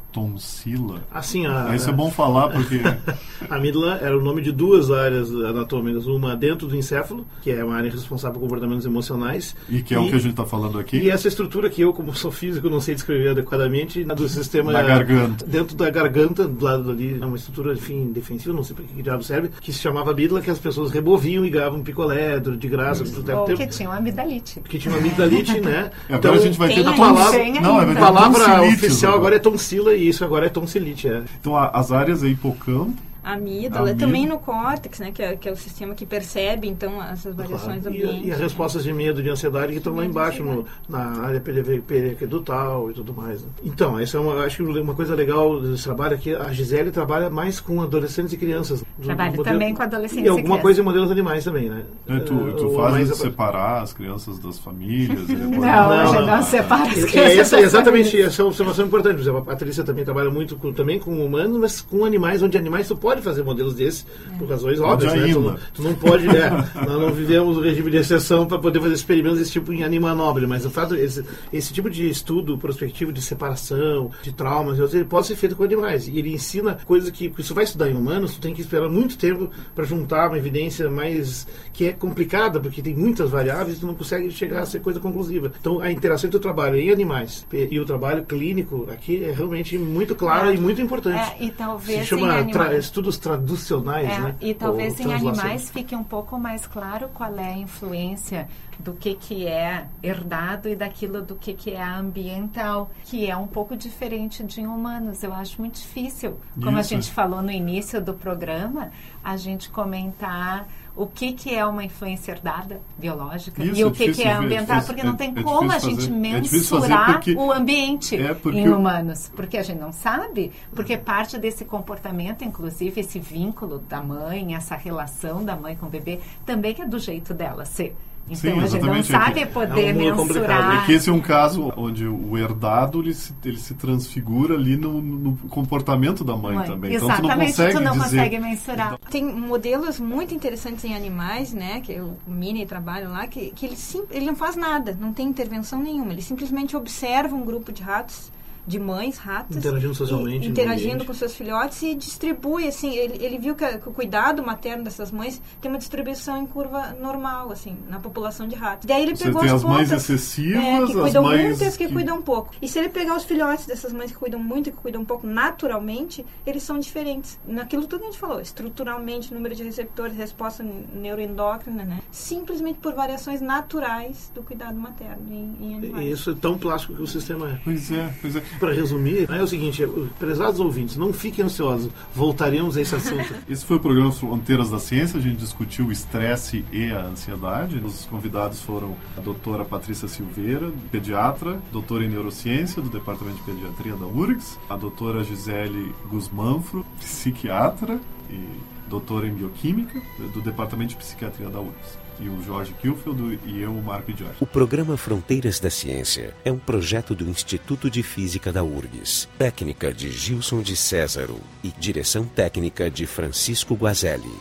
tonsila. 0.57 1.03
Assim, 1.13 1.47
a, 1.47 1.75
Isso 1.75 1.89
é 1.89 1.93
bom 1.93 2.11
falar, 2.11 2.49
porque 2.49 2.81
a 3.49 3.55
amígdala 3.57 3.99
era 4.03 4.17
o 4.17 4.23
nome 4.23 4.41
de 4.43 4.53
duas 4.53 4.91
áreas 4.91 5.31
anatômicas. 5.31 6.07
Uma 6.07 6.35
dentro 6.37 6.67
do 6.67 6.77
encéfalo, 6.77 7.27
que 7.43 7.51
é 7.51 7.63
uma 7.65 7.75
área 7.77 7.91
responsável 7.91 8.35
por 8.35 8.41
comportamentos 8.47 8.87
emocionais. 8.87 9.55
e 9.69 9.83
que 9.83 9.95
é 9.95 9.99
o 9.99 10.09
que 10.09 10.15
a 10.15 10.19
gente 10.19 10.31
está 10.31 10.45
falando 10.45 10.79
aqui, 10.79 10.99
E 10.99 11.11
essa 11.11 11.29
estrutura 11.29 11.69
que 11.69 11.81
eu, 11.83 11.93
como 11.93 12.15
sou 12.15 12.31
físico, 12.31 12.69
não 12.71 12.81
sei 12.81 12.95
descrever 12.95 13.31
adequadamente, 13.31 14.05
do 14.05 14.29
sistema... 14.29 14.73
na 14.73 14.83
garganta. 14.83 15.45
Dentro 15.47 15.77
da 15.77 15.91
garganta, 15.91 16.47
do 16.47 16.65
lado 16.65 16.91
ali, 16.91 17.19
é 17.21 17.25
uma 17.27 17.37
estrutura, 17.37 17.73
enfim, 17.75 18.13
defensiva, 18.13 18.55
não 18.55 18.63
sei 18.63 18.75
para 18.77 18.85
que 18.85 19.03
diabo 19.03 19.23
serve, 19.23 19.51
que 19.61 19.73
se 19.73 19.81
chamava 19.81 20.11
amígdala, 20.13 20.41
que 20.41 20.51
as 20.51 20.59
pessoas 20.59 20.91
reboviam 20.91 21.45
e 21.45 21.51
ganhavam 21.51 21.83
picolé 21.83 22.39
de 22.41 22.69
graça. 22.69 23.05
por 23.05 23.23
tempo- 23.23 23.39
Ou 23.41 23.45
tempo- 23.47 23.59
que 23.59 23.67
tinha 23.67 23.89
uma 23.89 23.99
amidalite. 23.99 24.61
que 24.61 24.79
tinha 24.79 24.93
uma 24.95 25.01
amigdalite, 25.01 25.61
né? 25.61 25.91
É, 26.09 26.15
agora 26.15 26.37
a 26.37 26.39
gente 26.41 26.59
vai 26.59 26.69
ter 26.73 26.87
a 26.87 26.91
aí, 26.91 26.97
palavra, 26.97 27.39
Não, 27.61 27.81
é 27.81 27.93
a 27.93 27.95
palavra 27.95 28.63
oficial 28.63 29.13
agora. 29.13 29.27
agora 29.27 29.37
é 29.37 29.39
tonsila 29.39 29.95
e 29.95 30.09
isso 30.09 30.25
agora 30.25 30.46
é 30.47 30.51
tonsilite. 30.51 31.09
É. 31.09 31.23
Então 31.41 31.57
a- 31.57 31.69
as 31.71 31.93
áreas 31.93 32.23
é 32.23 32.29
hipocampo, 32.29 32.95
amígdala, 33.27 33.95
também 33.95 34.25
no 34.25 34.39
córtex, 34.39 35.01
né, 35.01 35.11
que 35.11 35.23
é, 35.23 35.35
que 35.35 35.49
é 35.49 35.53
o 35.53 35.57
sistema 35.57 35.95
que 35.95 36.07
percebe, 36.07 36.69
então, 36.69 37.03
essas 37.03 37.35
variações 37.35 37.83
claro. 37.83 37.89
ambientes. 37.89 38.25
E, 38.25 38.29
e 38.29 38.33
as 38.33 38.39
respostas 38.39 38.85
de 38.85 38.93
medo, 38.93 39.21
de 39.23 39.29
ansiedade 39.29 39.73
que 39.73 39.79
estão 39.79 39.97
lá 39.97 40.05
embaixo, 40.05 40.45
no, 40.45 40.65
na 40.89 41.23
área 41.23 41.41
periaquedutal 41.41 42.91
e 42.91 42.95
tudo 42.95 43.13
mais. 43.13 43.43
Né? 43.43 43.49
Então, 43.65 43.99
essa 43.99 44.17
é 44.17 44.21
uma, 44.21 44.45
acho 44.45 44.57
que 44.57 44.63
uma 44.63 44.95
coisa 44.95 45.15
legal 45.15 45.61
desse 45.61 45.83
trabalho 45.83 46.15
é 46.15 46.19
que 46.19 46.35
a 46.35 46.53
Gisele 46.53 46.93
trabalha 46.93 47.29
mais 47.29 47.59
com 47.59 47.83
adolescentes 47.83 48.33
e 48.33 48.37
crianças. 48.37 48.85
Trabalha 49.03 49.43
também 49.43 49.75
com 49.75 49.83
adolescentes 49.83 50.25
e 50.25 50.29
alguma 50.29 50.59
coisa 50.59 50.81
em 50.81 50.85
modelos 50.85 51.11
animais 51.11 51.45
também, 51.45 51.69
né? 51.69 51.83
É, 52.07 52.19
tu, 52.21 52.53
tu 52.53 52.71
faz 52.71 53.09
separar 53.17 53.83
as 53.83 53.93
crianças 53.93 54.39
das 54.39 54.59
famílias? 54.59 55.27
não, 55.29 55.51
não, 55.51 56.13
hoje 56.13 56.27
não, 56.27 56.43
separa 56.43 56.85
as 56.85 57.05
crianças 57.05 57.17
é, 57.17 57.39
essa, 57.39 57.61
Exatamente, 57.61 58.21
essa 58.21 58.43
é 58.43 58.45
uma 58.45 58.51
observação 58.51 58.87
importante. 58.87 59.15
Por 59.15 59.23
exemplo, 59.23 59.41
a 59.41 59.45
Patrícia 59.45 59.83
também 59.83 60.05
trabalha 60.05 60.31
muito 60.31 60.57
com, 60.57 60.73
também 60.73 60.99
com 60.99 61.25
humanos, 61.25 61.59
mas 61.59 61.81
com 61.81 62.05
animais, 62.05 62.43
onde 62.43 62.57
animais 62.57 62.87
tu 62.87 62.97
pode 62.97 63.16
fazer 63.23 63.43
modelos 63.43 63.75
desses, 63.75 64.07
é. 64.33 64.39
por 64.39 64.49
razões 64.49 64.81
óbvias. 64.81 65.13
Né? 65.15 65.33
Tu, 65.33 65.41
não, 65.41 65.59
tu, 65.75 65.83
não 65.83 65.95
pode, 65.95 66.27
né? 66.27 66.51
Nós 66.75 67.01
não 67.01 67.13
vivemos 67.13 67.57
o 67.57 67.61
regime 67.61 67.91
de 67.91 67.99
exceção 67.99 68.47
para 68.47 68.59
poder 68.59 68.81
fazer 68.81 68.95
experimentos 68.95 69.39
desse 69.39 69.53
tipo 69.53 69.73
em 69.73 69.85
animal 69.85 70.15
nobre, 70.15 70.47
mas 70.47 70.65
o 70.65 70.71
fato, 70.71 70.95
esse, 70.95 71.25
esse 71.53 71.73
tipo 71.73 71.91
de 71.91 72.09
estudo 72.09 72.59
prospectivo 72.59 73.13
de 73.13 73.23
separação, 73.23 74.11
de 74.23 74.33
traumas, 74.33 74.79
ele 74.95 75.05
pode 75.05 75.27
ser 75.27 75.37
feito 75.37 75.57
com 75.57 75.65
animais. 75.65 76.09
E 76.09 76.19
ele 76.19 76.33
ensina 76.33 76.79
coisas 76.85 77.11
que, 77.11 77.33
se 77.43 77.53
vai 77.53 77.65
estudar 77.65 77.89
em 77.89 77.95
humanos, 77.95 78.35
tu 78.35 78.41
tem 78.41 78.55
que 78.55 78.61
esperar 78.61 78.89
muito 78.89 79.17
tempo 79.17 79.51
para 79.75 79.85
juntar 79.85 80.29
uma 80.29 80.39
evidência 80.39 80.91
mais 80.91 81.47
que 81.73 81.87
é 81.87 81.93
complicada, 81.93 82.61
porque 82.61 82.83
tem 82.83 82.95
muitas 82.95 83.31
variáveis 83.31 83.77
e 83.77 83.81
tu 83.81 83.87
não 83.87 83.95
consegue 83.95 84.31
chegar 84.31 84.61
a 84.61 84.67
ser 84.67 84.81
coisa 84.81 85.01
conclusiva. 85.01 85.53
Então, 85.61 85.81
a 85.81 85.91
interação 85.91 86.29
entre 86.29 86.39
o 86.39 86.41
trabalho 86.41 86.77
em 86.77 86.91
animais 86.91 87.47
e 87.53 87.79
o 87.79 87.85
trabalho 87.85 88.25
clínico 88.25 88.87
aqui 88.91 89.25
é 89.25 89.33
realmente 89.33 89.77
muito 89.79 90.15
clara 90.15 90.51
é, 90.51 90.55
e 90.55 90.59
muito 90.59 90.81
importante. 90.81 91.35
É, 91.39 91.45
e 91.45 91.51
talvez 91.51 92.01
Se 92.01 92.07
chama 92.07 92.45
tra 92.45 92.77
estudos 93.07 93.19
traducionais, 93.19 94.09
é, 94.09 94.21
né? 94.21 94.37
E 94.41 94.55
talvez 94.55 94.99
em 95.01 95.13
animais 95.13 95.71
fique 95.71 95.95
um 95.95 96.05
pouco 96.05 96.39
mais 96.39 96.67
claro 96.67 97.09
qual 97.13 97.35
é 97.37 97.53
a 97.53 97.57
influência 97.57 98.49
do 98.79 98.93
que, 98.93 99.15
que 99.15 99.47
é 99.47 99.87
herdado 100.03 100.69
e 100.69 100.77
daquilo 100.77 101.23
do 101.23 101.35
que, 101.35 101.55
que 101.55 101.73
é 101.73 101.83
ambiental, 101.83 102.91
que 103.05 103.29
é 103.29 103.37
um 103.37 103.47
pouco 103.47 103.77
diferente 103.77 104.43
de 104.45 104.61
humanos. 104.61 105.23
Eu 105.23 105.33
acho 105.33 105.61
muito 105.61 105.75
difícil, 105.75 106.39
como 106.55 106.79
Isso. 106.79 106.81
a 106.81 106.83
gente 106.83 107.11
falou 107.11 107.41
no 107.41 107.51
início 107.51 108.03
do 108.03 108.15
programa, 108.15 108.91
a 109.25 109.37
gente 109.37 109.71
comentar 109.71 110.69
o 110.97 111.07
que, 111.07 111.33
que 111.33 111.55
é 111.55 111.65
uma 111.65 111.85
influência 111.85 112.33
herdada 112.33 112.81
biológica 112.97 113.63
Isso, 113.63 113.77
e 113.77 113.85
o 113.85 113.91
que, 113.91 114.13
que 114.13 114.23
é 114.23 114.33
ambiental, 114.33 114.83
porque 114.83 115.03
não 115.03 115.15
tem 115.15 115.33
é, 115.37 115.43
como 115.43 115.71
a 115.71 115.79
gente 115.79 116.09
fazer, 116.09 116.11
mensurar 116.11 117.21
é 117.29 117.33
o 117.33 117.53
ambiente 117.53 118.17
é 118.17 118.37
em 118.53 118.69
humanos, 118.69 119.31
porque 119.37 119.59
a 119.59 119.63
gente 119.63 119.79
não 119.79 119.93
sabe, 119.93 120.51
porque 120.75 120.97
parte 120.97 121.39
desse 121.39 121.65
comportamento, 121.65 122.45
inclusive 122.45 123.01
esse 123.01 123.19
vínculo 123.19 123.79
da 123.79 124.03
mãe, 124.03 124.55
essa 124.55 124.75
relação 124.75 125.45
da 125.45 125.55
mãe 125.55 125.77
com 125.77 125.87
o 125.87 125.91
bebê, 125.91 126.21
também 126.47 126.75
é 126.79 126.87
do 126.87 126.99
jeito 126.99 127.35
dela 127.35 127.67
ser. 127.67 127.95
Então 128.29 128.55
Sim, 128.55 128.61
a 128.61 128.67
gente 128.67 128.85
não 128.85 129.03
sabe 129.05 129.41
é 129.41 129.47
poder 129.47 129.91
é 129.91 130.13
um 130.13 130.25
mensurar. 130.25 130.83
É 130.83 130.87
que 130.87 130.93
esse 130.93 131.09
é 131.09 131.13
um 131.13 131.21
caso 131.21 131.73
onde 131.77 132.07
o 132.07 132.37
herdado 132.37 133.01
ele 133.01 133.15
se, 133.15 133.33
ele 133.45 133.57
se 133.57 133.75
transfigura 133.75 134.55
ali 134.55 134.77
no, 134.77 135.01
no 135.01 135.37
comportamento 135.49 136.25
da 136.25 136.37
mãe, 136.37 136.57
mãe. 136.57 136.67
também. 136.67 136.95
Exatamente, 136.95 137.21
então 137.21 137.29
tu 137.29 137.39
não 137.39 137.47
consegue, 137.47 137.73
tu 137.75 137.81
não 137.81 137.93
dizer... 137.93 138.05
consegue 138.05 138.39
mensurar. 138.39 138.99
Tem 139.11 139.25
modelos 139.25 140.01
muito 140.01 140.35
interessantes 140.35 140.85
em 140.85 140.95
animais, 140.95 141.53
né? 141.53 141.81
Que 141.81 142.01
o 142.01 142.17
Mini 142.27 142.67
trabalha 142.67 143.09
lá, 143.09 143.29
que, 143.29 143.53
que 143.53 143.65
ele, 143.65 143.77
sim, 143.77 144.03
ele 144.11 144.27
não 144.27 144.35
faz 144.35 144.57
nada, 144.57 144.97
não 145.01 145.13
tem 145.13 145.29
intervenção 145.29 145.81
nenhuma. 145.81 146.13
Ele 146.13 146.23
simplesmente 146.23 146.77
observa 146.77 147.35
um 147.35 147.45
grupo 147.45 147.73
de 147.73 147.83
ratos 147.83 148.33
de 148.67 148.79
mães 148.79 149.17
ratas. 149.19 149.57
Interagindo 149.57 149.95
socialmente. 149.95 150.49
interagindo 150.49 151.05
com 151.05 151.15
seus 151.15 151.35
filhotes 151.35 151.81
e 151.83 151.95
distribui, 151.95 152.67
assim, 152.67 152.95
ele, 152.95 153.25
ele 153.25 153.39
viu 153.39 153.55
que, 153.55 153.65
a, 153.65 153.79
que, 153.79 153.89
o 153.89 153.93
cuidado 153.93 154.45
materno 154.45 154.83
dessas 154.83 155.11
mães 155.11 155.41
tem 155.61 155.71
uma 155.71 155.79
distribuição 155.79 156.37
em 156.37 156.47
curva 156.47 156.97
normal, 157.01 157.53
assim, 157.53 157.77
na 157.89 158.01
população 158.01 158.49
de 158.49 158.57
ratos. 158.57 158.87
Daí 158.87 159.03
ele 159.03 159.15
Você 159.15 159.25
pegou 159.25 159.43
tem 159.43 159.51
as, 159.51 159.57
as 159.57 159.65
mães 159.65 159.93
excessivas, 159.93 160.65
é, 160.65 160.87
que 160.87 160.93
cuidam 160.93 161.23
mães 161.23 161.43
muito 161.43 161.63
e 161.63 161.67
as 161.67 161.77
que, 161.77 161.87
que, 161.87 161.93
cuidam 161.93 162.23
pouco. 162.23 162.53
E 162.61 162.69
se 162.69 162.79
ele 162.79 162.89
pegar 162.89 163.17
os 163.17 163.25
filhotes 163.25 163.67
dessas 163.67 163.93
mães 163.93 164.11
que 164.11 164.19
cuidam 164.19 164.41
muito 164.41 164.69
e 164.69 164.73
que 164.73 164.79
cuidam 164.79 165.05
pouco 165.05 165.27
naturalmente, 165.27 166.25
eles 166.45 166.63
são 166.63 166.79
diferentes. 166.79 167.39
Naquilo 167.47 167.87
tudo 167.87 168.01
que 168.01 168.07
a 168.07 168.11
gente 168.11 168.21
falou, 168.21 168.41
estruturalmente, 168.41 169.33
número 169.33 169.55
de 169.55 169.63
receptores, 169.63 170.17
resposta 170.17 170.65
neuroendócrina, 170.93 171.85
né? 171.85 172.01
Simplesmente 172.11 172.79
por 172.81 172.95
variações 172.95 173.41
naturais 173.41 174.31
do 174.35 174.43
cuidado 174.43 174.79
materno 174.79 175.27
em, 175.31 175.57
em 175.61 175.75
animais. 175.77 176.07
Isso 176.07 176.31
é 176.31 176.35
tão 176.35 176.59
plástico 176.59 176.95
que 176.95 177.03
o 177.03 177.07
sistema 177.07 177.51
é. 177.51 177.61
Pois 177.63 177.91
é, 177.93 178.13
pois 178.21 178.37
é. 178.37 178.43
Para 178.59 178.73
resumir, 178.73 179.31
é 179.31 179.43
o 179.43 179.47
seguinte, 179.47 179.87
prezados 180.19 180.61
ouvintes, 180.61 180.97
não 180.97 181.13
fiquem 181.13 181.45
ansiosos, 181.45 181.91
voltaremos 182.15 182.77
a 182.77 182.81
esse 182.81 182.95
assunto. 182.95 183.35
esse 183.49 183.65
foi 183.65 183.77
o 183.77 183.81
programa 183.81 184.13
Fronteiras 184.13 184.71
da 184.71 184.79
Ciência, 184.79 185.19
a 185.19 185.23
gente 185.23 185.37
discutiu 185.37 185.87
o 185.87 185.93
estresse 185.93 186.65
e 186.73 186.91
a 186.91 187.03
ansiedade. 187.03 187.79
Os 187.85 188.07
convidados 188.07 188.61
foram 188.63 188.97
a 189.17 189.21
doutora 189.21 189.65
Patrícia 189.65 190.09
Silveira, 190.09 190.71
pediatra, 190.91 191.61
doutora 191.73 192.05
em 192.05 192.09
neurociência 192.09 192.81
do 192.81 192.89
Departamento 192.89 193.37
de 193.37 193.43
Pediatria 193.43 193.95
da 193.95 194.07
URGS, 194.07 194.59
a 194.69 194.77
doutora 194.77 195.23
Gisele 195.25 195.95
Guzmanfro, 196.09 196.85
psiquiatra 196.99 198.01
e 198.31 198.41
doutora 198.89 199.27
em 199.27 199.35
bioquímica 199.35 200.01
do 200.33 200.41
Departamento 200.41 200.91
de 200.91 200.97
Psiquiatria 200.97 201.49
da 201.49 201.61
URGS 201.61 202.06
e 202.21 202.29
o 202.29 202.43
Jorge 202.43 202.73
Kilfield 202.81 203.39
e 203.45 203.61
eu, 203.61 203.73
o 203.73 203.83
Marco 203.83 204.11
Jorge. 204.17 204.37
O 204.41 204.47
programa 204.47 204.97
Fronteiras 204.97 205.61
da 205.61 205.71
Ciência 205.71 206.35
é 206.45 206.53
um 206.53 206.59
projeto 206.59 207.15
do 207.15 207.29
Instituto 207.29 207.91
de 207.91 208.03
Física 208.03 208.53
da 208.53 208.63
URGS, 208.63 209.29
técnica 209.39 209.93
de 209.93 210.11
Gilson 210.11 210.63
de 210.63 210.77
Césaro 210.77 211.41
e 211.63 211.69
direção 211.69 212.25
técnica 212.25 212.91
de 212.91 213.07
Francisco 213.07 213.75
Guazelli. 213.75 214.33